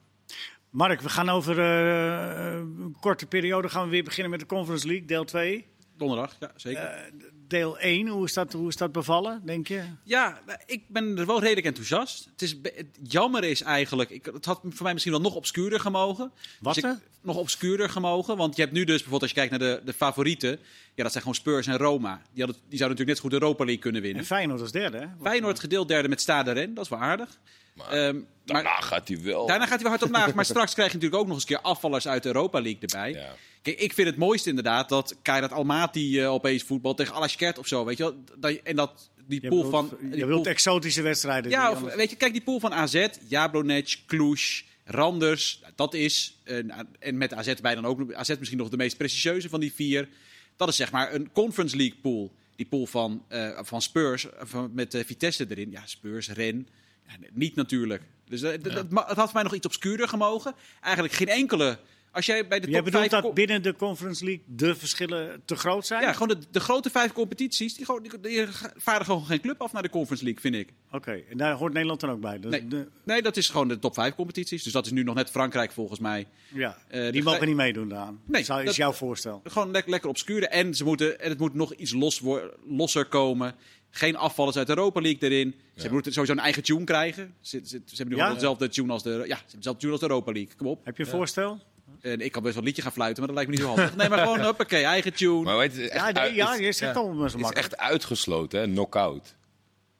Mark, 0.70 1.00
we 1.00 1.09
gaan 1.09 1.28
over 1.28 1.59
uh, 1.59 2.59
een 2.59 2.96
korte 3.00 3.26
periode 3.26 3.68
gaan 3.68 3.85
we 3.85 3.90
weer 3.90 4.04
beginnen 4.04 4.30
met 4.30 4.40
de 4.40 4.46
Conference 4.46 4.87
League, 4.87 5.06
deel 5.06 5.24
2. 5.24 5.66
Donderdag, 5.96 6.37
ja, 6.40 6.52
zeker. 6.56 6.83
Uh, 6.83 7.30
deel 7.50 7.78
1, 7.78 8.08
hoe 8.08 8.24
is, 8.24 8.32
dat, 8.32 8.52
hoe 8.52 8.68
is 8.68 8.76
dat 8.76 8.92
bevallen, 8.92 9.42
denk 9.44 9.68
je? 9.68 9.82
Ja, 10.02 10.40
ik 10.66 10.82
ben 10.88 11.18
er 11.18 11.26
wel 11.26 11.40
redelijk 11.40 11.66
enthousiast. 11.66 12.28
Het, 12.30 12.42
is, 12.42 12.56
het 12.62 12.86
jammer 13.02 13.44
is 13.44 13.62
eigenlijk, 13.62 14.10
ik, 14.10 14.24
het 14.32 14.44
had 14.44 14.60
voor 14.62 14.82
mij 14.82 14.92
misschien 14.92 15.12
wel 15.12 15.22
nog 15.22 15.34
obscuurder 15.34 15.80
gemogen. 15.80 16.32
Wat 16.60 16.74
dus 16.74 16.84
ik, 16.84 16.98
nog 17.20 17.36
obscuurder 17.36 17.90
gemogen, 17.90 18.36
want 18.36 18.56
je 18.56 18.62
hebt 18.62 18.74
nu 18.74 18.84
dus 18.84 19.02
bijvoorbeeld 19.02 19.22
als 19.22 19.30
je 19.30 19.36
kijkt 19.36 19.50
naar 19.50 19.76
de, 19.76 19.80
de 19.84 19.92
favorieten, 19.92 20.58
ja, 20.94 21.02
dat 21.02 21.12
zijn 21.12 21.24
gewoon 21.24 21.34
Spurs 21.34 21.66
en 21.66 21.76
Roma. 21.76 22.22
Die, 22.32 22.44
hadden, 22.44 22.62
die 22.68 22.78
zouden 22.78 22.98
natuurlijk 22.98 23.06
net 23.06 23.16
zo 23.16 23.22
goed 23.22 23.30
de 23.30 23.40
Europa 23.40 23.64
League 23.64 23.82
kunnen 23.82 24.02
winnen. 24.02 24.20
En 24.20 24.26
Feyenoord 24.26 24.60
als 24.60 24.72
derde, 24.72 24.98
hè? 24.98 25.06
Feyenoord 25.22 25.60
gedeeld 25.60 25.88
derde 25.88 26.08
met 26.08 26.20
Stade 26.20 26.52
Ren, 26.52 26.74
dat 26.74 26.84
is 26.84 26.90
wel 26.90 26.98
aardig. 26.98 27.38
Maar, 27.74 28.06
um, 28.06 28.26
daarna 28.44 28.70
maar, 28.70 28.82
gaat 28.82 29.08
hij 29.08 29.22
wel. 29.22 29.46
Daarna 29.46 29.66
gaat 29.66 29.74
hij 29.74 29.82
wel 29.82 29.90
hard 29.90 30.02
op 30.02 30.10
naast. 30.10 30.34
maar 30.34 30.44
straks 30.54 30.72
krijg 30.72 30.88
je 30.88 30.94
natuurlijk 30.94 31.22
ook 31.22 31.28
nog 31.28 31.36
eens 31.36 31.50
een 31.50 31.56
keer 31.56 31.64
afvallers 31.64 32.08
uit 32.08 32.22
de 32.22 32.28
Europa 32.28 32.60
League 32.60 32.80
erbij. 32.80 33.12
Ja. 33.12 33.34
Kijk, 33.62 33.81
ik 33.81 33.92
vind 33.92 34.09
het 34.09 34.16
mooiste 34.16 34.49
inderdaad 34.49 34.88
dat 34.88 35.16
Kairat 35.23 35.53
Almaty 35.53 35.99
uh, 36.12 36.33
opeens 36.33 36.62
voetbal 36.62 36.94
tegen 36.94 37.14
Alaskert 37.14 37.59
of 37.59 37.66
zo, 37.66 37.85
weet 37.85 37.96
je 37.96 38.03
wel. 38.03 38.25
Dat, 38.38 38.53
en 38.53 38.77
dat 38.77 39.11
die 39.27 39.42
je 39.42 39.49
pool 39.49 39.59
wilt, 39.61 39.70
van... 39.70 39.99
Je 40.01 40.09
die 40.09 40.27
wilt 40.27 40.42
pool, 40.42 40.53
exotische 40.53 41.03
wedstrijden. 41.03 41.51
Ja, 41.51 41.70
of, 41.70 41.81
weet 41.94 42.11
je, 42.11 42.16
kijk 42.16 42.33
die 42.33 42.42
pool 42.42 42.61
van 42.61 42.73
AZ, 42.73 43.07
Jablonec, 43.29 43.99
Cluj, 44.07 44.40
Randers. 44.85 45.62
Dat 45.75 45.94
is, 45.94 46.38
uh, 46.44 46.59
en 46.99 47.18
met 47.18 47.35
AZ 47.35 47.55
bij 47.55 47.75
dan 47.75 47.87
ook, 47.87 48.12
AZ 48.12 48.35
misschien 48.38 48.59
nog 48.59 48.68
de 48.68 48.77
meest 48.77 48.96
prestigieuze 48.96 49.49
van 49.49 49.61
die 49.61 49.73
vier. 49.73 50.09
Dat 50.57 50.68
is 50.68 50.77
zeg 50.77 50.92
maar 50.92 51.14
een 51.14 51.33
Conference 51.33 51.77
League 51.77 51.99
pool. 52.03 52.33
Die 52.57 52.66
pool 52.66 52.87
van, 52.87 53.25
uh, 53.33 53.59
van 53.62 53.83
Spurs, 53.83 54.27
van, 54.40 54.70
met 54.75 54.94
uh, 54.94 55.05
Vitesse 55.05 55.46
erin. 55.49 55.70
Ja, 55.70 55.83
Spurs, 55.87 56.29
Ren. 56.29 56.68
Ja, 57.07 57.14
niet 57.33 57.55
natuurlijk. 57.55 58.03
Dus 58.29 58.42
uh, 58.42 58.53
ja. 58.62 58.73
het 58.73 58.92
had 58.92 59.16
voor 59.16 59.31
mij 59.33 59.42
nog 59.42 59.55
iets 59.55 59.66
obscuurder 59.66 60.09
gemogen. 60.09 60.55
Eigenlijk 60.81 61.14
geen 61.14 61.29
enkele 61.29 61.79
Als 62.12 62.27
jij 62.27 62.46
bij 62.49 62.61
de 62.61 62.66
Jij 62.66 62.77
top 62.77 62.85
bedoelt 62.85 63.09
vijf... 63.11 63.23
dat 63.23 63.35
binnen 63.35 63.62
de 63.62 63.75
Conference 63.77 64.25
League 64.25 64.42
de 64.46 64.75
verschillen 64.75 65.42
te 65.44 65.57
groot 65.57 65.87
zijn? 65.87 66.03
Ja, 66.03 66.12
gewoon 66.12 66.29
de, 66.29 66.37
de 66.51 66.61
grote 66.61 66.90
vijf 66.90 67.12
competities, 67.12 67.75
die, 67.75 67.87
die, 68.03 68.20
die 68.20 68.46
varen 68.77 69.05
gewoon 69.07 69.25
geen 69.25 69.40
club 69.40 69.61
af 69.62 69.73
naar 69.73 69.83
de 69.83 69.90
Conference 69.90 70.25
League, 70.25 70.40
vind 70.42 70.55
ik. 70.55 70.68
Oké, 70.92 71.23
en 71.31 71.37
daar 71.37 71.55
hoort 71.55 71.73
Nederland 71.73 72.01
dan 72.01 72.11
ook 72.11 72.20
bij. 72.20 72.38
Dus 72.40 72.51
Nee. 72.51 72.68
de- 72.68 72.88
Nee, 73.05 73.23
dat 73.23 73.37
is 73.37 73.49
gewoon 73.49 73.68
de 73.68 73.79
top 73.79 73.94
vijf 73.94 74.14
competities. 74.14 74.62
Dus 74.62 74.73
dat 74.73 74.87
is 74.87 74.92
nu 74.92 75.03
nog 75.03 75.14
net 75.14 75.31
Frankrijk 75.31 75.73
volgens 75.73 75.99
mij. 76.01 76.27
ja, 76.55 76.79
Eh, 76.88 77.12
die 77.12 77.23
mogen 77.23 77.46
niet 77.46 77.57
meedoen 77.57 77.88
daaraan. 77.88 78.20
Nee, 78.27 78.42
Zou, 78.44 78.61
is 78.61 78.66
dat- 78.66 78.77
jouw 78.77 78.92
voorstel. 78.92 79.40
Gewoon 79.44 79.70
lekker, 79.70 79.90
lekker 79.90 80.09
obscuur. 80.09 80.42
En, 80.42 80.75
ze 80.75 80.85
moeten, 80.85 81.20
en 81.20 81.29
het 81.29 81.38
moet 81.38 81.55
nog 81.55 81.75
iets 81.75 81.92
los, 81.92 82.23
losser 82.68 83.05
komen. 83.07 83.55
Geen 83.92 84.16
afvallers 84.16 84.57
uit 84.57 84.66
de 84.66 84.77
Europa 84.77 85.01
League 85.01 85.31
erin. 85.31 85.55
Ze 85.77 85.92
moeten 85.92 86.12
sowieso 86.12 86.33
een 86.35 86.38
eigen 86.42 86.62
tune 86.62 86.85
krijgen. 86.85 87.35
Ze, 87.40 87.61
ze, 87.64 87.68
ze 87.68 87.96
hebben 87.96 88.09
nu 88.09 88.14
Ja? 88.16 88.20
gewoon 88.23 88.35
dezelfde 88.35 88.68
tune 88.68 88.92
als 88.92 89.03
de, 89.03 89.25
ja, 89.27 89.38
dezelfde 89.57 89.81
tune 89.81 89.92
als 89.92 90.01
de 90.01 90.07
Europa 90.09 90.33
League. 90.33 90.55
Kom 90.57 90.66
op. 90.66 90.85
Heb 90.85 90.96
je 90.96 91.03
een 91.03 91.09
voorstel? 91.09 91.61
En 92.02 92.20
ik 92.20 92.32
kan 92.32 92.42
best 92.42 92.54
wel 92.54 92.62
een 92.62 92.68
liedje 92.68 92.82
gaan 92.82 92.92
fluiten, 92.92 93.24
maar 93.24 93.34
dat 93.34 93.44
lijkt 93.44 93.50
me 93.50 93.56
niet 93.56 93.66
zo 93.66 93.80
handig. 93.82 93.96
Nee, 93.96 94.08
maar 94.08 94.18
gewoon, 94.18 94.40
hoppakee, 94.44 94.84
eigen 94.84 95.12
tune. 95.14 95.42
Maar 95.42 95.56
weet 95.56 95.74
je, 95.74 95.90
echt 95.90 96.16
Ja, 96.16 96.22
nee, 96.22 96.34
ja 96.34 96.50
het- 96.52 96.60
je 96.60 96.72
zegt 96.72 96.96
al 96.96 97.18
Het 97.20 97.34
is 97.40 97.50
echt 97.50 97.76
uitgesloten, 97.76 98.60
hè? 98.60 98.66
Knock-out. 98.66 99.34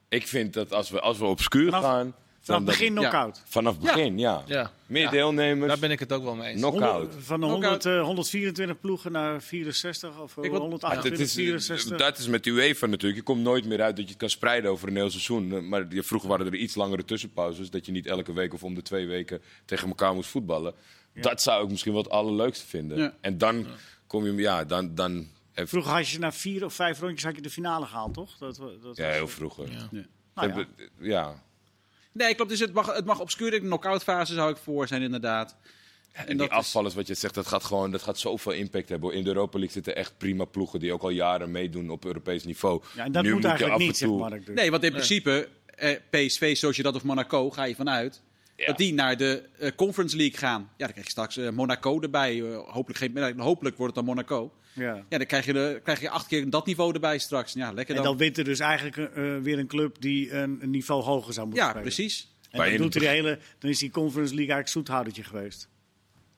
Ik 0.09 0.27
vind 0.27 0.53
dat 0.53 0.73
als 0.73 0.91
we, 0.91 1.01
als 1.01 1.19
we 1.19 1.25
obscuur 1.25 1.65
Vanaf- 1.71 1.83
gaan... 1.85 2.15
Vanaf 2.43 2.61
dat- 2.65 2.69
begin 2.79 2.95
knock-out. 2.95 3.43
Vanaf 3.47 3.79
begin, 3.79 4.19
ja. 4.19 4.43
Ja. 4.47 4.71
Meer 4.87 5.03
Ja. 5.03 5.11
deelnemers, 5.11 5.69
Daar 5.69 5.79
ben 5.79 5.91
ik 5.91 5.99
het 5.99 6.13
ook 6.13 6.23
wel 6.23 6.35
mee 6.35 6.51
eens. 6.51 6.61
knock-out. 6.61 7.15
Van 7.19 7.41
de 7.41 7.47
Knockout. 7.47 7.85
100, 7.85 7.87
eh, 7.87 8.03
124 8.05 8.81
ploegen 8.81 9.13
naar 9.13 9.43
64 9.43 10.21
of 10.21 10.37
eh, 10.37 10.45
Ik 10.45 10.51
wil- 10.51 10.53
Ja, 10.53 10.67
128, 10.67 11.11
dat, 11.19 11.21
is, 11.29 11.35
64. 11.35 11.99
dat 11.99 12.19
is 12.19 12.27
met 12.27 12.47
UEFA 12.47 12.87
natuurlijk. 12.87 13.21
Je 13.21 13.25
komt 13.27 13.43
nooit 13.43 13.65
meer 13.65 13.83
uit 13.83 13.97
dat 13.97 14.05
je 14.05 14.11
het 14.11 14.21
kan 14.21 14.31
spreiden 14.31 14.71
over 14.71 14.89
een 14.89 14.97
heel 14.97 15.11
seizoen. 15.11 15.53
Eh, 15.55 15.61
Maar 15.61 15.87
vroeger 15.91 16.29
waren 16.29 16.47
er 16.47 16.55
iets 16.55 16.75
langere 16.75 17.05
tussenpauzes. 17.05 17.71
Dat 17.71 17.87
je 17.87 17.93
niet 17.93 18.07
elke 18.07 18.33
week 18.33 18.55
of 18.55 18.63
om 18.65 18.75
de 18.75 18.83
twee 18.83 19.07
weken 19.07 19.43
tegen 19.65 19.89
elkaar 19.89 20.15
moest 20.15 20.31
voetballen. 20.31 20.75
Dat 21.15 21.43
zou 21.43 21.65
ik 21.65 21.71
misschien 21.71 21.93
wel 21.93 22.03
het 22.03 22.11
allerleukste 22.11 22.67
vinden. 22.67 22.99
Ja. 22.99 23.15
En 23.21 23.39
dan 23.39 23.67
kom 24.07 24.25
je, 24.25 24.33
ja, 24.35 24.65
dan, 24.65 24.95
dan 24.95 25.27
Vroeger 25.55 25.93
had 25.93 26.09
je 26.09 26.19
na 26.19 26.33
vier 26.33 26.65
of 26.65 26.75
vijf 26.75 27.01
rondjes 27.01 27.25
had 27.25 27.37
je 27.37 27.43
de 27.43 27.51
finale 27.51 27.87
gehaald, 27.87 28.15
toch? 28.15 28.37
Dat, 28.39 28.57
dat 28.57 28.97
ja, 28.97 29.07
was- 29.07 29.15
heel 29.17 29.29
vroeger. 29.29 29.71
Ja. 29.71 29.89
Ja. 29.91 30.05
Nou 30.35 30.49
ja. 30.49 30.55
Hebben- 30.55 30.69
ja. 30.99 31.43
Nee, 32.13 32.35
klopt. 32.35 32.51
Dus 32.51 32.61
het 32.61 32.73
mag, 32.73 32.95
het 32.95 33.05
mag 33.05 33.21
obscuur. 33.21 33.51
De 33.51 33.61
knock-out 33.61 34.03
fase 34.03 34.35
zou 34.35 34.51
ik 34.51 34.57
voor 34.57 34.87
zijn, 34.89 35.03
inderdaad. 35.03 35.57
En, 36.13 36.27
dat 36.27 36.37
die 36.39 36.47
is- 36.47 36.53
afvallers, 36.65 36.95
wat 36.95 37.07
je 37.07 37.15
zegt, 37.15 37.35
dat 37.35 37.47
gaat 37.47 37.65
gewoon 37.65 37.91
dat 37.91 38.03
gaat 38.03 38.19
zoveel 38.19 38.53
impact 38.53 38.89
hebben. 38.89 39.13
In 39.15 39.23
de 39.25 39.29
Europa 39.29 39.59
League 39.59 39.73
zitten 39.75 39.97
echt 39.97 40.19
prima 40.19 40.45
ploegen 40.45 40.81
die 40.81 40.93
ook 40.93 41.03
al 41.03 41.11
jaren 41.11 41.51
meedoen 41.51 41.91
op 41.91 42.05
Europees 42.05 42.45
niveau. 42.45 42.83
Ja, 42.97 43.05
en 43.05 43.13
dat 43.13 43.23
Nu 43.23 43.33
moet 43.33 43.43
je 43.43 43.49
eigenlijk 43.49 43.81
af 43.81 43.87
niet, 43.87 43.99
toe- 43.99 44.19
Mark. 44.19 44.47
Dus. 44.47 44.55
Nee, 44.55 44.71
want 44.71 44.83
in 44.85 44.91
principe, 44.93 45.49
eh, 45.67 45.97
PSV, 46.11 46.57
Sociedad 46.57 46.95
of 46.95 47.03
Monaco, 47.05 47.51
ga 47.51 47.65
je 47.65 47.75
vanuit. 47.75 48.23
Ja. 48.61 48.67
Dat 48.67 48.77
die 48.77 48.95
naar 48.95 49.17
de 49.17 49.43
eh, 49.59 49.71
Conference 49.77 50.17
League 50.17 50.39
gaan. 50.39 50.61
Ja, 50.61 50.85
dan 50.85 50.91
krijg 50.91 51.05
je 51.05 51.11
straks 51.11 51.37
eh, 51.37 51.51
Monaco 51.51 52.01
erbij. 52.01 52.43
Eh, 52.43 52.59
hopelijk, 52.59 52.99
geen, 52.99 53.41
hopelijk 53.41 53.77
wordt 53.77 53.97
het 53.97 54.05
dan 54.07 54.15
Monaco. 54.15 54.53
Ja. 54.73 55.05
Ja, 55.09 55.19
dan 55.19 55.27
krijg 55.27 55.47
je, 55.47 55.53
de, 55.53 55.81
krijg 55.83 56.01
je 56.01 56.11
acht 56.11 56.27
keer 56.27 56.51
dat 56.51 56.67
niveau 56.67 56.95
erbij 56.95 57.19
straks. 57.19 57.53
Ja, 57.53 57.73
lekker 57.73 57.97
En 57.97 58.03
dan. 58.03 58.11
dan 58.11 58.21
wint 58.21 58.39
er 58.39 58.45
dus 58.45 58.59
eigenlijk 58.59 58.97
weer 59.43 59.59
een 59.59 59.67
club 59.67 60.01
die 60.01 60.33
een, 60.33 60.59
een 60.63 60.71
niveau 60.71 61.03
hoger 61.03 61.33
zou 61.33 61.47
moeten 61.47 61.65
ja, 61.65 61.71
spelen. 61.71 61.93
precies. 61.93 62.35
En 62.51 62.71
dan, 62.71 62.77
doet 62.77 62.95
het 62.95 63.03
hele, 63.03 63.39
dan 63.59 63.71
is 63.71 63.79
die 63.79 63.91
Conference 63.91 64.35
League 64.35 64.55
eigenlijk 64.55 64.69
zoethoudertje 64.69 65.23
geweest. 65.23 65.69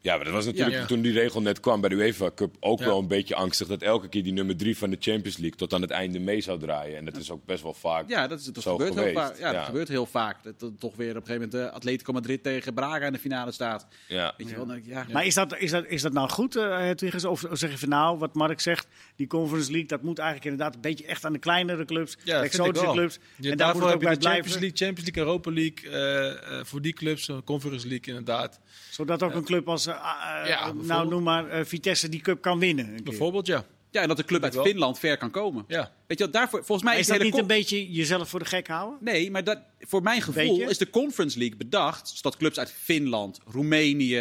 Ja, 0.02 0.14
maar 0.16 0.24
dat 0.24 0.34
was 0.34 0.44
natuurlijk 0.44 0.76
Ja. 0.76 0.86
toen 0.86 1.00
die 1.00 1.12
regel 1.12 1.42
net 1.42 1.60
kwam 1.60 1.80
bij 1.80 1.88
de 1.90 1.94
UEFA 1.96 2.30
Cup 2.34 2.56
ook 2.60 2.78
Ja. 2.78 2.84
wel 2.84 2.98
een 2.98 3.08
beetje 3.08 3.34
angstig. 3.34 3.66
Dat 3.68 3.82
elke 3.82 4.08
keer 4.08 4.22
die 4.22 4.32
nummer 4.32 4.56
drie 4.56 4.76
van 4.78 4.90
de 4.90 4.96
Champions 5.00 5.36
League 5.36 5.56
tot 5.58 5.72
aan 5.74 5.80
het 5.80 5.90
einde 5.90 6.18
mee 6.18 6.40
zou 6.40 6.58
draaien. 6.58 6.96
En 6.96 7.04
dat 7.04 7.16
is 7.16 7.30
ook 7.30 7.44
best 7.44 7.62
wel 7.62 7.74
vaak. 7.74 8.08
Ja, 8.08 8.26
dat, 8.26 8.40
is, 8.40 8.44
dat 8.44 8.62
Zo 8.62 8.70
gebeurt 8.72 8.94
heel 8.94 8.98
geweest, 9.02 9.18
vaak. 9.26 9.38
Ja, 9.38 9.46
ja. 9.50 9.52
dat 9.56 9.64
gebeurt 9.64 9.88
heel 9.88 10.06
vaak. 10.06 10.42
Dat, 10.42 10.60
dat 10.60 10.80
toch 10.80 10.96
weer 10.96 11.10
op 11.10 11.16
een 11.16 11.26
gegeven 11.26 11.48
moment 11.50 11.68
uh, 11.70 11.74
Atletico 11.76 12.12
Madrid 12.12 12.42
tegen 12.42 12.74
Braga 12.74 13.06
in 13.06 13.12
de 13.12 13.18
finale 13.18 13.52
staat. 13.52 13.86
Ja. 14.08 14.34
Weet 14.36 14.48
je 14.48 14.56
wel, 14.66 14.76
ja. 14.84 15.06
Maar 15.12 15.26
is 15.26 15.34
dat, 15.34 15.58
is, 15.58 15.70
dat, 15.70 15.84
is 15.86 16.02
dat 16.02 16.12
nou 16.12 16.28
goed, 16.28 16.56
eh 16.56 16.76
Hedwiges? 16.78 17.24
Of 17.24 17.44
zeg 17.52 17.70
je 17.70 17.78
van 17.78 17.88
nou, 17.88 18.18
wat 18.18 18.34
Mark 18.34 18.60
zegt, 18.60 18.86
die 19.16 19.26
Conference 19.26 19.70
League, 19.70 19.88
dat 19.88 20.02
moet 20.02 20.18
eigenlijk 20.18 20.50
inderdaad 20.50 20.74
een 20.74 20.80
beetje 20.80 21.06
echt 21.06 21.24
aan 21.24 21.32
de 21.32 21.38
kleinere 21.38 21.84
clubs, 21.84 22.16
Ja, 22.24 22.38
de 22.38 22.44
exotische 22.46 22.90
clubs. 22.90 23.18
Je, 23.36 23.50
en 23.50 23.56
daarvoor 23.56 23.82
het 23.82 23.84
ook 23.84 23.90
heb 23.90 24.00
je 24.00 24.06
bij 24.06 24.14
de 24.14 24.20
blijven. 24.20 24.50
Champions 24.50 24.60
League, 24.60 24.86
Champions 24.86 25.10
League, 25.10 25.24
Europa 25.24 25.50
League. 25.50 25.90
eh, 25.90 26.58
eh, 26.58 26.64
voor 26.64 26.82
die 26.82 26.92
clubs, 26.92 27.28
een 27.28 27.44
Conference 27.44 27.88
League 27.88 28.06
inderdaad. 28.06 28.60
Zodat 28.90 29.22
ook 29.22 29.34
een 29.34 29.44
club 29.44 29.68
als, 29.68 29.86
eh, 29.86 29.90
eh, 29.91 29.91
nou 29.94 30.74
bijvoorbeeld. 30.74 31.10
noem 31.10 31.22
maar, 31.22 31.48
eh, 31.48 31.64
Vitesse 31.64 32.08
die 32.08 32.20
cup 32.20 32.40
kan 32.40 32.58
winnen. 32.58 33.04
Bijvoorbeeld, 33.04 33.46
ja. 33.46 33.64
ja, 33.90 34.02
en 34.02 34.08
dat 34.08 34.16
de 34.16 34.24
club 34.24 34.42
uit. 34.42 34.60
Finland 34.60 34.98
ver 34.98 35.16
kan 35.16 35.30
komen. 35.30 35.64
ja. 35.68 35.92
Weet 36.06 36.18
je 36.18 36.24
wel, 36.24 36.32
daarvoor, 36.32 36.64
volgens 36.64 36.82
mij 36.82 36.92
Maar 36.92 37.02
is, 37.02 37.08
is 37.08 37.16
dat 37.16 37.24
niet 37.26 37.38
een 37.38 37.46
beetje 37.46 37.92
jezelf 37.92 38.28
voor 38.28 38.38
de 38.38 38.44
gek 38.44 38.68
houden? 38.68 38.98
Nee, 39.00 39.30
maar 39.30 39.44
dat, 39.44 39.58
voor 39.80 40.02
mijn 40.02 40.22
gevoel 40.22 40.68
is 40.68 40.78
de 40.78 40.90
Conference 40.90 41.38
League 41.38 41.56
bedacht. 41.56 42.08
Zodat 42.08 42.36
clubs 42.36 42.58
uit 42.58 42.70
Finland, 42.70 43.40
Roemenië. 43.46 44.18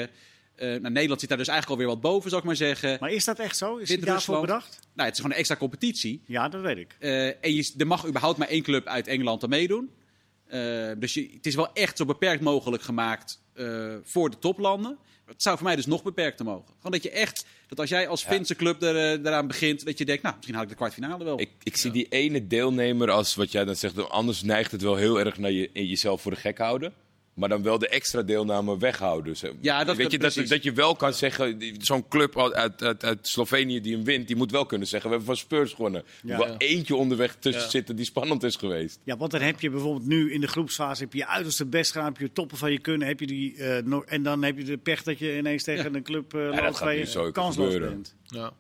eh 0.56 0.68
nou, 0.68 0.90
Nederland 0.90 1.20
zit 1.20 1.30
daar 1.30 1.38
dus 1.38 1.48
eigenlijk 1.48 1.82
alweer 1.82 1.96
wat 1.96 2.12
boven, 2.12 2.30
zou 2.30 2.42
ik 2.42 2.48
maar 2.48 2.56
zeggen. 2.56 2.98
Maar 3.00 3.12
is 3.12 3.26
dat 3.26 3.40
echt 3.40 3.58
zo? 3.58 3.78
Is 3.78 3.88
die 3.88 4.00
daarvoor 4.00 4.42
bedacht? 4.42 4.80
Nou, 4.94 5.08
het 5.08 5.12
is 5.12 5.16
gewoon 5.16 5.32
een 5.32 5.38
extra 5.38 5.56
competitie. 5.56 6.22
Ja, 6.26 6.50
dat 6.50 6.62
weet 6.62 6.78
ik. 6.78 6.96
Eh, 7.00 7.28
en 7.28 7.56
je, 7.56 7.72
er 7.78 7.88
mag 7.88 8.08
überhaupt 8.08 8.38
maar 8.38 8.48
één 8.48 8.64
club 8.64 8.88
uit 8.88 9.08
Engeland 9.08 9.44
aan 9.44 9.50
meedoen. 9.50 9.90
Eh, 10.52 10.92
dus 10.98 11.14
je, 11.14 11.30
het 11.34 11.46
is 11.46 11.56
wel 11.56 11.74
echt 11.74 11.98
zo 11.98 12.06
beperkt 12.06 12.42
mogelijk 12.42 12.84
gemaakt 12.84 13.42
eh, 13.54 13.96
voor 14.04 14.30
de 14.30 14.40
toplanden. 14.40 14.98
Het 15.32 15.42
zou 15.42 15.58
voor 15.58 15.66
mij 15.66 15.76
dus 15.76 15.86
nog 15.86 16.04
beperkter 16.04 16.46
mogen. 16.46 16.74
Gewoon 16.76 16.92
dat 16.92 17.04
je 17.04 17.10
echt, 17.10 17.46
dat 17.68 17.80
als 17.80 17.90
jij 17.90 18.08
als 18.08 18.24
Finse 18.24 18.56
club 18.56 18.82
er, 18.82 18.96
eh, 18.96 19.26
eraan 19.26 19.48
begint, 19.48 19.86
dat 19.86 19.98
je 19.98 20.06
denkt, 20.06 20.24
nou, 20.24 20.36
misschien 20.36 20.56
haal 20.56 20.64
ik 20.64 20.70
de 20.70 20.76
kwartfinale 20.76 21.24
wel. 21.24 21.40
Ik, 21.40 21.50
ik 21.64 21.78
zie 21.78 21.92
die 21.92 22.08
ene 22.10 22.48
deelnemer 22.48 23.12
als 23.12 23.36
wat 23.36 23.52
jij 23.52 23.66
dan 23.66 23.76
zegt. 23.76 24.10
Anders 24.10 24.42
neigt 24.42 24.72
het 24.72 24.82
wel 24.82 24.96
heel 24.96 25.20
erg 25.20 25.38
naar 25.38 25.52
je, 25.52 25.70
in 25.74 25.86
jezelf 25.86 26.22
voor 26.22 26.32
de 26.32 26.38
gek 26.38 26.58
houden. 26.58 26.94
Maar 27.34 27.50
dan 27.50 27.64
wel 27.64 27.78
de 27.78 27.88
extra 27.88 28.22
deelname 28.22 28.78
weghouden. 28.78 29.36
Ja, 29.62 29.84
dat- 29.84 29.96
Weet 29.96 30.12
je, 30.12 30.18
dat, 30.20 30.34
dat 30.34 30.64
je 30.64 30.72
wel 30.72 30.96
kan 30.96 31.14
zeggen, 31.14 31.58
zo'n 31.80 32.08
club 32.08 32.40
uit, 32.40 32.84
uit, 32.84 33.04
uit 33.04 33.28
Slovenië 33.28 33.82
die 33.82 33.94
hem 33.96 34.04
wint, 34.04 34.28
die 34.28 34.36
moet 34.36 34.52
wel 34.52 34.66
kunnen 34.66 34.88
zeggen, 34.88 35.10
we 35.10 35.16
hebben 35.16 35.36
van 35.36 35.44
Spurs 35.46 35.74
gewonnen. 35.74 36.04
Ja. 36.24 36.32
Er 36.34 36.38
wel 36.48 36.58
eentje 36.58 36.96
onderweg 36.96 37.36
tussen 37.36 37.64
Ja. 37.64 37.70
zitten 37.70 37.96
die 37.96 38.06
spannend 38.06 38.44
is 38.44 38.56
geweest. 38.56 39.00
Ja, 39.04 39.18
want 39.18 39.32
dan 39.32 39.42
heb 39.42 39.60
je 39.60 39.70
bijvoorbeeld 39.70 40.08
nu 40.08 40.34
in 40.34 40.42
de 40.42 40.48
groepsfase 40.48 41.04
heb 41.04 41.14
je 41.14 41.18
je 41.20 41.28
uiterste 41.28 41.66
best 41.66 41.92
gedaan, 41.92 42.08
heb 42.08 42.18
je 42.18 42.32
toppen 42.32 42.58
van 42.58 42.72
je 42.72 42.80
kunnen, 42.80 43.08
heb 43.08 43.20
je 43.20 43.28
die, 43.28 43.56
eh, 43.58 43.84
no- 43.84 44.04
en 44.04 44.24
dan 44.24 44.44
heb 44.44 44.58
je 44.58 44.64
de 44.64 44.78
pech 44.78 45.04
dat 45.04 45.20
je 45.20 45.38
ineens 45.38 45.64
tegen 45.64 45.96
een 45.96 46.04
club 46.04 46.32
dat 46.32 46.56
loopt 46.60 46.80
waar 46.80 46.96
je 46.96 47.30
kansloos 47.32 47.54
gebeuren. 47.74 47.90
bent. 47.90 48.16
ja. 48.26 48.52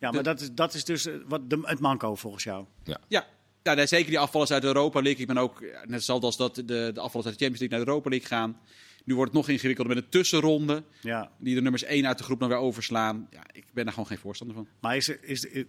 Ja, 0.00 0.10
maar 0.10 0.22
dat 0.22 0.40
is, 0.40 0.48
dat 0.52 0.74
is 0.74 0.84
dus 0.84 1.06
eh, 1.06 1.14
wat 1.26 1.50
de, 1.50 1.58
het 1.62 1.80
manco 1.80 2.14
volgens 2.14 2.44
jou. 2.44 2.64
Ja, 2.84 2.98
ja 3.08 3.26
nee, 3.74 3.86
zeker 3.86 4.06
die 4.08 4.18
afvallers 4.18 4.50
uit 4.50 4.62
de 4.62 4.68
Europa 4.68 5.02
League. 5.02 5.20
Ik 5.20 5.26
ben 5.26 5.38
ook, 5.38 5.60
ja, 5.72 5.84
net 5.86 6.02
zoals 6.04 6.36
dat 6.36 6.54
de, 6.54 6.64
de 6.64 7.00
afvallers 7.00 7.26
uit 7.28 7.38
de 7.38 7.44
Champions 7.44 7.58
League 7.58 7.68
naar 7.68 7.78
de 7.80 7.86
Europa 7.86 8.08
League 8.10 8.28
gaan. 8.28 8.58
Nu 9.04 9.14
wordt 9.14 9.30
het 9.32 9.40
nog 9.40 9.48
ingewikkelder 9.48 9.94
met 9.94 10.04
een 10.04 10.10
tussenronde. 10.10 10.82
Ja. 11.00 11.30
Die 11.38 11.54
de 11.54 11.60
nummers 11.60 11.82
1 11.84 12.06
uit 12.06 12.18
de 12.18 12.24
groep 12.24 12.40
dan 12.40 12.48
weer 12.48 12.58
overslaan. 12.58 13.28
Ja, 13.30 13.42
ik 13.52 13.64
ben 13.72 13.84
daar 13.84 13.92
gewoon 13.92 14.08
geen 14.08 14.18
voorstander 14.18 14.56
van. 14.56 14.68
Maar 14.80 14.96
is, 14.96 15.08
is 15.08 15.52
het- 15.52 15.66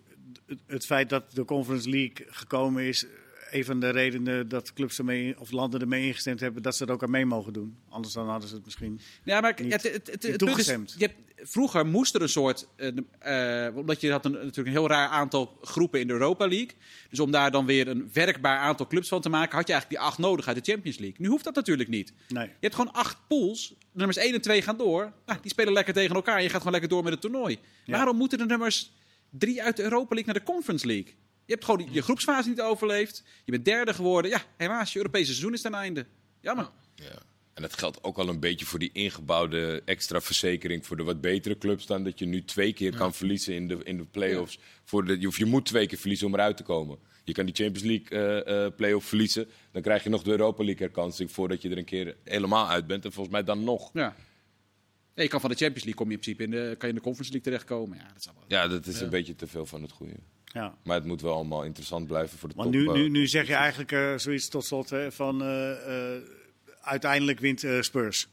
het 0.68 0.86
feit 0.86 1.10
dat 1.10 1.24
de 1.34 1.46
Conference 1.46 1.90
League 1.90 2.26
gekomen 2.30 2.84
is, 2.84 3.06
een 3.52 3.66
van 3.66 3.80
de 3.80 3.90
redenen 3.90 4.50
dat 4.50 4.74
clubs 4.74 4.98
ermee, 4.98 5.40
of 5.40 5.52
landen 5.52 5.82
ermee 5.82 6.06
ingestemd 6.06 6.40
hebben, 6.40 6.62
dat 6.62 6.76
ze 6.76 6.86
er 6.86 6.92
ook 6.92 7.04
aan 7.04 7.12
mee 7.12 7.26
mogen 7.26 7.54
doen? 7.54 7.78
Anders 7.90 8.14
dan 8.14 8.30
hadden 8.30 8.50
ze 8.50 8.56
het 8.56 8.66
misschien. 8.66 9.00
Ja, 9.24 9.42
maar 9.42 9.56
Niet- 9.62 9.74
het, 9.74 9.84
het, 9.84 9.94
het, 9.94 10.08
niet 10.08 10.20
punt 10.22 10.32
is, 10.32 10.38
toegestemd. 10.38 10.96
je 10.98 11.06
hebt, 11.06 11.50
vroeger 11.52 11.86
moest 11.86 12.16
er 12.16 12.22
een 12.22 12.30
soort, 12.30 12.68
eh, 12.76 13.66
eh, 13.68 13.78
omdat 13.78 14.02
je 14.02 14.12
had 14.12 14.26
een, 14.26 14.32
natuurlijk 14.32 14.58
een 14.68 14.72
heel 14.72 14.88
raar 14.88 15.10
aantal 15.10 15.58
groepen 15.62 16.00
in 16.00 16.08
de 16.08 16.14
Europa 16.14 16.48
League. 16.48 16.72
Dus 17.10 17.20
om 17.20 17.32
daar 17.32 17.52
dan 17.52 17.66
weer 17.66 17.88
een 17.88 18.10
werkbaar 18.14 18.58
aantal 18.60 18.88
clubs 18.88 19.08
van 19.08 19.22
te 19.22 19.30
maken, 19.30 19.56
had 19.58 19.68
je 19.68 19.74
eigenlijk 19.74 20.02
die 20.02 20.10
acht 20.12 20.18
nodig 20.18 20.48
uit 20.48 20.66
de 20.66 20.72
Champions 20.72 20.98
League. 20.98 21.18
Nu 21.20 21.28
hoeft 21.28 21.44
dat 21.44 21.56
natuurlijk 21.56 21.90
niet. 21.90 22.14
Nee. 22.28 22.46
Je 22.46 22.52
hebt 22.60 22.76
gewoon 22.76 22.94
acht 22.94 23.18
pools. 23.28 23.68
De 23.70 23.76
nummers 23.92 24.18
1 24.18 24.34
en 24.34 24.42
2 24.42 24.62
gaan 24.62 24.78
door. 24.78 25.12
Nou, 25.26 25.40
die 25.42 25.52
spelen 25.52 25.74
lekker 25.74 25.94
tegen 25.94 26.16
elkaar. 26.16 26.42
Je 26.42 26.48
gaat 26.50 26.58
gewoon 26.58 26.72
lekker 26.72 26.90
door 26.90 27.04
met 27.04 27.12
het 27.12 27.22
toernooi. 27.22 27.60
Ja. 27.86 27.96
Waarom 27.96 28.18
moeten 28.18 28.38
de 28.38 28.46
nummers 28.46 28.92
3 29.30 29.64
uit 29.64 29.78
de 29.78 29.84
Europa 29.84 30.16
League 30.16 30.34
naar 30.34 30.44
de 30.44 30.52
Conference 30.52 30.86
League? 30.88 31.14
Je 31.48 31.54
hebt 31.54 31.66
gewoon 31.66 31.88
je 31.92 32.02
groepsfase 32.02 32.50
niet 32.50 32.62
overleefd. 32.62 33.24
Je 33.46 33.52
bent 33.52 33.66
derde 33.66 33.94
geworden. 33.94 34.32
Ja, 34.32 34.42
helaas, 34.58 34.92
je 34.92 34.98
Europese 34.98 35.26
seizoen 35.26 35.54
is 35.54 35.62
ten 35.62 35.74
einde. 35.74 36.06
Jammer. 36.40 36.70
Ja. 36.96 37.22
En 37.54 37.62
dat 37.62 37.78
geldt 37.78 38.04
ook 38.04 38.18
al 38.18 38.30
een 38.30 38.40
beetje 38.40 38.66
voor 38.66 38.80
die 38.80 38.90
ingebouwde 38.94 39.82
extra 39.86 40.22
verzekering 40.22 40.86
voor 40.86 40.98
de 40.98 41.04
wat 41.04 41.22
betere 41.22 41.58
clubs 41.58 41.86
dan 41.86 42.04
dat 42.04 42.20
je 42.20 42.26
nu 42.26 42.44
twee 42.44 42.74
keer 42.74 42.96
kan 42.96 43.14
verliezen 43.14 43.54
in 43.54 43.68
de, 43.68 43.80
in 43.84 43.98
de 43.98 44.06
play-offs. 44.06 44.60
Voor 44.84 45.06
de, 45.06 45.28
of 45.28 45.38
je 45.38 45.46
moet 45.46 45.66
twee 45.66 45.88
keer 45.88 45.98
verliezen 45.98 46.28
om 46.28 46.34
eruit 46.34 46.58
te 46.58 46.64
komen. 46.64 46.98
Je 47.24 47.34
kan 47.34 47.46
die 47.46 47.56
Champions 47.56 47.88
League 47.88 48.44
eh, 48.44 48.76
play-off 48.76 49.08
verliezen. 49.08 49.48
Dan 49.72 49.82
krijg 49.82 50.04
je 50.04 50.10
nog 50.10 50.24
de 50.24 50.32
Europa 50.32 50.64
League 50.64 50.86
herkansing 50.86 51.32
voordat 51.32 51.62
je 51.62 51.70
er 51.70 51.78
een 51.78 51.86
keer 51.86 52.16
helemaal 52.24 52.68
uit 52.68 52.88
bent. 52.88 53.06
En 53.06 53.12
volgens 53.12 53.36
mij 53.36 53.44
dan 53.44 53.64
nog. 53.64 53.90
Ja. 53.94 54.16
Nee, 55.16 55.26
je 55.26 55.32
kan 55.32 55.42
van 55.42 55.50
de 55.50 55.56
Champions 55.56 55.84
League 55.84 56.02
kom 56.02 56.08
je 56.08 56.14
in 56.14 56.20
principe 56.20 56.44
in 56.44 56.52
de, 56.52 56.76
kan 56.78 56.90
je 56.90 56.96
in 56.96 57.00
de 57.00 57.06
Conference 57.06 57.32
League 57.32 57.52
terechtkomen. 57.52 57.98
Ja, 57.98 58.08
dat 58.08 58.18
is 58.18 58.28
allemaal... 58.28 58.46
Ja, 58.48 58.68
dat 58.68 58.86
is 58.86 59.00
een 59.00 59.10
beetje 59.10 59.36
te 59.36 59.48
veel 59.48 59.66
van 59.66 59.82
het 59.82 59.92
goede. 59.92 60.14
Ja. 60.54 60.74
Maar 60.84 60.96
het 60.96 61.06
moet 61.06 61.22
wel 61.22 61.34
allemaal 61.34 61.64
interessant 61.64 62.08
blijven 62.08 62.38
voor 62.38 62.50
de 62.50 62.56
Want 62.58 62.72
top. 62.74 62.82
nu, 62.82 62.88
eh, 62.88 62.94
nu, 62.94 63.10
nu 63.10 63.28
zeg 63.28 63.48
je 63.48 63.54
eigenlijk 63.54 63.92
eh, 63.92 64.14
zoiets 64.16 64.48
tot 64.50 64.66
slot 64.66 64.90
hè, 64.90 65.12
van 65.12 65.42
eh, 65.42 65.72
eh, 66.16 66.22
uiteindelijk 66.82 67.40
wint 67.40 67.64
eh, 67.64 67.82
Spurs. 67.82 68.28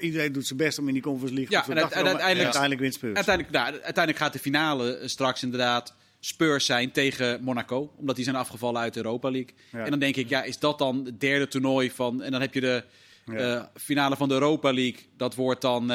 Iedereen 0.00 0.32
doet 0.32 0.46
zijn 0.46 0.58
best 0.58 0.78
om 0.78 0.86
in 0.88 0.92
die 0.94 1.02
Conference 1.02 1.34
League 1.34 1.52
Ja, 1.56 1.58
en 1.58 1.64
te 1.64 1.70
komen. 1.70 1.82
uiteindelijk- 2.06 2.42
uiteindelijk 2.44 2.80
wint 2.80 2.94
Spurs. 2.94 3.14
Uiteindelijk, 3.14 3.54
nou, 3.54 3.66
uiteindelijk 3.72 4.18
gaat 4.18 4.32
de 4.32 4.38
finale 4.38 5.00
straks 5.04 5.42
inderdaad 5.42 5.94
Spurs 6.20 6.66
zijn 6.66 6.90
tegen 6.92 7.42
Monaco. 7.42 7.92
Omdat 7.96 8.16
die 8.16 8.24
zijn 8.24 8.36
afgevallen 8.36 8.80
uit 8.80 8.94
de 8.94 9.00
Europa 9.04 9.30
League. 9.30 9.54
Ja. 9.72 9.84
En 9.84 9.90
dan 9.90 9.98
denk 9.98 10.16
ik, 10.16 10.28
ja, 10.28 10.42
is 10.42 10.58
dat 10.58 10.78
dan 10.78 11.04
het 11.04 11.20
derde 11.20 11.48
toernooi 11.48 11.90
van... 11.90 12.22
En 12.22 12.30
dan 12.32 12.40
heb 12.40 12.54
je 12.54 12.60
de 12.60 12.84
Ja. 13.26 13.34
eh, 13.56 13.64
finale 13.74 14.16
van 14.16 14.28
de 14.28 14.34
Europa 14.34 14.72
League. 14.72 15.00
Dat 15.16 15.34
wordt 15.34 15.60
dan... 15.60 15.90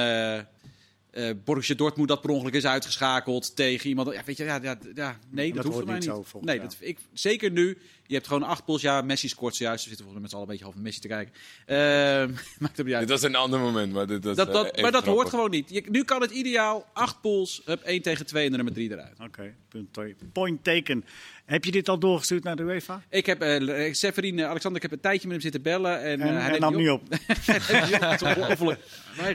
eh, 1.11 1.29
eh 1.29 1.35
Borussia 1.43 1.75
Dortmund 1.75 2.07
dat 2.07 2.21
per 2.21 2.29
ongeluk 2.29 2.53
is 2.53 2.65
uitgeschakeld 2.65 3.55
tegen 3.55 3.89
iemand. 3.89 4.13
Ja, 4.13 4.23
weet 4.25 4.37
je, 4.37 4.43
ja, 4.43 4.59
ja, 4.61 4.77
ja 4.95 5.19
nee, 5.29 5.47
dat, 5.47 5.55
Dat 5.55 5.65
hoeft 5.65 5.75
hoort 5.75 5.75
voor 5.75 5.85
mij 5.85 5.95
niet 5.95 6.03
zo, 6.03 6.23
volgens 6.23 6.51
nee, 6.51 6.59
dat, 6.61 6.77
ik, 6.79 6.97
zeker 7.13 7.51
nu. 7.51 7.77
Je 8.11 8.17
hebt 8.17 8.29
gewoon 8.29 8.43
acht 8.43 8.65
pools. 8.65 8.81
Ja, 8.81 9.01
Messi 9.01 9.27
scoort 9.27 9.55
zojuist. 9.55 9.83
We 9.83 9.89
zitten 9.89 10.05
volgens 10.05 10.13
mij 10.13 10.21
met 10.21 10.29
z'n 10.29 10.35
allen 10.35 10.47
een 10.47 10.53
beetje 10.53 10.71
half 10.71 10.83
Messi 10.83 10.99
te 10.99 11.07
kijken. 11.07 11.33
Ehm, 11.65 12.31
maakt 12.63 12.77
het 12.77 12.85
niet 12.85 12.95
uit. 12.95 13.07
Dit 13.07 13.19
was 13.19 13.29
een 13.29 13.35
ander 13.35 13.59
moment, 13.59 13.93
maar 13.93 14.07
dit, 14.07 14.23
dat, 14.23 14.35
Dat, 14.35 14.47
is, 14.47 14.53
dat, 14.53 14.71
eh, 14.71 14.81
maar 14.81 14.91
dat 14.91 15.05
hoort 15.05 15.29
gewoon 15.29 15.49
niet. 15.49 15.69
Je, 15.69 15.83
nu 15.89 16.03
kan 16.03 16.21
het 16.21 16.31
ideaal. 16.31 16.85
Acht 16.93 17.21
pools, 17.21 17.61
hup, 17.65 17.81
één 17.81 18.01
tegen 18.01 18.25
twee 18.25 18.45
en 18.45 18.49
de 18.49 18.55
nummer 18.55 18.73
drie 18.73 18.91
eruit. 18.91 19.19
Oké, 19.19 19.53
punt 19.69 19.93
twee. 19.93 20.15
point 20.31 20.63
taken. 20.63 21.05
Heb 21.51 21.65
je 21.65 21.71
dit 21.71 21.89
al 21.89 21.99
doorgestuurd 21.99 22.43
naar 22.43 22.55
de 22.55 22.63
UEFA? 22.63 23.03
Ik 23.09 23.25
heb, 23.25 23.41
eh 23.41 23.93
Severin, 23.93 24.39
eh, 24.39 24.45
Alexander, 24.45 24.83
ik 24.83 24.89
heb 24.89 24.97
een 24.97 25.03
tijdje 25.03 25.27
met 25.27 25.31
hem 25.31 25.41
zitten 25.41 25.61
bellen. 25.61 26.01
En, 26.01 26.21
En, 26.21 26.41
hij 26.41 26.59
nam 26.59 26.75
niet 26.75 26.89
op. 26.89 27.03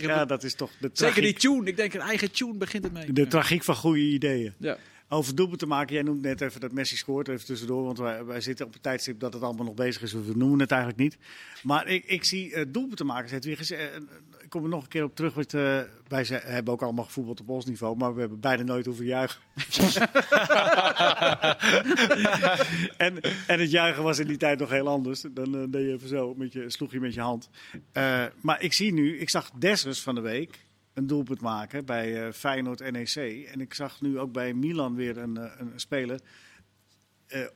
Ja, 0.00 0.24
dat 0.24 0.44
is 0.44 0.54
toch 0.54 0.70
de 0.78 0.90
Zeker 0.92 1.22
die 1.22 1.32
tragiek, 1.32 1.38
tune. 1.38 1.68
Ik 1.68 1.76
denk 1.76 1.94
een 1.94 2.00
eigen 2.00 2.32
tune 2.32 2.54
begint 2.54 2.84
het 2.84 2.92
mee. 2.92 3.12
de 3.12 3.26
tragiek 3.26 3.64
van 3.64 3.74
goede 3.74 4.00
ideeën. 4.00 4.54
ja. 4.58 4.78
Over 5.08 5.34
doelpunt 5.34 5.58
te 5.58 5.66
maken, 5.66 5.94
jij 5.94 6.02
noemt 6.02 6.22
net 6.22 6.40
even 6.40 6.60
dat 6.60 6.72
Messi 6.72 6.96
scoort, 6.96 7.28
even 7.28 7.46
tussendoor, 7.46 7.84
want 7.84 7.98
wij, 7.98 8.24
wij 8.24 8.40
zitten 8.40 8.66
op 8.66 8.74
een 8.74 8.80
tijdstip 8.80 9.20
dat 9.20 9.32
het 9.32 9.42
allemaal 9.42 9.64
nog 9.64 9.74
bezig 9.74 10.02
is, 10.02 10.12
we 10.12 10.32
noemen 10.34 10.60
het 10.60 10.70
eigenlijk 10.70 11.00
niet. 11.00 11.16
Maar 11.62 11.88
ik, 11.88 12.04
ik 12.04 12.24
zie 12.24 12.50
uh, 12.50 12.84
te 12.94 13.04
maken, 13.04 13.34
het 13.34 13.44
weer. 13.44 13.58
Ik 14.46 14.52
kom 14.52 14.62
er 14.62 14.68
nog 14.68 14.82
een 14.82 14.88
keer 14.88 15.04
op 15.04 15.16
terug, 15.16 15.34
want 15.34 15.54
uh, 15.54 15.80
wij 16.08 16.26
hebben 16.28 16.72
ook 16.72 16.82
allemaal 16.82 17.04
gevoetbald 17.04 17.40
op 17.40 17.48
ons 17.48 17.64
niveau, 17.64 17.96
maar 17.96 18.14
we 18.14 18.20
hebben 18.20 18.40
bijna 18.40 18.62
nooit 18.62 18.86
hoeven 18.86 19.04
juichen. 19.04 19.40
en, 23.06 23.20
en 23.46 23.60
het 23.60 23.70
juichen 23.70 24.02
was 24.02 24.18
in 24.18 24.26
die 24.26 24.36
tijd 24.36 24.58
nog 24.58 24.70
heel 24.70 24.88
anders. 24.88 25.20
Dan 25.30 25.56
uh, 25.56 25.64
deed 25.68 25.86
je 25.86 25.92
even 25.92 26.08
zo, 26.08 26.34
met 26.34 26.52
je, 26.52 26.70
sloeg 26.70 26.92
je 26.92 27.00
met 27.00 27.14
je 27.14 27.20
hand. 27.20 27.48
Uh, 27.92 28.24
maar 28.40 28.62
ik 28.62 28.72
zie 28.72 28.92
nu, 28.92 29.18
ik 29.18 29.30
zag 29.30 29.50
Dessers 29.50 30.02
van 30.02 30.14
de 30.14 30.20
week 30.20 30.64
een 30.94 31.06
doelpunt 31.06 31.40
maken 31.40 31.84
bij 31.84 32.32
Feyenoord 32.32 32.90
NEC. 32.90 33.46
En 33.52 33.60
ik 33.60 33.74
zag 33.74 34.00
nu 34.00 34.18
ook 34.18 34.32
bij 34.32 34.54
Milan 34.54 34.94
weer 34.94 35.18
een, 35.18 35.36
een, 35.36 35.72
speler 35.76 36.20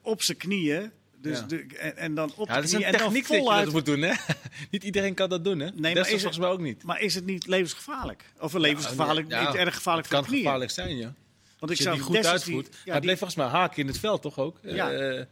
op 0.02 0.22
zijn 0.22 0.38
knieën. 0.38 0.90
Dus 1.22 1.38
Ja. 1.38 1.44
de, 1.46 1.66
en, 1.78 1.96
en 1.96 2.14
dan 2.14 2.32
op 2.36 2.48
Ja, 2.48 2.54
de 2.54 2.60
dat 2.60 2.64
is 2.64 2.70
knieën 2.70 2.86
een 2.86 2.92
en 2.94 2.98
dan 2.98 3.08
techniek 3.08 3.28
dat 3.28 3.36
je 3.36 3.42
voluit. 3.42 3.64
dat 3.64 3.72
moet 3.74 3.86
doen, 3.86 4.00
hè? 4.02 4.12
Niet 4.70 4.84
iedereen 4.84 5.14
kan 5.14 5.28
dat 5.28 5.44
doen, 5.44 5.58
hè? 5.58 5.68
maar 5.76 5.94
dat 5.94 6.04
is 6.06 6.10
volgens 6.12 6.38
mij 6.38 6.48
ook 6.48 6.60
niet. 6.60 6.82
Maar 6.82 7.00
is 7.00 7.14
het 7.14 7.26
niet 7.26 7.46
levensgevaarlijk? 7.46 8.24
Of 8.38 8.52
een 8.52 8.60
levensgevaarlijk, 8.60 9.28
Ja, 9.30 9.46
niet 9.48 9.54
erg 9.58 9.74
gevaarlijk 9.74 10.06
het 10.08 10.16
voor 10.16 10.16
kan 10.16 10.20
de 10.22 10.26
knieën? 10.28 10.42
gevaarlijk 10.44 10.70
zijn, 10.70 10.96
ja. 10.96 11.14
Want 11.58 11.72
ik 11.72 11.78
zag 11.80 11.94
die 11.94 12.02
goed 12.02 12.14
Dessers 12.14 12.44
die- 12.44 12.54
ja, 12.54 12.60
maar 12.62 12.70
het 12.84 12.92
die- 12.92 13.00
bleef 13.00 13.18
volgens 13.18 13.38
mij 13.38 13.46
haken 13.48 13.76
in 13.76 13.86
het 13.86 13.98
veld, 13.98 14.22
toch 14.22 14.38
ook? 14.38 14.58
Ja. 14.62 14.92
Eh, 14.92 15.24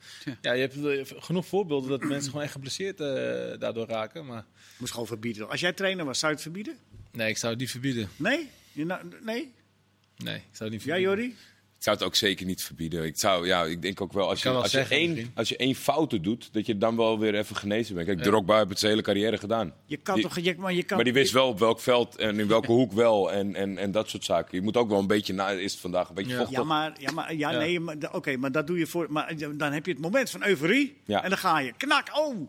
ja, 0.42 0.52
je 0.52 0.60
hebt 0.60 0.84
eh, 1.12 1.20
genoeg 1.22 1.46
voorbeelden 1.46 1.90
dat 1.90 2.00
mensen 2.04 2.28
gewoon 2.30 2.42
echt 2.42 2.52
geblesseerd 2.52 3.00
eh, 3.00 3.06
daardoor 3.58 3.86
raken. 3.86 4.26
Maar 4.26 4.44
moest 4.78 4.92
gewoon 4.92 5.06
verbieden. 5.06 5.48
Als 5.48 5.60
jij 5.60 5.72
trainer 5.72 6.04
was, 6.04 6.18
zou 6.18 6.30
je 6.30 6.36
het 6.38 6.46
verbieden? 6.46 6.76
nee, 7.12 7.28
ik 7.28 7.36
zou 7.36 7.52
het 7.52 7.60
niet 7.60 7.70
verbieden. 7.70 8.08
Nee? 8.16 8.48
Je 8.72 8.84
nou- 8.84 9.02
nee? 9.22 9.52
Nee, 10.16 10.34
ik 10.36 10.42
zou 10.52 10.70
het 10.70 10.78
niet 10.78 10.82
Ja, 10.82 10.94
verbieden. 10.94 11.00
Jordi? 11.00 11.36
Ik 11.78 11.84
zou 11.84 11.96
het 11.96 12.04
ook 12.06 12.14
zeker 12.14 12.46
niet 12.46 12.62
verbieden. 12.62 13.04
Ik, 13.04 13.18
zou, 13.18 13.46
ja, 13.46 13.64
ik 13.64 13.82
denk 13.82 14.00
ook 14.00 14.12
wel, 14.12 14.28
als 14.28 14.42
je, 14.42 14.48
wel 14.50 14.62
als, 14.62 14.72
je 14.72 14.78
één, 14.88 15.30
als 15.34 15.48
je 15.48 15.56
één 15.56 15.74
fouten 15.74 16.22
doet, 16.22 16.52
dat 16.52 16.66
je 16.66 16.78
dan 16.78 16.96
wel 16.96 17.18
weer 17.18 17.34
even 17.34 17.56
genezen 17.56 17.94
bent. 17.94 18.06
Kijk, 18.06 18.22
Drogba 18.22 18.56
heeft 18.56 18.68
het 18.68 18.78
zijn 18.78 18.90
hele 18.90 19.02
carrière 19.02 19.38
gedaan. 19.38 19.72
Je 19.86 19.96
kan 19.96 20.14
Die- 20.14 20.24
toch... 20.24 20.38
Je, 20.38 20.54
maar, 20.58 20.72
je 20.72 20.82
kan, 20.82 20.96
Maar 20.96 21.04
die 21.04 21.14
wist 21.14 21.32
wel 21.32 21.48
op 21.48 21.58
welk 21.58 21.80
veld 21.80 22.16
en 22.16 22.38
in 22.40 22.48
welke 22.48 22.72
hoek 22.72 22.92
wel 22.92 23.32
en, 23.32 23.54
en, 23.54 23.78
en 23.78 23.90
dat 23.92 24.08
soort 24.08 24.24
zaken. 24.24 24.56
Je 24.58 24.62
moet 24.62 24.76
ook 24.76 24.88
wel 24.88 24.98
een 24.98 25.06
beetje, 25.06 25.32
na, 25.32 25.50
is 25.50 25.72
het 25.72 25.80
vandaag 25.80 26.08
een 26.08 26.14
beetje 26.14 26.30
Ja. 26.32 26.38
vochtig. 26.38 26.58
Ja, 26.58 26.64
maar, 26.64 26.92
ja, 27.00 27.10
maar, 27.12 27.34
ja, 27.34 27.50
Ja. 27.50 27.58
nee, 27.58 27.80
maar, 27.80 27.96
oké, 28.12 28.36
maar 28.36 28.52
dat 28.52 28.66
doe 28.66 28.78
je 28.78 28.86
voor. 28.86 29.06
Maar 29.10 29.34
dan 29.56 29.72
heb 29.72 29.86
je 29.86 29.92
het 29.92 30.00
moment 30.00 30.30
van 30.30 30.44
euforie. 30.44 30.96
Ja. 31.04 31.22
En 31.22 31.28
dan 31.28 31.38
ga 31.38 31.58
je. 31.58 31.72
Knak, 31.76 32.08
oh! 32.18 32.48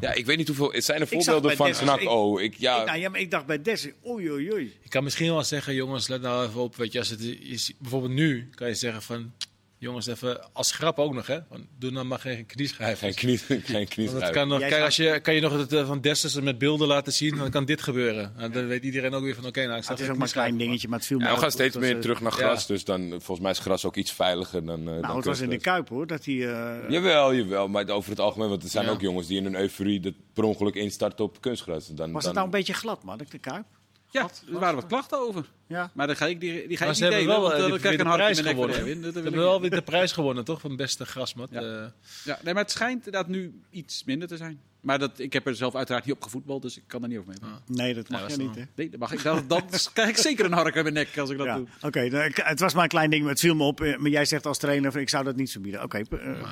Ja, 0.00 0.12
ik 0.12 0.26
weet 0.26 0.36
niet 0.36 0.46
hoeveel, 0.46 0.72
het 0.72 0.84
zijn 0.84 1.00
er 1.00 1.06
voorbeelden 1.06 1.50
van 1.56 1.66
ik- 2.00 2.08
oh. 2.08 2.42
Ik, 2.42 2.54
ja, 2.58 2.80
Ik, 2.80 2.86
nou, 2.86 2.98
ja, 2.98 3.08
maar 3.08 3.20
ik 3.20 3.30
dacht 3.30 3.46
bij 3.46 3.62
Dessers, 3.62 3.92
oei, 4.06 4.30
oei, 4.30 4.52
oei. 4.52 4.76
Ik 4.82 4.90
kan 4.90 5.04
misschien 5.04 5.32
wel 5.32 5.44
zeggen, 5.44 5.74
jongens, 5.74 6.08
let 6.08 6.20
nou 6.22 6.46
even 6.48 6.60
op. 6.60 6.76
Weet 6.76 6.92
je, 6.92 6.98
als 6.98 7.08
het 7.08 7.20
is, 7.40 7.72
bijvoorbeeld 7.78 8.12
nu 8.12 8.48
kan 8.54 8.68
je 8.68 8.74
zeggen 8.74 9.02
van, 9.02 9.32
jongens, 9.78 10.06
even 10.06 10.52
als 10.52 10.72
grap 10.72 10.98
ook 10.98 11.14
nog, 11.14 11.26
hè? 11.26 11.38
Doe 11.78 11.92
dan 11.92 12.06
maar 12.06 12.18
geen 12.18 12.46
knieschijf. 12.46 12.98
geen 12.98 13.14
knie, 13.14 13.38
geen 13.38 13.88
knieschijf. 13.94 14.30
kan 14.30 14.48
nog, 14.48 14.58
kijk, 14.60 14.82
als 14.82 14.96
je, 14.96 15.20
kan 15.20 15.34
je 15.34 15.40
nog 15.40 15.52
het 15.52 15.72
eh, 15.72 15.86
van 15.86 16.00
Desters 16.00 16.40
met 16.40 16.58
beelden 16.58 16.88
laten 16.88 17.12
zien, 17.12 17.36
dan 17.36 17.50
kan 17.50 17.64
dit 17.64 17.82
gebeuren. 17.82 18.32
Nou, 18.36 18.50
dan 18.50 18.66
weet 18.66 18.82
iedereen 18.84 19.14
ook 19.14 19.22
weer 19.22 19.34
van, 19.34 19.46
oké, 19.46 19.64
nou, 19.66 19.76
ik 19.76 19.82
sta 19.82 19.92
Het 19.92 20.00
is 20.02 20.08
ook 20.08 20.16
maar 20.16 20.26
een 20.26 20.32
klein 20.32 20.56
dingetje, 20.56 20.88
maar 20.88 20.98
het 20.98 21.06
viel 21.06 21.18
me 21.18 21.24
Ja, 21.24 21.34
we 21.34 21.40
gaan 21.40 21.50
steeds 21.50 21.76
meer 21.76 21.94
eh, 21.94 22.00
terug 22.00 22.20
naar 22.20 22.32
ja. 22.38 22.44
gras, 22.46 22.66
dus 22.66 22.84
dan, 22.84 23.08
volgens 23.08 23.40
mij 23.40 23.50
is 23.50 23.58
gras 23.58 23.84
ook 23.84 23.96
iets 23.96 24.12
veiliger 24.12 24.64
dan, 24.66 24.78
eh 24.78 24.84
dan 24.86 25.00
Nou, 25.00 25.16
het 25.16 25.24
was 25.24 25.40
in 25.40 25.50
de. 25.50 25.58
Kuip 25.58 25.88
hoor, 25.88 26.06
dat 26.06 26.24
hij... 26.24 26.34
eh, 26.34 26.90
Jawel, 26.90 27.34
jawel, 27.34 27.68
maar 27.68 27.88
over 27.88 28.10
het 28.10 28.20
algemeen, 28.20 28.48
want 28.48 28.62
er 28.62 28.68
zijn 28.68 28.84
Ja. 28.84 28.90
ook 28.90 29.00
jongens 29.00 29.26
die 29.26 29.38
in 29.38 29.44
een 29.46 29.56
euforie 29.56 30.00
dat 30.00 30.12
per 30.32 30.44
ongeluk 30.44 30.74
instarten 30.74 31.24
op 31.24 31.40
kunstgras. 31.40 31.86
Dan, 31.86 31.96
was 31.96 32.06
dan, 32.06 32.14
het 32.24 32.32
nou 32.32 32.44
een 32.44 32.50
beetje 32.50 32.74
glad, 32.74 33.02
man, 33.04 33.18
de 33.30 33.38
Kuip? 33.38 33.64
Ja, 34.10 34.28
er 34.52 34.58
waren 34.58 34.74
wat 34.74 34.86
klachten 34.86 35.18
over. 35.20 35.44
Ja. 35.68 35.90
Maar 35.94 36.06
dan 36.06 36.16
ga 36.16 36.26
ik 36.26 36.40
die, 36.40 36.68
die 36.68 36.76
ga 36.76 36.84
Maar 36.84 36.92
ik 36.94 36.98
ze 36.98 37.04
niet 37.04 37.12
hebben 37.12 37.18
delen, 37.34 37.40
wel 37.40 37.40
want 37.50 37.62
eh, 37.62 37.68
dan 37.68 37.78
krijg 37.78 37.94
ik 37.94 38.00
een 38.00 38.12
prijs 38.12 38.42
mijn 38.42 38.56
nek 38.56 38.64
voor 38.64 38.74
gewonnen. 38.74 39.02
Ze 39.02 39.12
wil 39.12 39.22
hebben 39.22 39.40
wel 39.42 39.60
weer 39.60 39.70
de 39.70 39.82
prijs 39.82 40.12
gewonnen, 40.12 40.44
toch? 40.44 40.60
Van 40.60 40.76
beste 40.76 41.04
grasmat. 41.06 41.48
Ja. 41.50 41.60
eh. 41.60 41.86
Ja, 42.24 42.38
nee, 42.42 42.54
maar 42.54 42.62
het 42.62 42.72
schijnt 42.72 42.96
inderdaad 43.06 43.28
nu 43.28 43.60
iets 43.70 44.04
minder 44.04 44.28
te 44.28 44.36
zijn. 44.36 44.60
Maar 44.80 44.98
dat, 44.98 45.18
ik 45.18 45.32
heb 45.32 45.46
er 45.46 45.56
zelf 45.56 45.74
uiteraard 45.74 46.04
niet 46.04 46.14
op 46.14 46.22
gevoetbald, 46.22 46.62
dus 46.62 46.76
ik 46.76 46.82
kan 46.86 47.02
er 47.02 47.08
niet 47.08 47.18
over 47.18 47.34
mee. 47.40 47.50
Nee, 47.66 47.94
dat 47.94 48.08
mag 48.08 48.20
Ja, 48.20 48.26
je 48.28 48.36
niet, 48.42 48.54
hè? 48.54 48.62
Nee, 48.74 48.90
dat 48.90 49.00
mag 49.00 49.12
ik. 49.12 49.22
Dan, 49.22 49.44
dan 49.48 49.62
krijg 49.92 50.08
ik 50.08 50.16
zeker 50.16 50.44
een 50.44 50.52
hark 50.52 50.74
in 50.74 50.82
mijn 50.82 50.94
nek 50.94 51.18
als 51.18 51.30
ik 51.30 51.38
dat 51.38 51.46
Ja. 51.46 51.56
doe. 51.56 51.66
Oké, 51.82 52.00
ik- 52.00 52.36
het 52.36 52.60
was 52.60 52.74
maar 52.74 52.82
een 52.82 52.88
klein 52.88 53.10
ding, 53.10 53.22
maar 53.22 53.30
het 53.30 53.40
viel 53.40 53.54
me 53.54 53.64
op. 53.64 53.80
eh, 53.80 53.96
Maar 53.96 54.10
jij 54.10 54.24
zegt 54.24 54.46
als 54.46 54.58
trainer, 54.58 54.92
van, 54.92 55.00
ik 55.00 55.08
zou 55.08 55.24
dat 55.24 55.36
niet 55.36 55.50
verbieden. 55.52 55.82
Oké, 55.82 56.02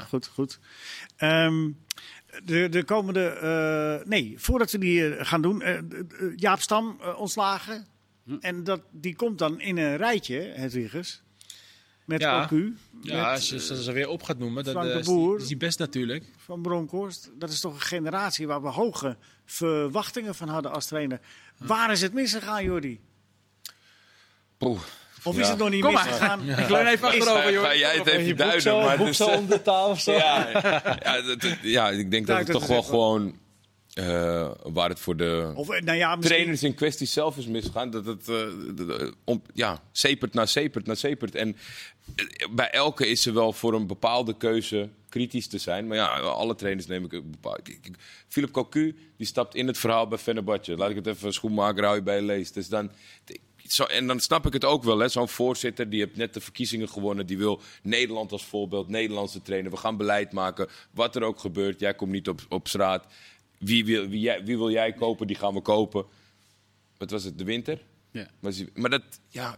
goed, 0.08 0.26
goed. 0.26 0.58
Ehm, 1.16 1.70
de, 2.44 2.68
de 2.68 2.84
komende... 2.84 3.24
eh, 3.26 4.08
nee, 4.08 4.34
voordat 4.36 4.70
we 4.70 4.78
die 4.78 5.24
gaan 5.24 5.42
doen. 5.42 5.62
eh, 5.62 5.78
Jaap 6.36 6.60
Stam 6.60 7.00
ontslagen. 7.16 7.86
Hm. 8.24 8.36
En 8.40 8.64
dat, 8.64 8.80
die 8.90 9.16
komt 9.16 9.38
dan 9.38 9.60
in 9.60 9.76
een 9.76 9.96
rijtje, 9.96 10.40
Hedwiges. 10.54 11.22
Met 12.04 12.20
Ja. 12.20 12.40
Cocu. 12.40 12.76
Ja, 13.02 13.16
met, 13.16 13.24
als 13.24 13.48
je 13.48 13.60
ze 13.60 13.82
ze 13.82 13.92
weer 13.92 14.08
op 14.08 14.22
gaat 14.22 14.38
noemen, 14.38 14.64
dan 14.64 14.84
de 14.84 14.90
eh, 14.92 14.98
is 14.98 15.06
die- 15.06 15.14
Boer. 15.14 15.40
is 15.40 15.46
die 15.46 15.56
best 15.56 15.78
natuurlijk. 15.78 16.24
van 16.36 16.62
Bronkhorst. 16.62 17.30
Dat 17.38 17.50
is 17.50 17.60
toch 17.60 17.74
een 17.74 17.80
generatie 17.80 18.46
waar 18.46 18.62
we 18.62 18.68
hoge 18.68 19.16
verwachtingen 19.44 20.34
van 20.34 20.48
hadden 20.48 20.72
als 20.72 20.86
trainer. 20.86 21.20
Waar 21.58 21.92
is 21.92 22.00
het 22.00 22.12
misgegaan, 22.12 22.64
Jordi? 22.64 23.00
Poeh. 24.58 24.80
Of 25.22 25.34
is 25.38 25.44
Ja. 25.44 25.50
het 25.50 25.58
nog 25.58 25.70
niet 25.70 25.82
Kom 25.82 25.92
maar. 25.92 26.04
misgegaan? 26.04 26.48
Ik 26.48 26.68
leun 26.68 26.86
even 26.86 27.08
achterover, 27.08 27.52
joh. 27.52 27.62
ga 27.64 27.74
jij 27.76 27.96
het 27.96 28.06
even 28.06 28.36
duiden? 28.36 28.76
Maar 28.76 28.98
het 28.98 29.08
is, 29.08 29.20
eh, 29.20 29.48
de 29.48 29.62
tafel 29.62 30.12
ja, 30.12 30.48
ja, 31.02 31.22
dat- 31.22 31.40
dat- 31.40 31.56
ja, 31.62 31.90
ik 31.90 32.10
denk 32.10 32.26
dat 32.26 32.38
het 32.38 32.46
toch 32.50 32.66
wel 32.66 32.82
gewoon... 32.82 33.38
eh, 33.94 34.50
waar 34.62 34.88
het 34.88 35.00
voor 35.00 35.16
de 35.16 35.52
Of, 35.54 35.70
eh, 35.70 35.82
nou 35.82 35.98
ja, 35.98 36.16
misschien... 36.16 36.34
trainers 36.34 36.62
in 36.62 36.74
kwestie 36.74 37.06
zelf 37.06 37.36
is 37.36 37.46
misgegaan. 37.46 37.90
Dat 37.90 38.04
het 38.04 38.30
om, 39.24 39.42
ja, 39.52 39.82
sepert 39.92 40.34
naar 40.34 40.48
sepert 40.48 40.86
naar 40.86 40.96
sepert. 40.96 41.34
En 41.34 41.56
bij 42.50 42.70
elke 42.70 43.06
is 43.06 43.26
er 43.26 43.34
wel 43.34 43.52
voor 43.52 43.74
een 43.74 43.86
bepaalde 43.86 44.36
keuze 44.36 44.88
kritisch 45.08 45.46
te 45.46 45.58
zijn. 45.58 45.86
Maar 45.86 45.96
ja, 45.96 46.06
alle 46.18 46.54
trainers 46.54 46.86
neem 46.86 47.04
ik 47.04 47.12
een 47.12 47.30
bepaald. 47.30 47.60
Philip 48.28 48.50
Cocu 48.50 48.96
die 49.16 49.26
stapt 49.26 49.54
in 49.54 49.66
het 49.66 49.78
verhaal 49.78 50.08
bij 50.08 50.18
Fenerbahce. 50.18 50.76
Laat 50.76 50.90
ik 50.90 50.96
het 50.96 51.06
even 51.06 51.32
schoenmaker 51.32 51.84
hou 51.84 51.96
je 51.96 52.02
bij 52.02 52.22
lees. 52.22 52.52
Dus 52.52 52.68
dan, 52.68 52.90
zo, 53.66 53.84
en 53.84 54.06
dan 54.06 54.20
snap 54.20 54.46
ik 54.46 54.52
het 54.52 54.64
ook 54.64 54.82
wel. 54.82 54.98
hè. 54.98 55.08
Zo'n 55.08 55.28
voorzitter 55.28 55.90
die 55.90 56.00
heeft 56.00 56.16
net 56.16 56.34
de 56.34 56.40
verkiezingen 56.40 56.88
gewonnen. 56.88 57.26
Die 57.26 57.38
wil 57.38 57.60
Nederland 57.82 58.32
als 58.32 58.44
voorbeeld. 58.44 58.88
Nederlandse 58.88 59.42
trainer. 59.42 59.70
We 59.70 59.76
gaan 59.76 59.96
beleid 59.96 60.32
maken. 60.32 60.68
Wat 60.90 61.16
er 61.16 61.22
ook 61.22 61.38
gebeurt. 61.38 61.80
Jij 61.80 61.94
komt 61.94 62.10
niet 62.10 62.28
op, 62.28 62.40
op 62.48 62.68
straat. 62.68 63.06
Wie 63.58 63.84
wil, 63.84 64.08
wie, 64.08 64.20
jij- 64.20 64.44
wie 64.44 64.56
wil 64.56 64.70
jij 64.70 64.92
kopen? 64.92 65.26
Die 65.26 65.36
gaan 65.36 65.54
we 65.54 65.60
kopen. 65.60 66.04
Wat 66.98 67.10
was 67.10 67.24
het? 67.24 67.38
De 67.38 67.44
winter? 67.44 67.78
Ja. 68.10 68.26
Maar, 68.74 68.90
dat, 68.90 69.02
ja, 69.28 69.56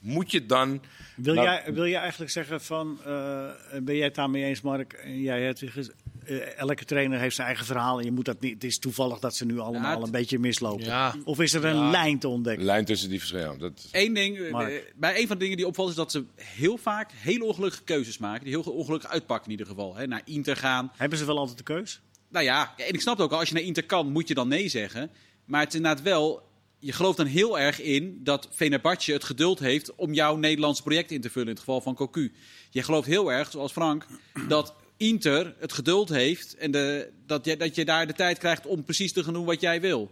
moet 0.00 0.30
je 0.30 0.46
dan... 0.46 0.82
Wil, 1.16 1.34
Nou- 1.34 1.46
jij, 1.46 1.74
wil 1.74 1.86
jij 1.86 2.00
eigenlijk 2.00 2.30
zeggen 2.30 2.60
van, 2.60 2.98
eh, 3.04 3.50
ben 3.82 3.96
jij 3.96 4.04
het 4.04 4.14
daarmee 4.14 4.44
eens, 4.44 4.60
Mark? 4.60 4.92
En 4.92 5.20
jij 5.20 5.42
Hedwiges, 5.42 5.88
eh, 6.24 6.58
elke 6.58 6.84
trainer 6.84 7.18
heeft 7.20 7.34
zijn 7.34 7.46
eigen 7.46 7.66
verhaal 7.66 7.98
en 7.98 8.04
je 8.04 8.12
moet 8.12 8.24
dat 8.24 8.40
niet. 8.40 8.54
Het 8.54 8.64
is 8.64 8.78
toevallig 8.78 9.18
dat 9.18 9.36
ze 9.36 9.44
nu 9.44 9.58
allemaal 9.58 9.90
Ja, 9.90 9.94
het- 9.96 10.04
een 10.06 10.10
beetje 10.10 10.38
mislopen. 10.38 10.84
Ja. 10.84 11.14
Of 11.24 11.40
is 11.40 11.52
er 11.54 11.64
een 11.64 11.76
Ja. 11.76 11.90
lijn 11.90 12.18
te 12.18 12.28
ontdekken? 12.28 12.64
Lijn 12.64 12.84
tussen 12.84 13.08
die 13.08 13.18
verschillen. 13.18 13.58
Dat, 13.58 13.88
Eén 13.92 14.14
ding, 14.14 14.38
eh, 14.38 14.50
Mark. 14.52 14.92
bij 14.96 15.20
een 15.20 15.26
van 15.26 15.36
de 15.36 15.42
dingen 15.42 15.56
die 15.56 15.66
opvalt 15.66 15.88
is 15.88 15.94
dat 15.94 16.10
ze 16.10 16.24
heel 16.36 16.76
vaak 16.76 17.10
hele 17.12 17.44
ongelukkige 17.44 17.82
keuzes 17.84 18.18
maken. 18.18 18.44
Die 18.44 18.54
heel 18.62 18.72
ongelukkig 18.72 19.10
uitpakken 19.10 19.44
in 19.46 19.50
ieder 19.58 19.66
geval. 19.66 19.94
Hè. 19.96 20.06
Naar 20.06 20.22
Inter 20.24 20.56
gaan. 20.56 20.92
Hebben 20.96 21.18
ze 21.18 21.24
wel 21.24 21.38
altijd 21.38 21.58
de 21.58 21.64
keus? 21.64 22.00
Nou 22.34 22.46
ja, 22.46 22.74
en 22.76 22.92
ik 22.92 23.00
snap 23.00 23.16
het 23.16 23.26
ook 23.26 23.32
al. 23.32 23.38
Als 23.38 23.48
je 23.48 23.54
naar 23.54 23.62
Inter 23.62 23.84
kan, 23.84 24.12
moet 24.12 24.28
je 24.28 24.34
dan 24.34 24.48
nee 24.48 24.68
zeggen. 24.68 25.10
Maar 25.44 25.60
het 25.60 25.68
is 25.68 25.74
inderdaad 25.74 26.02
wel... 26.02 26.52
Je 26.78 26.92
gelooft 26.92 27.16
dan 27.16 27.26
heel 27.26 27.58
erg 27.58 27.80
in 27.80 28.20
dat 28.22 28.48
Fenerbahce 28.52 29.12
het 29.12 29.24
geduld 29.24 29.58
heeft 29.58 29.94
om 29.94 30.12
jouw 30.12 30.36
Nederlandse 30.36 30.82
project 30.82 31.10
in 31.10 31.20
te 31.20 31.30
vullen. 31.30 31.48
In 31.48 31.54
het 31.54 31.64
geval 31.64 31.80
van 31.80 31.94
Cocu. 31.94 32.32
Je 32.70 32.82
gelooft 32.82 33.06
heel 33.06 33.32
erg, 33.32 33.50
zoals 33.50 33.72
Frank, 33.72 34.06
dat 34.48 34.74
Inter 34.96 35.54
het 35.58 35.72
geduld 35.72 36.08
heeft. 36.08 36.56
En 36.56 36.70
de, 36.70 37.10
dat, 37.26 37.44
je, 37.44 37.56
dat 37.56 37.74
je 37.74 37.84
daar 37.84 38.06
de 38.06 38.12
tijd 38.12 38.38
krijgt 38.38 38.66
om 38.66 38.84
precies 38.84 39.12
te 39.12 39.24
gaan 39.24 39.32
doen 39.32 39.44
wat 39.44 39.60
jij 39.60 39.80
wil. 39.80 40.10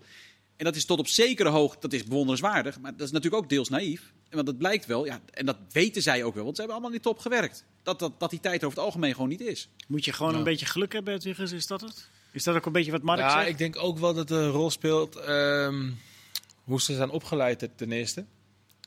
En 0.57 0.65
dat 0.65 0.77
is 0.77 0.85
tot 0.85 0.99
op 0.99 1.07
zekere 1.07 1.49
hoogte, 1.49 1.81
dat 1.81 1.93
is 1.93 2.05
bewonderenswaardig. 2.05 2.81
Maar 2.81 2.93
dat 2.97 3.07
is 3.07 3.12
natuurlijk 3.12 3.43
ook 3.43 3.49
deels 3.51 3.69
naïef. 3.69 4.12
Want 4.31 4.47
dat 4.47 4.59
blijkt 4.59 4.87
wel, 4.87 5.05
ja, 5.05 5.21
en 5.31 5.47
dat 5.47 5.57
weten 5.73 6.03
zij 6.03 6.25
ook 6.25 6.35
wel. 6.35 6.45
Want 6.45 6.57
ze 6.57 6.62
hebben 6.62 6.81
allemaal 6.81 6.97
in 6.97 7.03
de 7.03 7.09
top 7.09 7.19
gewerkt. 7.19 7.65
Dat, 7.83 7.99
dat, 7.99 8.21
dat 8.21 8.31
die 8.31 8.41
tijd 8.41 8.65
over 8.65 8.77
het 8.77 8.87
algemeen 8.87 9.12
gewoon 9.15 9.29
niet 9.29 9.41
is. 9.41 9.69
Moet 9.88 10.05
je 10.05 10.12
gewoon 10.12 10.33
Ja. 10.33 10.38
een 10.38 10.45
beetje 10.45 10.67
geluk 10.67 10.93
hebben, 10.93 11.12
Hedwiges? 11.15 11.53
Is 11.53 11.67
dat 11.67 11.81
het? 11.81 12.09
Is 12.33 12.45
dat 12.45 12.57
ook 12.57 12.67
een 12.67 12.73
beetje 12.73 12.91
wat 12.91 13.03
Mark 13.03 13.21
ja, 13.21 13.31
zegt? 13.38 13.49
ik 13.49 13.59
denk 13.59 13.77
ook 13.79 13.99
wel 13.99 14.15
dat 14.15 14.29
het 14.29 14.38
een 14.38 14.49
rol 14.51 14.71
speelt 14.71 15.17
ehm, 15.17 15.91
hoe 16.65 16.81
ze 16.81 16.95
zijn 16.95 17.11
opgeleid 17.11 17.69
ten 17.77 17.92
eerste. 17.92 18.25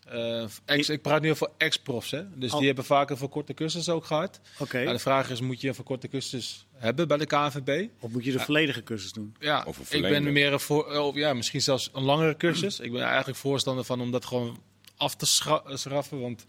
Eh, 0.06 0.44
ex, 0.66 0.90
ik 0.90 1.02
praat 1.02 1.22
nu 1.22 1.32
over 1.32 1.50
ex-profs, 1.58 2.12
hè. 2.12 2.24
Dus 2.40 2.52
Oh. 2.52 2.58
die 2.58 2.68
hebben 2.68 2.86
vaak 2.86 3.10
een 3.10 3.18
verkorte 3.18 3.54
cursus 3.54 3.90
ook 3.90 4.06
gehad. 4.06 4.40
Oké. 4.60 4.80
Nou, 4.82 4.94
de 4.96 5.00
vraag 5.00 5.30
is, 5.30 5.42
moet 5.42 5.62
je 5.62 5.68
een 5.68 5.76
verkorte 5.76 6.08
cursus 6.08 6.66
hebben 6.74 7.08
bij 7.08 7.18
de 7.18 7.26
KNVB? 7.26 7.88
Of 8.00 8.12
moet 8.12 8.24
je 8.26 8.32
de 8.32 8.40
volledige 8.40 8.84
cursus 8.84 9.12
doen? 9.12 9.36
Ja, 9.40 9.64
Of 9.68 9.78
een 9.92 9.98
ik 9.98 10.02
ben 10.10 10.32
meer 10.34 10.54
een 10.54 10.60
voor, 10.60 10.92
eh, 10.94 11.06
of 11.06 11.16
ja, 11.16 11.34
misschien 11.34 11.62
zelfs 11.62 11.90
een 11.94 12.04
langere 12.04 12.38
cursus. 12.38 12.80
Ik 12.80 12.92
ben 12.92 13.02
eigenlijk 13.04 13.38
voorstander 13.38 13.84
van 13.84 14.02
om 14.02 14.12
dat 14.12 14.26
gewoon 14.26 14.60
af 14.98 15.16
te 15.16 15.26
schra- 15.26 15.64
schraffen. 15.78 16.22
Want 16.22 16.46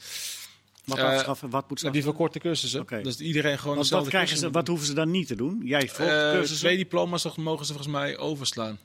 Wat 0.84 0.98
Eh, 0.98 1.04
afschaffen, 1.04 1.50
wat 1.50 1.68
moet 1.68 1.80
ze 1.80 1.90
die 1.90 2.02
verkorte 2.02 2.38
cursussen, 2.38 2.80
Oké. 2.80 3.02
dus 3.02 3.18
iedereen 3.18 3.58
gewoon 3.58 3.76
Want 3.76 3.76
wat, 3.76 3.82
dezelfde 3.84 4.08
krijgen 4.10 4.28
cursus 4.30 4.46
ze, 4.46 4.52
wat 4.52 4.66
hoeven 4.68 4.86
ze 4.86 4.94
dan 4.94 5.10
niet 5.10 5.26
te 5.26 5.34
doen? 5.34 5.60
Jij 5.64 5.88
volgt 5.88 6.12
Eh, 6.12 6.30
cursussen. 6.30 6.58
twee 6.66 6.76
diploma's 6.76 7.22
toch 7.22 7.36
mogen 7.36 7.66
ze 7.66 7.72
volgens 7.72 7.92
mij 7.94 8.18
overslaan. 8.18 8.78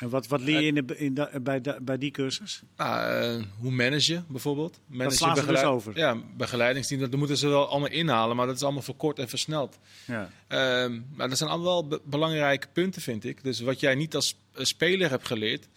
En 0.00 0.08
wat, 0.08 0.26
wat 0.26 0.40
leer 0.40 0.60
je 0.60 0.66
in 0.66 0.86
de, 0.86 0.96
in 0.98 1.14
de- 1.14 1.40
bij, 1.42 1.60
de- 1.60 1.78
bij 1.82 1.98
die 1.98 2.10
cursus? 2.10 2.62
Nou, 2.76 3.10
eh, 3.38 3.44
hoe 3.58 3.70
manage 3.70 4.12
je 4.12 4.22
bijvoorbeeld? 4.28 4.80
Managen, 4.86 5.12
slaan 5.18 5.36
ze 5.36 5.46
dus 5.46 5.62
over. 5.62 5.96
Ja, 5.98 6.16
begeleidingsteam, 6.36 7.00
dat 7.00 7.14
moeten 7.16 7.36
ze 7.36 7.48
wel 7.48 7.68
allemaal 7.68 7.88
inhalen, 7.90 8.36
maar 8.36 8.46
dat 8.46 8.56
is 8.56 8.62
allemaal 8.62 8.82
verkort 8.82 9.18
en 9.18 9.28
versneld. 9.28 9.78
Ja. 10.04 10.30
Ehm, 10.46 11.00
maar 11.14 11.28
dat 11.28 11.38
zijn 11.38 11.50
allemaal 11.50 11.72
wel 11.72 11.86
be- 11.86 12.00
belangrijke 12.04 12.66
punten, 12.72 13.02
vind 13.02 13.24
ik. 13.24 13.44
Dus 13.44 13.60
wat 13.60 13.80
jij 13.80 13.94
niet 13.94 14.14
als 14.14 14.36
eh, 14.54 14.64
speler 14.64 15.10
hebt 15.10 15.26
geleerd, 15.26 15.68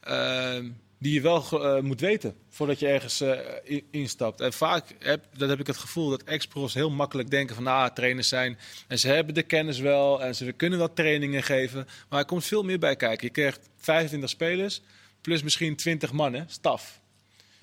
ehm, 0.00 0.70
die 1.02 1.12
je 1.12 1.20
wel 1.20 1.44
eh, 1.76 1.82
moet 1.82 2.00
weten 2.00 2.34
voordat 2.48 2.78
je 2.78 2.86
ergens 2.86 3.20
eh, 3.20 3.38
in- 3.64 3.84
instapt. 3.90 4.40
En 4.40 4.52
vaak 4.52 4.84
heb, 4.98 5.24
dat 5.36 5.48
heb 5.48 5.60
ik 5.60 5.66
het 5.66 5.76
gevoel 5.76 6.08
dat 6.10 6.22
ex-profs 6.22 6.74
heel 6.74 6.90
makkelijk 6.90 7.30
denken 7.30 7.54
van 7.54 7.66
ah, 7.66 7.86
trainers 7.94 8.28
zijn 8.28 8.58
en 8.88 8.98
ze 8.98 9.08
hebben 9.08 9.34
de 9.34 9.42
kennis 9.42 9.78
wel 9.78 10.22
en 10.22 10.34
ze 10.34 10.52
kunnen 10.52 10.78
wel 10.78 10.92
trainingen 10.92 11.42
geven. 11.42 11.86
Maar 12.08 12.18
er 12.18 12.24
komt 12.26 12.44
veel 12.44 12.62
meer 12.62 12.78
bij 12.78 12.96
kijken. 12.96 13.26
Je 13.26 13.32
krijgt 13.32 13.68
25 13.76 14.30
spelers 14.30 14.80
plus 15.20 15.42
misschien 15.42 15.76
20 15.76 16.12
mannen, 16.12 16.46
staf. 16.48 16.98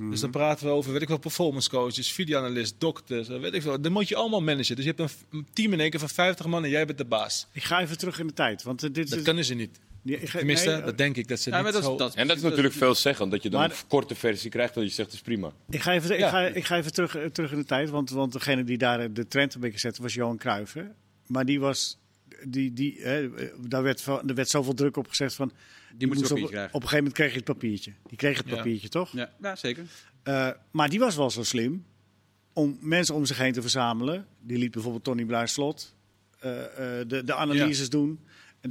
Dus 0.10 0.20
dan 0.20 0.32
praten 0.32 0.66
we 0.66 0.72
over, 0.72 0.92
weet 0.92 1.02
ik 1.02 1.08
wel, 1.08 1.18
performance 1.18 1.70
coaches, 1.70 2.12
videoanalist, 2.12 2.76
dokters, 2.78 3.28
weet 3.28 3.54
ik 3.54 3.62
veel. 3.62 3.82
Dan 3.82 3.92
moet 3.92 4.08
je 4.08 4.16
allemaal 4.16 4.42
managen. 4.42 4.76
Dus 4.76 4.86
je 4.86 4.94
hebt 4.96 5.12
een 5.32 5.48
team 5.54 5.74
in 5.74 5.80
één 5.80 5.90
keer 5.90 6.00
van 6.00 6.10
50 6.10 6.46
man 6.46 6.64
en 6.64 6.70
jij 6.70 6.86
bent 6.86 6.98
de 6.98 7.06
baas. 7.06 7.48
Ik 7.52 7.64
ga 7.64 7.82
even 7.82 7.98
terug 7.98 8.20
in 8.20 8.28
de 8.28 8.34
tijd. 8.34 8.64
Want 8.64 8.84
eh, 8.84 8.90
dit 8.94 9.10
Dat 9.10 9.18
is- 9.20 9.24
kunnen 9.26 9.46
ze 9.46 9.54
niet. 9.54 9.80
Ik 10.10 10.30
Tenminste, 10.30 10.70
nee, 10.70 10.82
dat 10.82 10.98
denk 10.98 11.16
ik 11.16 11.28
dat 11.28 11.40
ze 11.40 11.50
Ja, 11.50 11.56
niet 11.56 11.64
maar 11.64 11.74
dat, 11.74 11.84
zo... 11.84 11.98
dat, 11.98 12.16
En 12.16 12.28
dat 12.28 12.38
is 12.38 12.44
natuurlijk 12.44 12.74
veel 12.74 12.96
zeggen, 12.96 13.30
dat 13.30 13.44
je 13.44 13.50
dan 13.50 13.60
Maar- 13.60 13.70
een 13.70 13.76
korte 13.88 14.16
versie 14.16 14.50
krijgt 14.50 14.74
dat 14.74 14.84
je 14.84 14.90
zegt, 14.90 15.10
dat 15.10 15.18
is 15.18 15.24
prima. 15.24 15.52
Ik 15.70 15.82
ga 15.82 15.94
even, 15.94 16.20
ik 16.20 16.26
ga, 16.26 16.42
ik 16.48 16.66
ga 16.66 16.78
even 16.78 16.94
terug, 16.94 17.32
terug 17.32 17.52
in 17.52 17.58
de 17.58 17.66
tijd, 17.66 17.90
want, 17.90 18.10
want 18.10 18.34
degene 18.34 18.64
die 18.64 18.78
daar 18.78 19.14
de 19.14 19.28
trend 19.28 19.54
een 19.54 19.62
beetje 19.62 19.80
zette 19.80 20.02
was 20.02 20.14
Johan 20.14 20.38
Cruijff. 20.38 20.74
Hè? 20.74 20.84
Maar 21.28 21.46
die 21.46 21.60
was, 21.60 21.98
die, 22.44 22.74
die, 22.74 22.98
hè, 23.02 23.30
daar 23.68 23.84
werd, 23.84 24.02
van- 24.02 24.30
er 24.30 24.36
werd 24.36 24.50
zoveel 24.50 24.74
druk 24.74 24.98
op 24.98 25.08
gezegd 25.08 25.34
van... 25.36 25.52
die 25.96 26.08
moet 26.08 26.18
moest 26.18 26.32
op, 26.32 26.38
op 26.38 26.44
een 26.52 26.58
gegeven 26.70 26.96
moment 26.98 27.14
kreeg 27.14 27.30
je 27.30 27.36
het 27.36 27.46
papiertje. 27.46 27.92
Die 28.08 28.18
kreeg 28.18 28.38
het 28.38 28.50
Ja. 28.50 28.56
papiertje, 28.56 28.90
toch? 28.90 29.12
Ja, 29.12 29.30
ja, 29.42 29.56
zeker. 29.56 29.84
Eh, 30.24 30.50
maar 30.72 30.90
die 30.90 31.00
was 31.00 31.16
wel 31.16 31.30
zo 31.30 31.44
slim 31.44 31.86
om 32.54 32.78
mensen 32.82 33.16
om 33.16 33.26
zich 33.26 33.38
heen 33.38 33.54
te 33.54 33.62
verzamelen. 33.62 34.26
Die 34.42 34.58
liet 34.58 34.72
bijvoorbeeld 34.72 35.04
Tony 35.04 35.26
Bluis-Slot 35.26 35.96
eh, 36.40 36.64
eh, 37.00 37.08
de, 37.08 37.24
de 37.24 37.34
analyses 37.36 37.90
doen. 37.90 38.20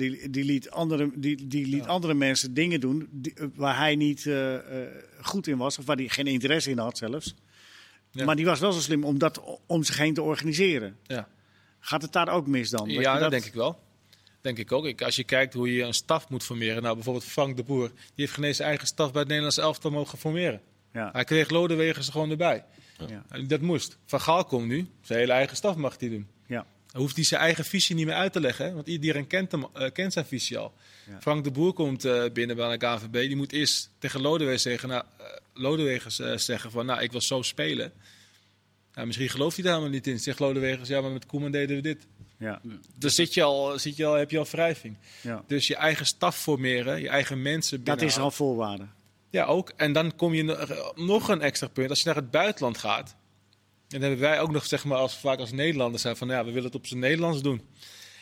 En 0.00 0.10
die, 0.10 0.30
die 0.30 0.44
liet, 0.44 0.70
andere, 0.70 1.10
die, 1.14 1.46
die 1.46 1.66
liet 1.66 1.86
andere 1.86 2.14
mensen 2.14 2.54
dingen 2.54 2.80
doen 2.80 3.08
die- 3.10 3.34
eh, 3.34 3.46
waar 3.54 3.76
hij 3.76 3.96
niet 3.96 4.26
eh, 4.26 4.54
eh, 4.82 4.88
goed 5.22 5.46
in 5.46 5.56
was. 5.56 5.78
Of 5.78 5.84
waar 5.86 5.96
hij 5.96 6.08
geen 6.08 6.26
interesse 6.26 6.70
in 6.70 6.78
had 6.78 6.98
zelfs. 6.98 7.34
Ja. 8.10 8.24
Maar 8.24 8.36
die 8.36 8.44
was 8.44 8.60
wel 8.60 8.72
zo 8.72 8.80
slim 8.80 9.04
om 9.04 9.18
dat 9.18 9.58
om 9.66 9.82
zich 9.84 9.96
heen 9.98 10.14
te 10.14 10.22
organiseren. 10.22 10.96
Ja, 11.02 11.28
Gaat 11.80 12.02
het 12.02 12.12
daar 12.12 12.28
ook 12.28 12.46
mis 12.46 12.70
dan? 12.70 12.88
ja 12.88 13.18
dat, 13.18 13.30
denk 13.30 13.44
ik 13.44 13.54
wel. 13.54 13.78
Denk 14.40 14.58
ik 14.58 14.72
ook. 14.72 14.86
Ik, 14.86 15.02
als 15.02 15.16
je 15.16 15.24
kijkt 15.24 15.54
hoe 15.54 15.74
je 15.74 15.82
een 15.82 15.94
staf 15.94 16.28
moet 16.28 16.42
formeren. 16.44 16.82
Nou, 16.82 16.94
bijvoorbeeld 16.94 17.24
Frank 17.24 17.56
de 17.56 17.62
Boer. 17.62 17.88
Die 17.88 17.96
heeft 18.14 18.32
geen 18.32 18.44
eens 18.44 18.58
eigen 18.58 18.86
staf 18.86 19.10
bij 19.10 19.18
het 19.20 19.28
Nederlands 19.28 19.58
elftal 19.58 19.90
mogen 19.90 20.18
formeren. 20.18 20.60
Ja, 20.92 21.10
Hij 21.12 21.24
kreeg 21.24 21.50
Lodewegers 21.50 22.06
er 22.06 22.12
gewoon 22.12 22.30
erbij. 22.30 22.64
ja, 23.06 23.24
dat 23.46 23.60
moest. 23.60 23.98
Van 24.04 24.20
Gaal 24.20 24.44
komt 24.44 24.66
nu. 24.66 24.86
Zijn 25.00 25.18
hele 25.18 25.32
eigen 25.32 25.56
staf 25.56 25.76
mag 25.76 25.96
hij 26.00 26.08
doen. 26.08 26.26
ja. 26.46 26.66
Dan 26.96 27.04
hoeft 27.04 27.16
hij 27.16 27.26
zijn 27.26 27.40
eigen 27.40 27.64
visie 27.64 27.94
niet 27.94 28.06
meer 28.06 28.14
uit 28.14 28.32
te 28.32 28.40
leggen. 28.40 28.64
Hè? 28.64 28.72
Want 28.72 28.86
iedereen 28.86 29.26
kent, 29.26 29.52
hem, 29.52 29.66
eh, 29.72 29.92
kent 29.92 30.12
zijn 30.12 30.26
visie 30.26 30.58
al. 30.58 30.74
Ja. 31.10 31.20
Frank 31.20 31.44
de 31.44 31.50
Boer 31.50 31.72
komt 31.72 32.04
eh, 32.04 32.24
binnen 32.32 32.56
bij 32.56 32.76
de 32.78 32.86
KVB. 32.86 33.12
Die 33.12 33.36
moet 33.36 33.52
eerst 33.52 33.90
tegen 33.98 34.20
Lodewegers 34.20 34.62
zeggen, 34.62 34.88
nou, 34.88 35.02
eh, 35.18 35.26
Lodewegers 35.54 36.16
zeggen 36.44 36.70
van... 36.70 36.86
Nou, 36.86 37.02
ik 37.02 37.12
wil 37.12 37.20
zo 37.20 37.42
spelen. 37.42 37.92
Nou, 38.94 39.06
misschien 39.06 39.28
gelooft 39.28 39.54
hij 39.54 39.64
daar 39.64 39.74
helemaal 39.74 39.94
niet 39.94 40.06
in. 40.06 40.18
Zegt 40.18 40.38
Lodewegers, 40.38 40.88
ja, 40.88 41.00
maar 41.00 41.10
met 41.10 41.26
Koeman 41.26 41.50
deden 41.50 41.76
we 41.76 41.82
dit. 41.82 42.06
ja, 42.38 42.60
Dan 42.98 43.10
zit 43.10 43.34
je 43.34 43.42
al, 43.42 43.78
zit 43.78 43.96
je 43.96 44.06
al, 44.06 44.14
heb 44.14 44.30
je 44.30 44.38
al 44.38 44.46
wrijving. 44.50 44.96
ja. 45.20 45.44
Dus 45.46 45.66
je 45.66 45.76
eigen 45.76 46.06
staf 46.06 46.36
formeren, 46.36 47.00
je 47.00 47.08
eigen 47.08 47.42
mensen 47.42 47.84
Dat 47.84 48.02
is 48.02 48.18
al 48.18 48.30
voorwaarde. 48.30 48.86
Ja, 49.30 49.44
ook. 49.44 49.72
En 49.76 49.92
dan 49.92 50.16
kom 50.16 50.34
je 50.34 50.68
nog 50.94 51.28
een 51.28 51.40
extra 51.40 51.68
punt. 51.68 51.90
Als 51.90 51.98
je 51.98 52.06
naar 52.06 52.16
het 52.16 52.30
buitenland 52.30 52.78
gaat. 52.78 53.16
En 53.88 54.00
dan 54.00 54.10
hebben 54.10 54.28
wij 54.28 54.40
ook 54.40 54.50
nog, 54.50 54.66
zeg 54.66 54.84
maar, 54.84 54.98
als, 54.98 55.16
vaak 55.16 55.38
als 55.38 55.52
Nederlanders 55.52 56.02
zijn 56.02 56.16
van 56.16 56.28
ja, 56.28 56.38
we 56.44 56.50
willen 56.50 56.64
het 56.64 56.74
op 56.74 56.86
zijn 56.86 57.00
Nederlands 57.00 57.42
doen. 57.42 57.60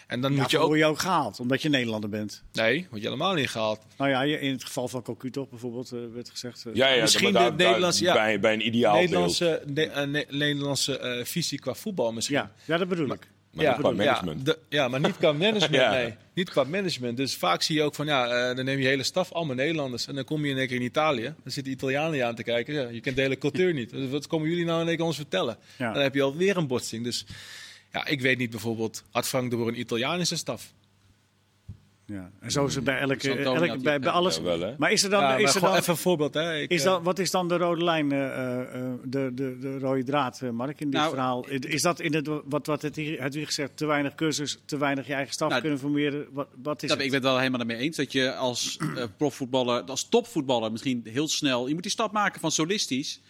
En 0.06 0.20
dan 0.20 0.32
Ja, 0.34 0.40
moet 0.40 0.50
je 0.50 0.56
word 0.58 0.68
ook. 0.70 0.76
je 0.76 0.84
ook 0.84 0.98
gehaald, 0.98 1.40
omdat 1.40 1.62
je 1.62 1.68
Nederlander 1.68 2.10
bent. 2.10 2.42
Nee, 2.52 2.86
word 2.90 3.02
je 3.02 3.08
helemaal 3.08 3.34
niet 3.34 3.48
gehaald. 3.50 3.80
Nou 3.98 4.10
ja, 4.10 4.22
je- 4.22 4.40
in 4.40 4.52
het 4.52 4.64
geval 4.64 4.88
van 4.88 5.02
Cocu 5.02 5.30
toch 5.30 5.48
bijvoorbeeld 5.48 5.92
eh, 5.92 5.98
werd 6.14 6.30
gezegd. 6.30 6.66
eh, 6.66 6.74
Ja, 6.74 6.88
ja, 6.88 7.00
Misschien 7.02 7.32
de 7.32 7.38
ja. 7.98 8.12
bij, 8.14 8.40
bij 8.40 8.52
een 8.52 8.66
ideaal 8.66 8.92
beeld. 8.92 9.04
Nederlandse, 9.04 9.62
ne- 9.66 9.82
eh, 9.84 10.06
ne- 10.06 10.26
Nederlandse 10.30 10.98
eh, 10.98 11.24
visie 11.24 11.58
qua 11.58 11.74
voetbal 11.74 12.12
misschien. 12.12 12.36
ja, 12.36 12.52
ja, 12.64 12.76
dat 12.78 12.88
bedoel 12.88 13.12
ik. 13.12 13.28
Maar 13.55 13.64
niet 13.72 13.80
qua 13.80 13.90
management. 14.05 14.46
Ja, 14.46 14.52
de- 14.52 14.59
ja, 14.68 14.88
maar 14.88 15.00
niet 15.00 15.16
qua 15.16 15.32
management. 15.46 15.74
Ja. 15.74 15.90
Nee, 15.90 16.14
niet 16.34 16.50
qua 16.50 16.64
management. 16.64 17.16
Dus 17.16 17.36
vaak 17.36 17.62
zie 17.62 17.76
je 17.76 17.82
ook 17.82 17.94
van 17.94 18.07
ja, 18.07 18.26
eh, 18.48 18.57
dan 18.57 18.64
neem 18.64 18.78
je 18.78 18.86
hele 18.86 19.02
staf, 19.02 19.32
allemaal 19.32 19.55
Nederlanders. 19.55 20.07
En 20.07 20.14
dan 20.14 20.24
kom 20.24 20.44
je 20.44 20.50
in 20.50 20.59
één 20.59 20.66
keer 20.66 20.76
in 20.76 20.82
Italië. 20.82 21.22
Dan 21.42 21.52
zitten 21.52 21.72
Italianen 21.72 22.16
je 22.16 22.24
aan 22.24 22.34
te 22.34 22.42
kijken. 22.42 22.74
Ja, 22.74 22.88
je 22.88 23.00
kent 23.00 23.16
de 23.16 23.22
hele 23.22 23.38
cultuur 23.38 23.72
niet. 23.74 23.90
Dus 23.90 24.11
wat 24.11 24.26
komen 24.26 24.48
jullie 24.48 24.64
nou 24.64 24.80
in 24.80 24.88
één 24.88 24.96
keer 24.96 25.07
ons 25.07 25.16
vertellen? 25.16 25.57
Ja. 25.76 25.92
Dan 25.92 26.02
heb 26.02 26.14
je 26.14 26.22
alweer 26.22 26.57
een 26.57 26.66
botsing. 26.66 27.05
Dus 27.05 27.24
ja, 27.92 28.07
ik 28.07 28.20
weet 28.20 28.38
niet 28.38 28.50
bijvoorbeeld, 28.50 29.05
had 29.11 29.28
Frank 29.28 29.50
de 29.50 29.57
Boer 29.57 29.68
een 29.68 29.78
Italianische 29.78 30.36
staf? 30.36 30.72
Ja. 32.14 32.30
En 32.40 32.50
zo 32.50 32.66
is 32.66 32.74
het 32.74 32.84
bij 32.84 32.98
elke, 32.98 33.34
elke 33.38 33.78
bij, 33.78 34.00
bij 34.00 34.10
alles. 34.10 34.36
Ja, 34.36 34.42
wel, 34.42 34.60
hè? 34.60 34.74
Maar 34.78 34.92
is 34.92 35.02
er 35.02 35.10
dan, 35.10 35.20
ja, 35.20 35.36
is 35.36 35.54
er 35.54 35.60
dan, 35.60 35.74
even 35.74 35.92
een 35.92 35.98
voorbeeld. 35.98 36.34
Hè. 36.34 36.56
Ik, 36.56 36.70
is 36.70 36.84
eh, 36.84 36.90
dan, 36.90 37.02
wat 37.02 37.18
is 37.18 37.30
dan 37.30 37.48
de 37.48 37.56
rode 37.56 37.84
lijn, 37.84 38.12
eh, 38.12 38.24
eh, 38.24 38.60
eh, 38.60 38.92
de, 39.04 39.30
de, 39.34 39.58
de 39.60 39.78
rode 39.78 40.04
draad, 40.04 40.40
eh, 40.42 40.50
Mark, 40.50 40.80
in 40.80 40.90
dit 40.90 41.00
Nou, 41.00 41.10
verhaal? 41.12 41.46
Is 41.48 41.82
dat 41.82 42.00
in 42.00 42.14
het, 42.14 42.28
wat, 42.44 42.66
wat 42.66 42.82
het 42.82 42.96
hier, 42.96 43.22
het 43.22 43.34
hier 43.34 43.46
gezegd, 43.46 43.76
te 43.76 43.86
weinig 43.86 44.14
cursus, 44.14 44.58
te 44.64 44.76
weinig 44.76 45.06
je 45.06 45.14
eigen 45.14 45.32
staf 45.32 45.48
Nou, 45.48 45.60
kunnen 45.60 45.78
formeren? 45.78 46.26
Wat, 46.32 46.48
wat 46.62 46.82
is 46.82 46.88
Dat, 46.88 46.96
het? 46.96 47.06
ik 47.06 47.12
ben 47.12 47.20
het 47.20 47.28
wel 47.28 47.38
helemaal 47.38 47.60
ermee 47.60 47.76
eens 47.76 47.96
dat 47.96 48.12
je 48.12 48.34
als 48.34 48.76
eh, 48.76 49.04
profvoetballer, 49.16 49.82
als 49.82 50.08
topvoetballer 50.08 50.72
misschien 50.72 51.00
heel 51.04 51.28
snel, 51.28 51.66
je 51.66 51.74
moet 51.74 51.82
die 51.82 51.92
stap 51.92 52.12
maken 52.12 52.40
van 52.40 52.50
solistisch 52.50 53.20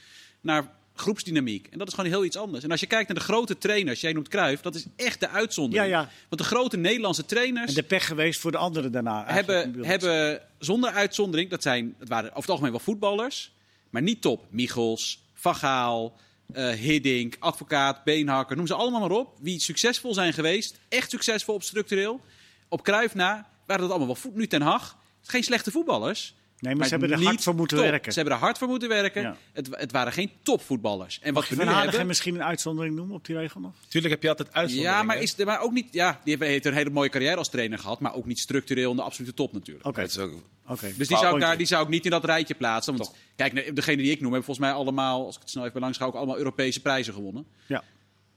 naar 0.41 0.71
groepsdynamiek. 0.95 1.67
En 1.71 1.79
dat 1.79 1.89
is 1.89 1.95
gewoon 1.95 2.11
heel 2.11 2.25
iets 2.25 2.37
anders. 2.37 2.65
En 2.65 2.71
als 2.71 2.81
je 2.81 2.87
kijkt 2.87 3.09
naar 3.09 3.17
de 3.17 3.25
grote 3.25 3.59
trainers, 3.59 4.01
jij 4.01 4.13
noemt 4.13 4.29
Cruijff, 4.29 4.63
dat 4.63 4.75
is 4.75 4.85
echt 4.97 5.21
de 5.21 5.29
uitzondering. 5.29 5.91
Ja, 5.91 6.01
ja. 6.01 6.11
Want 6.29 6.41
de 6.43 6.47
grote 6.47 6.77
Nederlandse 6.77 7.25
trainers 7.25 7.69
En 7.69 7.75
de 7.75 7.83
pech 7.83 8.07
geweest 8.07 8.41
voor 8.41 8.51
de 8.51 8.59
anderen 8.59 8.93
daarna. 8.93 9.25
hebben, 9.27 9.85
hebben 9.85 10.41
zonder 10.59 10.91
uitzondering, 10.91 11.51
dat 11.51 11.63
zijn, 11.63 11.95
het 11.99 12.09
waren 12.09 12.29
over 12.29 12.41
het 12.41 12.51
algemeen 12.51 12.71
wel 12.71 12.81
voetballers, 12.81 13.53
maar 13.91 14.03
niet 14.03 14.21
top. 14.21 14.47
Michels, 14.51 15.23
Van 15.35 15.55
Gaal, 15.55 16.17
eh, 16.53 16.71
Hiddink, 16.71 17.37
Advocaat, 17.39 18.05
Beenhakker, 18.05 18.57
noem 18.57 18.67
ze 18.67 18.75
allemaal 18.75 19.01
maar 19.01 19.11
op. 19.11 19.37
Wie 19.41 19.61
succesvol 19.61 20.15
zijn 20.15 20.33
geweest, 20.33 20.79
echt 20.89 21.11
succesvol 21.11 21.55
op 21.55 21.63
structureel, 21.63 22.21
op 22.69 22.83
Cruijff 22.83 23.15
na, 23.15 23.49
waren 23.67 23.83
dat 23.83 23.91
allemaal 23.91 24.07
wel 24.07 24.17
voet. 24.17 24.35
Nu 24.35 24.47
Ten 24.47 24.63
Hag, 24.63 24.97
geen 25.23 25.45
slechte 25.45 25.71
voetballers. 25.71 26.35
Nee, 26.65 26.75
maar 26.75 26.85
ze 26.85 26.91
hebben 26.91 27.11
er 27.11 27.19
niet 27.19 27.27
hard 27.27 27.43
voor 27.43 27.55
moeten 27.55 27.77
top. 27.77 27.87
werken. 27.87 28.13
Ze 28.13 28.19
hebben 28.19 28.37
er 28.39 28.45
hard 28.45 28.59
voor 28.59 28.69
moeten 28.69 28.89
werken. 28.89 29.23
Ja. 29.23 29.37
Het, 29.53 29.69
het 29.71 29.93
waren 29.93 30.13
geen 30.13 30.31
topvoetballers. 30.43 31.19
En 31.19 31.25
wat 31.25 31.33
Mag 31.35 31.49
je 31.49 31.57
we 31.57 31.65
Van 31.65 31.75
nu 31.75 31.81
hebben... 31.81 32.07
misschien 32.07 32.35
een 32.35 32.43
uitzondering 32.43 32.95
noemen 32.95 33.15
op 33.17 33.25
die 33.27 33.37
regel 33.37 33.61
nog? 33.61 33.73
Tuurlijk 33.89 34.13
heb 34.13 34.23
je 34.23 34.29
altijd 34.29 34.53
uitzonderingen. 34.53 34.99
Ja, 34.99 35.03
maar, 35.05 35.19
is, 35.23 35.37
maar 35.37 35.61
ook 35.61 35.73
niet... 35.73 35.87
Ja, 35.91 36.21
die 36.25 36.37
heeft- 36.39 36.65
een 36.67 36.73
hele 36.75 36.91
mooie 36.91 37.09
carrière 37.09 37.37
als 37.37 37.49
trainer 37.49 37.79
gehad, 37.79 38.01
maar 38.01 38.15
ook 38.15 38.27
niet 38.27 38.39
structureel 38.39 38.91
in 38.91 38.97
de 38.97 39.03
absolute 39.03 39.35
top 39.35 39.53
natuurlijk. 39.53 39.87
Oké, 39.87 40.01
ook-. 40.03 40.81
Dus 40.97 41.09
die 41.09 41.17
zou, 41.17 41.35
ik 41.35 41.41
daar, 41.41 41.57
die 41.57 41.67
zou 41.67 41.83
ik 41.85 41.89
niet 41.89 42.05
in 42.05 42.11
dat 42.11 42.25
rijtje 42.25 42.55
plaatsen. 42.55 42.97
Want 42.97 43.13
kijk, 43.37 43.77
degene 43.77 43.97
die 44.03 44.11
ik 44.11 44.21
noem, 44.21 44.33
hebben 44.33 44.45
volgens 44.45 44.67
mij 44.67 44.75
allemaal, 44.77 45.25
als 45.27 45.35
ik 45.35 45.41
het 45.41 45.51
snel 45.51 45.65
even 45.67 45.81
langs 45.81 45.99
ga, 45.99 46.05
ook 46.05 46.15
allemaal 46.15 46.37
Europese 46.39 46.81
prijzen 46.81 47.15
gewonnen. 47.15 47.47
Ja. 47.67 47.83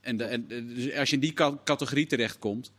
En, 0.02 0.18
de, 0.18 0.24
en 0.24 0.48
de- 0.48 0.74
dus 0.74 0.94
als 0.96 1.10
je 1.10 1.16
in 1.16 1.22
die 1.22 1.34
ca- 1.34 1.58
categorie 1.64 2.08
terechtkomt. 2.08 2.72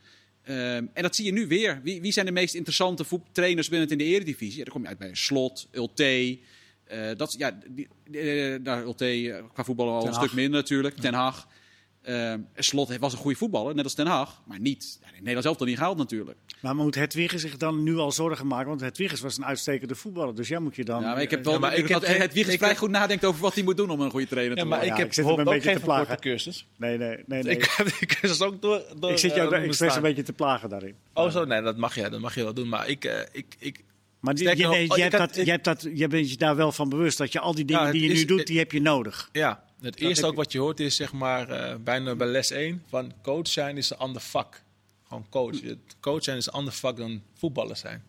Ehm, 0.44 0.86
en 0.92 1.02
dat 1.02 1.16
zie 1.16 1.24
je 1.24 1.32
nu 1.32 1.46
weer. 1.46 1.80
Wie, 1.82 2.00
wie 2.00 2.12
zijn 2.12 2.26
de 2.26 2.32
meest 2.32 2.54
interessante 2.54 3.04
trainers 3.32 3.68
binnen 3.68 3.88
in 3.88 3.98
de 3.98 4.04
Eredivisie? 4.04 4.58
Ja, 4.58 4.64
dan 4.64 4.72
kom 4.72 4.82
je 4.82 4.88
uit 4.88 4.98
bij 4.98 5.14
Slot, 5.14 5.68
Ulte. 5.72 6.38
eh 6.84 7.10
dat, 7.16 7.34
ja, 7.38 7.58
die, 7.68 7.88
eh, 8.12 8.60
nou, 8.62 8.82
Ulte 8.84 9.04
eh, 9.32 9.44
qua 9.52 9.64
voetbal 9.64 9.88
al 9.88 10.06
een 10.06 10.14
stuk 10.14 10.32
minder 10.32 10.60
natuurlijk. 10.60 10.96
Ten 10.96 11.14
Hag. 11.14 11.48
Ehm, 12.08 12.40
Slot 12.56 12.96
was 12.98 13.12
een 13.12 13.18
goede 13.18 13.36
voetballer, 13.38 13.74
net 13.74 13.84
als 13.84 13.94
Ten 13.94 14.06
Hag. 14.06 14.42
Maar 14.46 14.60
niet, 14.60 14.98
ja, 15.00 15.06
in 15.06 15.12
Nederland 15.18 15.42
zelf 15.44 15.56
toch 15.56 15.66
niet 15.66 15.76
gehaald 15.76 15.96
natuurlijk. 15.98 16.38
Maar 16.60 16.74
moet 16.76 16.94
Hedwiges 16.94 17.40
zich 17.40 17.56
dan 17.56 17.82
nu 17.82 17.96
al 17.96 18.12
zorgen 18.12 18.46
maken? 18.46 18.68
Want 18.68 18.80
Hedwiges 18.80 19.20
was 19.20 19.36
een 19.38 19.44
uitstekende 19.44 19.94
voetballer. 19.94 20.34
Dus 20.34 20.48
jij 20.48 20.58
moet 20.58 20.76
je 20.76 20.84
dan... 20.84 21.02
Ja, 21.02 21.12
maar 21.12 21.22
ik 21.22 21.30
heb 21.30 21.38
eh, 21.38 21.44
wel 21.44 21.54
Ja, 21.54 21.60
maar 21.60 21.70
ik 21.72 21.78
ik 21.78 21.88
heb- 21.88 22.34
ik 22.34 22.58
vrij 22.58 22.76
goed 22.76 22.90
nadenkt 22.90 23.24
over 23.24 23.40
wat 23.40 23.54
hij 23.54 23.62
moet 23.62 23.76
doen 23.76 23.90
om 23.90 24.00
een 24.00 24.10
goede 24.10 24.26
trainer 24.26 24.56
Ja, 24.56 24.62
te 24.62 24.68
maar 24.68 24.78
worden. 24.78 24.96
Ja, 24.96 25.02
ik 25.02 25.08
ik 25.10 25.16
heb 25.16 25.26
zit 25.26 25.36
hem 25.36 25.46
een 25.46 25.54
beetje 25.54 25.72
te 25.78 25.84
plagen. 25.84 26.20
cursus. 26.20 26.66
Nee, 26.76 26.98
nee, 26.98 27.16
nee. 27.26 27.42
nee. 27.42 27.56
Ik 27.56 27.72
heb 27.76 27.86
die 27.98 28.06
cursus 28.08 28.40
ook 28.42 28.62
door, 28.62 28.82
door 29.00 29.10
Ik 29.10 29.18
zit 29.18 29.30
eh, 29.30 29.36
jou 29.36 29.54
expres 29.54 29.96
een 29.96 30.02
beetje 30.02 30.22
te 30.22 30.32
plagen 30.32 30.68
daarin. 30.68 30.94
Oh 31.14 31.30
zo, 31.30 31.44
nee, 31.44 31.62
dat 31.62 31.76
mag 31.76 31.94
je, 31.94 32.08
dat 32.10 32.20
mag 32.20 32.34
je 32.34 32.42
wel 32.42 32.54
doen. 32.54 32.68
Maar 32.68 32.88
ik, 32.88 33.04
eh, 33.04 33.20
ik, 33.32 33.46
ik, 33.58 33.80
Maar 34.20 34.36
je, 34.36 34.44
nog, 34.44 34.54
nee, 34.72 34.90
oh, 34.90 34.96
je, 34.96 35.04
ik 35.04 35.10
hebt 35.10 35.14
had- 35.22 35.34
dat, 35.34 35.44
je, 35.44 35.50
hebt 35.50 35.64
dat, 35.64 35.88
je 35.94 36.08
bent 36.08 36.30
je 36.30 36.36
daar 36.36 36.56
wel 36.56 36.72
van 36.72 36.88
bewust 36.88 37.18
dat 37.18 37.32
je 37.32 37.40
al 37.40 37.54
die 37.54 37.64
dingen 37.64 37.82
Ja, 37.84 37.90
die 37.92 38.02
je 38.08 38.14
nu 38.14 38.24
doet, 38.24 38.46
die 38.46 38.58
heb 38.58 38.72
je 38.72 38.80
nodig. 38.80 39.28
Ja, 39.32 39.64
het 39.80 39.96
eerste 39.96 40.26
ook 40.26 40.34
wat 40.34 40.52
je 40.52 40.58
hoort 40.58 40.80
is 40.80 40.96
zeg 40.96 41.12
maar 41.12 41.48
eh, 41.50 41.76
bijna 41.76 42.14
bij 42.14 42.26
les 42.26 42.50
1 42.50 42.82
van 42.88 43.12
coach 43.22 43.48
zijn 43.48 43.76
is 43.76 43.90
een 43.90 43.96
ander 43.96 44.22
vak. 44.22 44.62
Gewoon 45.08 45.26
coach. 45.28 45.56
Coach 46.00 46.24
zijn 46.24 46.36
is 46.36 46.46
een 46.46 46.52
ander 46.52 46.72
vak 46.72 46.96
dan 46.96 47.22
voetballer 47.34 47.76
zijn. 47.76 48.04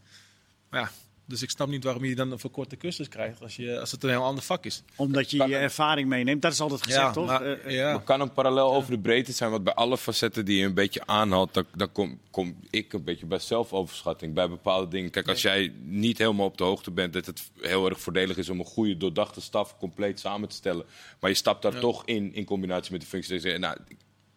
Maar 0.69 0.81
ja, 0.81 0.91
dus 1.29 1.41
ik 1.41 1.49
snap 1.49 1.67
niet 1.67 1.83
waarom 1.83 2.05
je 2.05 2.15
dan 2.15 2.31
een 2.31 2.39
verkorte 2.39 2.77
cursus 2.77 3.07
krijgt 3.07 3.41
als, 3.41 3.55
je, 3.55 3.79
als 3.79 3.91
het 3.91 4.03
een 4.03 4.09
heel 4.09 4.23
ander 4.23 4.43
vak 4.43 4.65
is. 4.65 4.83
Omdat 4.95 5.31
je 5.31 5.47
je 5.47 5.55
ervaring 5.55 6.09
meeneemt. 6.09 6.41
Dat 6.41 6.51
is 6.51 6.59
altijd 6.59 6.83
gezegd, 6.83 7.01
ja, 7.01 7.11
toch? 7.11 7.25
maar, 7.27 7.41
Eh, 7.41 7.65
eh, 7.65 7.71
ja. 7.71 7.91
Maar 7.91 8.01
kan 8.01 8.21
een 8.21 8.33
parallel 8.33 8.73
over 8.73 8.91
de 8.91 8.99
breedte 8.99 9.31
zijn? 9.31 9.51
Want 9.51 9.63
bij 9.63 9.73
alle 9.73 9.97
facetten 9.97 10.45
die 10.45 10.57
je 10.57 10.65
een 10.65 10.73
beetje 10.73 11.05
aanhaalt, 11.05 11.53
dan, 11.53 11.65
dan 11.75 11.91
kom, 11.91 12.19
kom 12.31 12.59
ik 12.69 12.93
een 12.93 13.03
beetje 13.03 13.25
bij 13.25 13.39
zelfoverschatting. 13.39 14.33
Bij 14.33 14.49
bepaalde 14.49 14.87
dingen. 14.87 15.11
Kijk, 15.11 15.27
als 15.27 15.41
jij 15.41 15.73
niet 15.83 16.17
helemaal 16.17 16.45
op 16.45 16.57
de 16.57 16.63
hoogte 16.63 16.91
bent 16.91 17.13
dat 17.13 17.25
het 17.25 17.51
heel 17.59 17.89
erg 17.89 17.99
voordelig 17.99 18.37
is 18.37 18.49
om 18.49 18.59
een 18.59 18.65
goede, 18.65 18.97
doordachte 18.97 19.41
staf 19.41 19.77
compleet 19.77 20.19
samen 20.19 20.49
te 20.49 20.55
stellen. 20.55 20.85
Maar 21.19 21.29
je 21.29 21.35
stapt 21.35 21.61
daar 21.61 21.79
toch 21.79 22.05
in, 22.05 22.33
in 22.33 22.45
combinatie 22.45 22.91
met 22.91 23.01
de 23.01 23.07
functie. 23.07 23.57
Nou, 23.57 23.77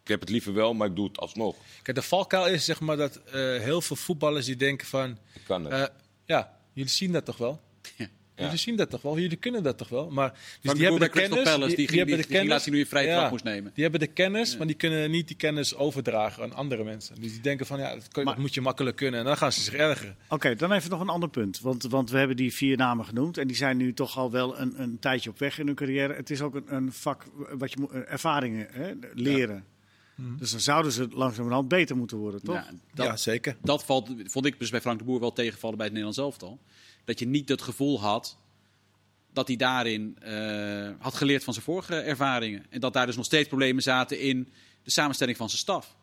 ik 0.02 0.08
heb 0.08 0.20
het 0.20 0.28
liever 0.28 0.52
wel, 0.52 0.74
maar 0.74 0.88
ik 0.88 0.96
doe 0.96 1.06
het 1.06 1.18
alsnog. 1.18 1.56
Kijk, 1.82 1.96
de 1.96 2.02
valkuil 2.02 2.46
is 2.46 2.64
zeg 2.64 2.80
maar 2.80 2.96
dat 2.96 3.16
eh, 3.16 3.32
heel 3.40 3.80
veel 3.80 3.96
voetballers 3.96 4.46
die 4.46 4.56
denken 4.56 4.86
van... 4.86 5.18
Ik 5.34 5.42
kan 5.46 5.64
het. 5.64 5.72
eh, 5.72 5.96
ja, 6.24 6.60
jullie 6.72 6.90
zien 6.90 7.12
dat 7.12 7.24
toch 7.24 7.36
wel? 7.36 7.60
Ja. 7.96 8.08
Jullie 8.44 8.58
zien 8.58 8.76
dat 8.76 8.90
toch 8.90 9.02
wel? 9.02 9.18
Jullie 9.18 9.36
kunnen 9.36 9.62
dat 9.62 9.78
toch 9.78 9.88
wel? 9.88 10.10
Maar 10.10 10.30
dus 10.30 10.40
Frank 10.40 10.62
die 10.62 10.74
de 10.74 10.82
hebben 10.82 11.00
de 11.00 11.08
kennis. 11.20 11.42
Palace, 11.42 11.76
die 11.76 11.86
hebben 11.86 12.06
die- 12.06 12.16
de 12.16 12.22
die 12.28 12.36
kennis. 12.38 12.62
zien 12.62 12.74
hoe 12.74 12.82
je 12.82 13.14
trap 13.14 13.30
moest 13.30 13.44
nemen. 13.44 13.70
Die 13.74 13.82
hebben 13.82 14.00
de 14.00 14.06
kennis, 14.06 14.56
maar 14.56 14.66
die 14.66 14.76
kunnen 14.76 15.10
niet 15.10 15.26
die 15.28 15.36
kennis 15.36 15.74
overdragen 15.74 16.42
aan 16.42 16.52
andere 16.52 16.84
mensen. 16.84 17.20
Dus 17.20 17.32
die 17.32 17.40
denken 17.40 17.66
van 17.66 17.78
ja, 17.78 17.94
dat, 17.94 18.08
kan- 18.08 18.24
Maar- 18.24 18.32
dat 18.34 18.42
moet 18.42 18.54
je 18.54 18.60
makkelijk 18.60 18.96
kunnen. 18.96 19.20
En 19.20 19.26
dan 19.26 19.36
gaan 19.36 19.52
ze 19.52 19.60
zich 19.60 19.74
ergeren. 19.74 20.16
Oké, 20.28 20.54
dan 20.54 20.72
even 20.72 20.90
nog 20.90 21.00
een 21.00 21.08
ander 21.08 21.28
punt. 21.28 21.60
Want, 21.60 21.82
want 21.82 22.10
we 22.10 22.18
hebben 22.18 22.36
die 22.36 22.52
vier 22.52 22.76
namen 22.76 23.04
genoemd. 23.04 23.38
En 23.38 23.46
die 23.46 23.56
zijn 23.56 23.76
nu 23.76 23.92
toch 23.94 24.18
al 24.18 24.30
wel 24.30 24.58
een, 24.58 24.80
een 24.82 24.98
tijdje 24.98 25.30
op 25.30 25.38
weg 25.38 25.58
in 25.58 25.66
hun 25.66 25.74
carrière. 25.74 26.14
Het 26.14 26.30
is 26.30 26.40
ook 26.40 26.54
een, 26.54 26.74
een 26.74 26.92
vak 26.92 27.24
wat 27.58 27.72
je 27.72 27.76
moet, 27.80 27.90
eh, 27.90 28.00
ervaringen 28.12 28.66
hè, 28.70 28.92
leren. 29.14 29.64
Dus 30.38 30.50
dan 30.50 30.60
zouden 30.60 30.92
ze 30.92 31.08
langzamerhand 31.10 31.68
beter 31.68 31.96
moeten 31.96 32.16
worden, 32.16 32.42
toch? 32.42 32.54
Ja, 32.54 32.70
dat, 32.94 33.06
ja, 33.06 33.16
zeker. 33.16 33.56
dat 33.62 33.84
valt, 33.84 34.10
vond 34.24 34.46
ik 34.46 34.58
dus 34.58 34.70
bij 34.70 34.80
Frank 34.80 34.98
de 34.98 35.04
Boer 35.04 35.20
wel 35.20 35.32
tegenvallen 35.32 35.76
bij 35.76 35.86
het 35.86 35.94
Nederlands 35.94 36.24
elftal. 36.24 36.58
Dat 37.04 37.18
je 37.18 37.26
niet 37.26 37.48
het 37.48 37.62
gevoel 37.62 38.00
had 38.00 38.36
dat 39.32 39.48
hij 39.48 39.56
daarin 39.56 40.16
eh, 40.20 40.90
had 40.98 41.14
geleerd 41.14 41.44
van 41.44 41.52
zijn 41.52 41.64
vorige 41.64 41.94
ervaringen. 41.94 42.66
En 42.70 42.80
dat 42.80 42.92
daar 42.92 43.06
dus 43.06 43.16
nog 43.16 43.24
steeds 43.24 43.48
problemen 43.48 43.82
zaten 43.82 44.20
in 44.20 44.52
de 44.82 44.90
samenstelling 44.90 45.36
van 45.36 45.48
zijn 45.48 45.60
staf. 45.60 45.96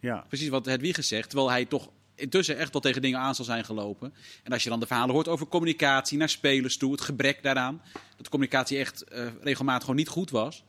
Ja. 0.00 0.24
Precies 0.28 0.48
wat 0.48 0.66
Hedwige 0.66 1.02
zegt, 1.02 1.28
terwijl 1.28 1.50
hij 1.50 1.64
toch 1.64 1.90
intussen 2.14 2.56
echt 2.56 2.72
wel 2.72 2.80
tegen 2.80 3.02
dingen 3.02 3.20
aan 3.20 3.34
zal 3.34 3.44
zijn 3.44 3.64
gelopen. 3.64 4.14
En 4.42 4.52
als 4.52 4.62
je 4.62 4.68
dan 4.70 4.80
de 4.80 4.86
verhalen 4.86 5.14
hoort 5.14 5.28
over 5.28 5.46
communicatie 5.46 6.18
naar 6.18 6.28
spelers 6.28 6.76
toe, 6.76 6.92
het 6.92 7.00
gebrek 7.00 7.42
daaraan, 7.42 7.82
dat 7.92 8.24
de 8.24 8.30
communicatie 8.30 8.78
echt 8.78 9.02
eh, 9.02 9.26
regelmatig 9.40 9.80
gewoon 9.80 9.96
niet 9.96 10.08
goed 10.08 10.30
was. 10.30 10.64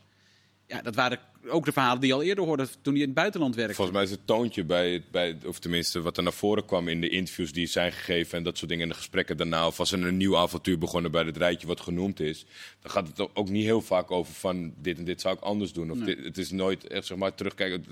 Ja, 0.70 0.82
dat 0.82 0.96
waren 0.96 1.20
ook 1.48 1.66
de 1.66 1.72
verhalen 1.72 2.00
die 2.00 2.10
je 2.10 2.16
al 2.16 2.24
eerder 2.24 2.44
hoorde 2.44 2.68
toen 2.82 2.94
hij 2.94 3.02
in 3.02 3.08
het 3.08 3.16
buitenland 3.18 3.56
werkte. 3.56 3.74
Volgens 3.76 3.96
mij 3.98 4.06
is 4.06 4.12
het 4.12 4.28
toontje 4.28 4.64
bij, 4.64 4.92
het- 4.94 5.12
bij, 5.12 5.38
of 5.46 5.60
tenminste 5.60 6.02
wat 6.02 6.18
er 6.18 6.24
naar 6.24 6.34
voren 6.34 6.66
kwam 6.66 6.88
in 6.88 7.02
de 7.02 7.10
interviews 7.10 7.52
die 7.52 7.68
zijn 7.68 7.92
gegeven 7.92 8.38
en 8.38 8.44
dat 8.44 8.58
soort 8.58 8.70
dingen 8.70 8.84
in 8.84 8.90
de 8.90 8.96
gesprekken 8.96 9.38
daarna, 9.38 9.68
of 9.68 9.80
als 9.80 9.92
er 9.92 10.06
een 10.06 10.18
nieuw 10.18 10.38
avontuur 10.38 10.78
begonnen 10.78 11.12
bij 11.12 11.24
het 11.24 11.38
rijtje 11.38 11.68
wat 11.68 11.80
genoemd 11.80 12.20
is, 12.20 12.46
dan 12.82 12.92
gaat 12.92 13.08
het 13.08 13.36
ook 13.36 13.50
niet 13.50 13.64
heel 13.64 13.82
vaak 13.82 14.12
over 14.12 14.34
van 14.34 14.74
dit 14.82 14.98
en 14.98 15.06
dit 15.06 15.22
zou 15.22 15.36
ik 15.36 15.42
anders 15.42 15.74
doen. 15.74 15.92
Of 15.92 15.98
Nee. 15.98 16.16
dit, 16.16 16.26
het 16.26 16.38
is 16.38 16.52
nooit 16.52 16.88
echt 16.88 17.06
zeg 17.06 17.18
maar 17.18 17.36
terugkijken. 17.36 17.86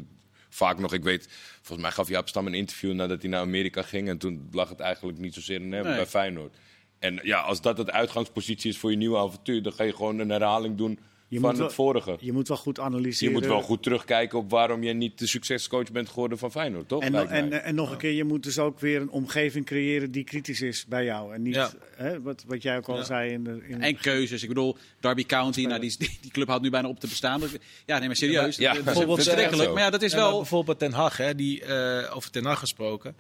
Vaak 0.50 0.80
nog, 0.80 0.94
ik 0.94 1.04
weet, 1.04 1.28
volgens 1.56 1.82
mij 1.82 1.92
gaf 1.92 2.08
Jaap 2.10 2.28
Stam 2.28 2.48
een 2.48 2.54
interview 2.54 2.94
nadat 2.94 3.22
hij 3.22 3.30
naar 3.32 3.42
Amerika 3.42 3.82
ging 3.82 4.10
en 4.10 4.18
toen 4.18 4.48
lag 4.52 4.70
het 4.70 4.80
eigenlijk 4.80 5.18
niet 5.18 5.34
zozeer 5.34 5.62
in 5.62 5.72
hem 5.74 5.84
Nee. 5.86 5.96
bij 5.96 6.06
Feyenoord. 6.06 6.56
En 7.00 7.20
ja, 7.24 7.40
als 7.40 7.62
dat 7.62 7.78
het 7.78 7.92
uitgangspositie 7.92 8.70
is 8.72 8.78
voor 8.78 8.92
je 8.92 8.98
nieuwe 8.98 9.18
avontuur, 9.18 9.62
dan 9.64 9.74
ga 9.74 9.84
je 9.84 9.96
gewoon 9.96 10.20
een 10.20 10.30
herhaling 10.30 10.78
doen 10.78 11.00
Je 11.30 11.40
van 11.40 11.50
moet 11.50 11.58
wel- 11.58 11.68
het 11.68 11.76
vorige. 11.76 12.18
Je 12.20 12.32
moet 12.34 12.48
wel 12.48 12.58
goed 12.58 12.76
Je 12.76 12.82
analyseren. 12.82 13.34
moet 13.34 13.46
wel 13.46 13.62
goed 13.62 13.84
terugkijken 13.84 14.38
op 14.38 14.50
waarom 14.50 14.84
je 14.84 14.94
niet 14.94 15.20
de 15.20 15.28
succescoach 15.28 15.92
bent 15.92 16.10
geworden 16.10 16.38
van 16.38 16.52
Feyenoord, 16.52 16.88
toch? 16.88 17.02
En, 17.04 17.30
en, 17.30 17.64
en 17.64 17.76
nog 17.76 17.92
een 17.92 17.98
keer, 17.98 18.12
je 18.12 18.24
moet 18.24 18.44
dus 18.44 18.60
ook 18.60 18.80
weer 18.80 19.02
een 19.02 19.10
omgeving 19.10 19.66
creëren 19.66 20.12
die 20.12 20.24
kritisch 20.24 20.62
is 20.62 20.86
bij 20.86 21.04
jou. 21.04 21.34
En 21.34 21.42
niet 21.42 21.56
Ja. 21.56 21.72
hè, 21.96 22.22
wat, 22.22 22.44
wat 22.48 22.62
jij 22.62 22.78
ook 22.78 22.88
al 22.88 22.98
Ja. 22.98 23.04
zei 23.04 23.32
in 23.32 23.44
de. 23.44 23.64
In 23.68 23.82
En 23.82 23.98
keuzes. 23.98 24.42
Ik 24.42 24.48
bedoel, 24.48 24.78
Derby 25.00 25.26
County, 25.26 25.66
nou, 25.66 25.80
die, 25.82 25.96
die, 25.98 26.32
club 26.32 26.48
houdt 26.48 26.64
nu 26.64 26.70
bijna 26.70 26.88
op 26.88 27.00
te 27.00 27.08
bestaan. 27.08 27.42
Ja, 27.86 27.98
nee, 27.98 28.08
maar 28.08 28.16
serieus. 28.16 28.56
Ja, 28.58 28.70
dat 28.70 28.78
is 28.78 28.84
bijvoorbeeld, 28.84 29.24
verschrikkelijk. 29.24 29.74
Maar 29.74 29.84
ja, 29.84 29.90
dat 29.90 30.02
is 30.02 30.14
wel... 30.14 30.38
bijvoorbeeld 30.38 30.80
Ten 30.80 30.92
Hag, 30.92 31.18
hè, 31.18 31.36
die, 31.36 31.64
eh, 31.64 32.16
over 32.16 32.32
Ten 32.32 32.46
Hag 32.46 32.60
gesproken. 32.60 33.16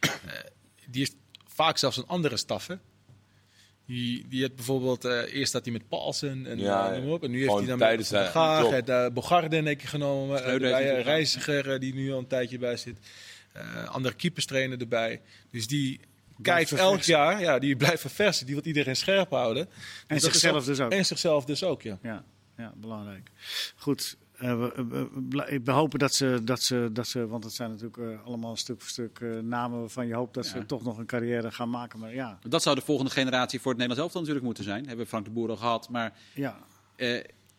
eh, 0.00 0.08
die 0.90 1.00
heeft 1.00 1.14
vaak 1.46 1.78
zelfs 1.78 1.96
een 1.96 2.06
andere 2.06 2.36
staf. 2.36 2.66
Hè? 2.66 2.74
Die, 3.88 4.26
die 4.28 4.42
had 4.42 4.54
bijvoorbeeld, 4.54 5.04
eh, 5.04 5.34
eerst 5.34 5.52
dat 5.52 5.64
hij 5.64 5.72
met 5.72 5.88
Paulsen 5.88 6.46
en, 6.46 6.58
Ja, 6.58 6.92
eh, 6.92 7.10
op. 7.10 7.22
En 7.24 7.30
nu 7.30 7.38
heeft 7.40 7.52
hij 7.52 7.60
dan 7.66 7.68
met 7.78 7.78
tijdens 7.78 8.08
zijn- 8.08 8.30
Gaag, 8.30 8.70
het, 8.70 8.88
uh, 8.88 9.06
Bogarde 9.12 9.56
in 9.56 9.66
één 9.66 9.76
keer 9.76 9.88
genomen. 9.88 10.44
eh, 10.44 10.52
erbij, 10.52 10.96
eh, 10.96 11.02
Reiziger, 11.04 11.72
eh, 11.72 11.80
die 11.80 11.94
nu 11.94 12.12
al 12.12 12.18
een 12.18 12.26
tijdje 12.26 12.58
bij 12.58 12.76
zit. 12.76 12.98
Eh, 13.52 13.84
andere 13.88 14.14
keeperstrainer 14.14 14.80
erbij. 14.80 15.20
Dus 15.50 15.66
die 15.66 16.00
kijkt 16.42 16.70
elk 16.72 16.80
verversen. 16.80 17.12
jaar, 17.14 17.40
ja, 17.40 17.58
die 17.58 17.76
blijft 17.76 18.00
verversen. 18.00 18.46
Die 18.46 18.54
wil 18.54 18.64
iedereen 18.64 18.96
scherp 18.96 19.30
houden. 19.30 19.68
En 20.06 20.16
is 20.16 20.22
zichzelf 20.22 20.64
dus 20.64 20.80
ook. 20.80 20.92
En 20.92 21.04
zichzelf 21.06 21.44
dus 21.44 21.62
ook, 21.64 21.82
ja. 21.82 21.98
Ja, 22.02 22.24
ja, 22.56 22.72
belangrijk. 22.76 23.30
Goed. 23.76 24.16
Eh, 24.38 24.58
we, 24.58 24.84
we- 24.88 25.08
we- 25.28 25.60
we 25.64 25.70
hopen 25.70 25.98
dat 25.98 26.14
ze, 26.14 26.40
dat, 26.44 26.62
ze, 26.62 26.90
dat 26.92 27.06
ze, 27.06 27.26
want 27.26 27.44
het 27.44 27.52
zijn 27.52 27.70
natuurlijk 27.70 27.96
eh, 27.96 28.26
allemaal 28.26 28.56
stuk 28.56 28.80
voor 28.80 28.90
stuk 28.90 29.20
namen 29.42 29.78
waarvan 29.80 30.06
je 30.06 30.14
hoopt 30.14 30.34
dat 30.34 30.46
ze 30.46 30.66
toch 30.66 30.82
nog 30.84 30.98
een 30.98 31.06
carrière 31.06 31.50
gaan 31.50 31.70
maken. 31.70 31.98
Maar 31.98 32.14
ja, 32.14 32.38
Dat 32.48 32.62
zou 32.62 32.76
de 32.76 32.82
volgende 32.82 33.10
generatie 33.10 33.60
voor 33.60 33.70
het 33.72 33.80
Nederlands 33.80 34.02
elftal 34.02 34.20
natuurlijk 34.20 34.46
moeten 34.46 34.64
zijn. 34.64 34.86
Hebben 34.86 35.04
we 35.04 35.10
Frank 35.10 35.24
de 35.24 35.30
Boer 35.30 35.48
al 35.50 35.56
gehad. 35.56 35.88
Maar 35.88 36.18
ja. 36.34 36.58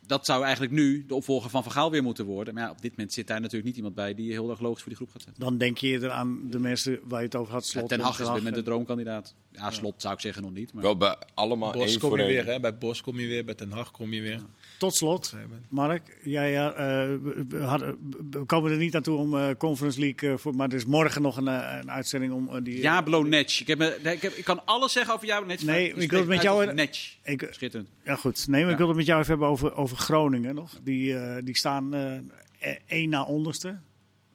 dat 0.06 0.26
zou 0.26 0.42
eigenlijk 0.42 0.72
nu 0.72 1.04
de 1.06 1.14
opvolger 1.14 1.50
van 1.50 1.62
Van 1.62 1.72
Gaal 1.72 1.90
weer 1.90 2.02
moeten 2.02 2.24
worden. 2.24 2.54
Maar 2.54 2.62
ja, 2.62 2.70
op 2.70 2.80
dit 2.82 2.90
moment 2.90 3.12
zit 3.12 3.26
daar 3.26 3.38
natuurlijk 3.40 3.66
niet 3.66 3.76
iemand 3.76 3.94
bij 3.94 4.14
die 4.14 4.32
heel 4.32 4.50
erg 4.50 4.60
logisch 4.60 4.78
voor 4.82 4.88
die 4.88 4.96
groep 4.96 5.10
gaat 5.10 5.22
zetten. 5.22 5.42
dan 5.42 5.58
denk 5.58 5.78
je 5.78 5.86
eerder 5.86 6.10
aan 6.10 6.40
de 6.50 6.58
mensen 6.58 6.98
waar 7.04 7.18
je 7.20 7.26
het 7.26 7.36
over 7.36 7.52
had. 7.52 7.64
Ja, 7.64 7.70
Slot, 7.70 7.88
Ten 7.88 8.00
Hag 8.00 8.20
is 8.20 8.42
met 8.42 8.54
de 8.54 8.62
droomkandidaat. 8.62 9.34
Ja, 9.52 9.70
Slot 9.70 9.94
zou 10.02 10.14
ik 10.14 10.20
zeggen 10.20 10.42
nog 10.42 10.52
niet. 10.52 10.72
Maar... 10.72 10.82
Wel 10.82 10.96
bij 10.96 11.16
allemaal 11.34 11.72
Bos 11.72 11.90
één 11.90 11.98
kom 12.00 12.08
voor 12.08 12.18
je 12.18 12.24
één. 12.24 12.32
weer, 12.44 12.52
hè. 12.52 12.60
Bij 12.60 12.78
Bos 12.78 13.00
kom 13.00 13.20
je 13.20 13.26
weer, 13.26 13.44
bij 13.44 13.54
Ten 13.54 13.70
Hag 13.70 13.90
kom 13.90 14.12
je 14.12 14.20
weer. 14.20 14.40
Tot 14.78 14.94
slot, 14.94 15.34
Mark, 15.68 16.18
jij, 16.24 16.50
ja, 16.50 16.72
eh, 16.72 16.76
we, 17.22 17.44
we 17.48 17.58
hadden- 17.58 17.98
we 18.30 18.44
komen 18.44 18.70
er 18.70 18.76
niet 18.76 18.94
aan 18.96 19.02
toe 19.02 19.16
om 19.18 19.36
eh, 19.38 19.48
Conference 19.58 20.00
League, 20.00 20.30
eh, 20.30 20.36
voor, 20.38 20.54
maar 20.54 20.68
er 20.68 20.74
is 20.74 20.84
morgen 20.84 21.22
nog 21.22 21.36
een, 21.36 21.46
een 21.46 21.90
uitzending 21.90 22.32
om 22.32 22.62
die... 22.64 22.80
Jablo 22.80 23.22
Netsch. 23.22 23.60
Ik, 23.60 23.66
heb 23.66 23.78
me, 23.78 23.98
ik, 24.02 24.22
heb, 24.22 24.32
ik 24.32 24.44
kan 24.44 24.64
alles 24.66 24.92
zeggen 24.92 25.14
over 25.14 25.26
Jablo 25.26 25.46
Netsch. 25.46 25.64
Nee, 25.64 25.94
ik 25.94 26.10
wil 26.10 26.18
het 26.20 26.28
met 26.28 26.42
jou-. 26.42 26.74
Ik, 27.22 27.48
Schitterend. 27.50 27.88
ja 28.04 28.16
goed, 28.16 28.46
nee, 28.48 28.62
maar 28.62 28.70
ik 28.72 28.78
Ja. 28.78 28.78
wil 28.78 28.88
het 28.88 28.96
met 28.96 29.06
jou 29.06 29.18
even 29.20 29.30
hebben 29.30 29.48
over, 29.48 29.74
over 29.74 29.96
Groningen 29.96 30.54
nog. 30.54 30.72
Die, 30.82 31.16
eh, 31.18 31.42
die 31.44 31.56
staan 31.56 31.94
eh, 31.94 32.74
één 32.86 33.08
na 33.08 33.22
onderste. 33.24 33.78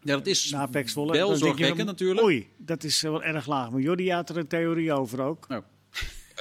Ja, 0.05 0.13
dat 0.13 0.25
is 0.27 0.49
Na 0.51 0.65
Pek 0.65 0.89
Zwolle. 0.89 1.11
wel 1.13 1.35
zorgwekkend 1.35 1.85
natuurlijk. 1.87 2.25
Oei, 2.25 2.49
dat 2.57 2.83
is 2.83 3.01
wel 3.01 3.23
erg 3.23 3.45
laag. 3.47 3.69
Maar 3.71 3.81
Jordi 3.81 4.11
had 4.11 4.29
er 4.29 4.37
een 4.37 4.47
theorie 4.47 4.93
over 4.93 5.21
ook. 5.21 5.47
Nou, 5.47 5.61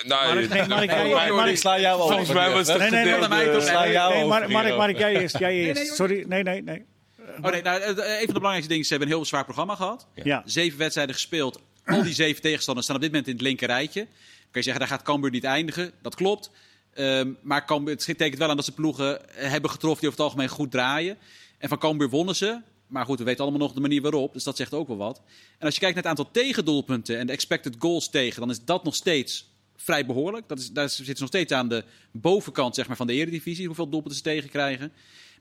Nou, 0.07 0.35
Mark, 0.35 0.49
nee, 0.49 0.67
Mark, 0.69 0.91
jij- 0.91 1.31
Mark, 1.31 1.57
sla 1.57 1.81
jou 1.81 2.01
over. 2.01 2.15
Volgens 2.15 2.33
mij 2.35 2.51
was 2.53 2.69
het 2.69 2.79
Nee, 2.79 2.91
nee, 2.91 3.05
nee, 3.05 3.13
gedeelte- 3.13 3.35
nee, 3.35 3.47
nee, 3.47 3.61
sla 3.61 3.83
nee, 3.83 3.93
jou 3.93 4.13
nee, 4.15 4.25
over 4.25 4.51
Mark, 4.51 4.77
Mark, 4.77 4.99
jij 4.99 5.21
eerst. 5.21 5.39
Jij 5.45 5.55
eerst. 5.55 5.95
Sorry, 5.95 6.25
nee, 6.29 6.43
nee, 6.43 6.63
nee. 6.63 6.85
Oh 7.43 7.51
nee, 7.51 7.63
nou, 7.63 7.81
eh, 7.81 7.89
een 7.89 7.95
van 7.95 8.27
de 8.27 8.33
belangrijkste 8.33 8.69
dingen 8.69 8.81
is, 8.83 8.87
ze 8.89 8.95
hebben 8.95 9.09
een 9.09 9.17
heel 9.17 9.25
zwaar 9.25 9.45
programma 9.45 9.75
gehad. 9.75 10.07
Ja, 10.15 10.43
Zeven 10.47 10.79
wedstrijden 10.79 11.15
gespeeld. 11.15 11.61
Al 11.85 12.03
die 12.03 12.15
zeven 12.15 12.43
tegenstanders 12.43 12.87
staan 12.87 12.97
op 12.97 13.03
dit 13.03 13.11
moment 13.13 13.29
in 13.29 13.35
het 13.35 13.43
linker 13.45 13.67
rijtje. 13.69 14.01
Dan 14.01 14.09
kan 14.51 14.51
je 14.53 14.63
zeggen, 14.63 14.79
daar 14.81 14.89
gaat 14.89 15.03
Cambuur 15.03 15.31
niet 15.31 15.45
eindigen. 15.45 15.93
Dat 16.03 16.15
klopt. 16.15 16.51
Ehm, 16.95 17.33
maar 17.43 17.65
Cambuur, 17.67 17.95
het 17.95 18.07
betekent 18.07 18.39
wel 18.39 18.49
aan 18.49 18.57
dat 18.57 18.65
ze 18.65 18.73
ploegen 18.73 19.29
eh, 19.37 19.51
hebben 19.51 19.71
getroffen 19.71 20.01
die 20.01 20.09
over 20.09 20.23
het 20.23 20.31
algemeen 20.33 20.49
goed 20.57 20.71
draaien. 20.71 21.17
En 21.59 21.69
van 21.69 21.79
Cambuur 21.79 22.09
wonnen 22.09 22.35
ze. 22.37 22.61
Maar 22.95 23.05
goed, 23.05 23.19
we 23.19 23.25
weten 23.25 23.43
allemaal 23.43 23.61
nog 23.61 23.73
de 23.73 23.81
manier 23.81 24.03
waarop. 24.03 24.33
Dus 24.33 24.45
dat 24.45 24.57
zegt 24.57 24.75
ook 24.75 24.89
wel 24.89 24.97
wat. 24.97 25.23
En 25.59 25.67
als 25.67 25.75
je 25.75 25.81
kijkt 25.81 25.95
naar 25.95 26.05
het 26.05 26.19
aantal 26.19 26.33
tegendoelpunten 26.33 27.19
en 27.19 27.27
de 27.27 27.33
expected 27.33 27.75
goals 27.79 28.11
tegen... 28.11 28.41
dan 28.41 28.51
is 28.51 28.65
dat 28.65 28.85
nog 28.85 28.95
steeds 28.95 29.51
vrij 29.77 30.07
behoorlijk. 30.07 30.49
Dat 30.49 30.59
is, 30.59 30.71
daar 30.71 30.89
zitten 30.89 31.15
ze 31.15 31.21
nog 31.21 31.29
steeds 31.29 31.53
aan 31.53 31.69
de 31.69 31.85
bovenkant 32.13 32.75
zeg 32.75 32.87
maar, 32.87 32.97
van 32.97 33.07
de 33.07 33.13
eredivisie. 33.13 33.67
Hoeveel 33.67 33.89
doelpunten 33.89 34.17
ze 34.17 34.23
tegenkrijgen. 34.23 34.93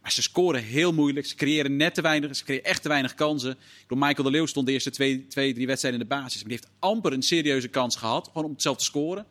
Maar 0.01 0.11
ze 0.11 0.21
scoren 0.21 0.63
heel 0.63 0.93
moeilijk. 0.93 1.25
Ze 1.25 1.35
creëren 1.35 1.75
net 1.77 1.93
te 1.93 2.01
weinig. 2.01 2.35
Ze 2.35 2.43
creëren 2.43 2.65
echt 2.65 2.81
te 2.81 2.89
weinig 2.89 3.13
kansen. 3.13 3.57
Bedoel, 3.81 4.07
Michael 4.07 4.23
de 4.23 4.31
Leeuw 4.31 4.45
stond 4.45 4.65
de 4.65 4.71
eerste 4.71 4.91
twee, 4.91 5.27
twee 5.27 5.53
drie 5.53 5.67
wedstrijden 5.67 6.01
in 6.01 6.07
de 6.07 6.15
basis. 6.15 6.43
Maar 6.43 6.49
die 6.49 6.59
heeft 6.61 6.73
amper 6.79 7.13
een 7.13 7.21
serieuze 7.21 7.67
kans 7.67 7.95
gehad. 7.95 8.27
Gewoon 8.27 8.43
om 8.43 8.51
het 8.51 8.61
zelf 8.61 8.77
te 8.77 8.83
scoren. 8.83 9.25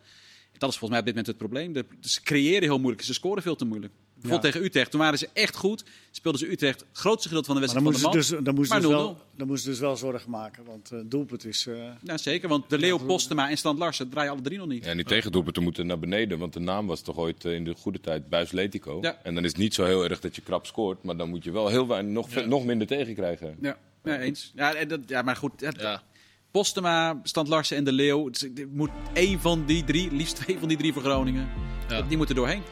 Dat 0.59 0.71
is 0.71 0.79
volgens 0.79 0.91
mij 0.91 0.99
op 0.99 1.05
dit 1.05 1.15
moment 1.15 1.27
het 1.27 1.37
probleem. 1.37 1.99
Ze 2.01 2.23
creëren 2.23 2.63
heel 2.63 2.79
moeilijk. 2.79 3.05
Ze 3.05 3.15
scoren 3.15 3.43
veel 3.43 3.57
te 3.57 3.65
moeilijk. 3.65 3.93
Bijvoorbeeld 4.23 4.53
tegen 4.53 4.67
Utrecht. 4.67 4.91
Toen 4.91 5.01
waren 5.01 5.19
ze 5.19 5.29
echt 5.33 5.57
goed. 5.57 5.85
Speelden 6.11 6.41
ze 6.41 6.51
Utrecht 6.51 6.81
het 6.81 6.89
grootste 6.93 7.29
gedeelte 7.29 7.47
van 7.53 7.61
de 7.61 7.67
maar 7.67 7.75
dan 7.75 7.85
wedstrijd 7.85 8.03
van 8.03 8.13
de 8.13 8.19
dus, 8.19 8.31
man. 8.31 8.45
dan 8.45 8.55
moesten 8.55 8.77
Maar 8.77 8.85
ze 8.85 8.89
dus 8.89 8.97
0-0. 8.97 9.01
wel, 9.03 9.37
dan 9.37 9.47
moesten 9.47 9.65
ze 9.65 9.71
dus 9.71 9.81
wel 9.89 9.97
zorgen 9.97 10.31
maken. 10.31 10.65
Want 10.65 10.91
het 10.91 11.11
doelpunt 11.11 11.45
is... 11.45 11.67
eh, 11.67 11.75
Ja, 12.03 12.17
zeker. 12.19 12.49
Want 12.49 12.71
de 12.71 12.79
Leeuw, 12.79 12.99
Postema 12.99 13.51
en 13.51 13.57
Strand 13.57 13.79
Larsen 13.79 14.09
draaien 14.09 14.31
alle 14.33 14.41
drie 14.41 14.59
nog 14.59 14.67
niet. 14.69 14.85
Ja, 14.85 14.91
en 14.91 14.97
die 14.97 15.07
tegendoelpunten 15.07 15.63
moeten 15.63 15.87
naar 15.87 15.99
beneden, 15.99 16.39
want 16.39 16.53
de 16.53 16.61
naam 16.61 16.87
was 16.87 17.01
toch 17.01 17.17
ooit 17.17 17.45
eh, 17.45 17.53
in 17.55 17.65
de 17.65 17.75
goede 17.75 18.01
tijd 18.01 18.29
Buis 18.29 18.51
Letico. 18.53 18.99
Ja. 19.01 19.19
En 19.23 19.35
dan 19.35 19.45
is 19.45 19.51
het 19.51 19.61
niet 19.61 19.75
zo 19.75 19.85
heel 19.85 20.05
erg 20.05 20.21
dat 20.21 20.37
je 20.37 20.43
krap 20.43 20.67
scoort, 20.67 21.03
maar 21.03 21.17
dan 21.17 21.29
moet 21.29 21.45
je 21.45 21.51
wel 21.51 21.69
heel 21.69 21.87
weinig, 21.87 22.13
nog, 22.13 22.47
nog 22.47 22.65
minder 22.65 22.87
tegenkrijgen. 22.87 23.57
Ja, 23.61 23.77
ja 24.05 24.19
eens. 24.19 24.53
Ja, 24.55 24.75
en 24.75 24.89
dat, 24.89 25.01
ja 25.07 25.23
maar 25.23 25.37
goed. 25.37 25.53
Ja. 25.79 26.03
Postema, 26.51 27.21
Stand 27.23 27.49
Larsen 27.49 27.77
en 27.77 27.85
De 27.85 27.93
Leeuw. 27.93 28.25
Het 28.27 28.67
moet 28.73 28.91
één 29.13 29.41
van 29.41 29.65
die 29.67 29.85
drie, 29.85 30.13
liefst 30.13 30.37
twee 30.37 30.59
van 30.59 30.69
die 30.69 30.77
drie 30.77 30.93
voor 30.93 31.03
Groningen. 31.03 31.49
Ja. 31.89 32.03
Die 32.03 32.17
moeten 32.17 32.35
doorheen. 32.35 32.63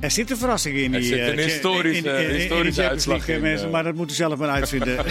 Er 0.00 0.10
zit 0.10 0.30
een 0.30 0.36
verrassing 0.36 0.76
in 0.76 0.94
Er 0.94 1.00
die, 1.00 1.08
zit 1.08 1.18
een 1.18 1.38
eh, 1.38 1.44
historische- 1.44 2.08
in- 2.08 2.14
in- 2.14 2.18
in- 2.18 2.22
in 2.24 2.28
die 2.30 2.38
historische 2.38 2.80
Champions 2.82 2.88
uitslag 2.90 3.16
League, 3.16 3.34
in, 3.34 3.40
mensen, 3.40 3.66
eh. 3.66 3.72
maar 3.72 3.82
dat 3.84 3.94
moeten 3.94 4.16
ze 4.16 4.22
zelf 4.22 4.38
maar 4.38 4.48
uitvinden. 4.48 4.94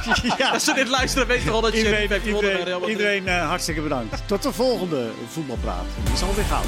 ja, 0.38 0.48
Als 0.50 0.64
ze 0.64 0.72
dit 0.74 0.88
luisteren, 0.88 1.26
weet 1.26 1.38
je 1.38 1.44
toch 1.46 1.54
al 1.54 1.60
dat 1.60 1.72
je 1.72 1.78
iedereen, 1.78 2.08
heeft 2.10 2.26
iedereen, 2.88 3.26
eh, 3.28 3.46
hartstikke 3.48 3.80
bedankt. 3.80 4.22
Tot 4.26 4.42
de 4.42 4.52
volgende 4.52 5.10
voetbalpraat. 5.28 5.84
Die 6.04 6.12
is 6.14 6.22
alweer 6.22 6.44
gauw. 6.44 6.62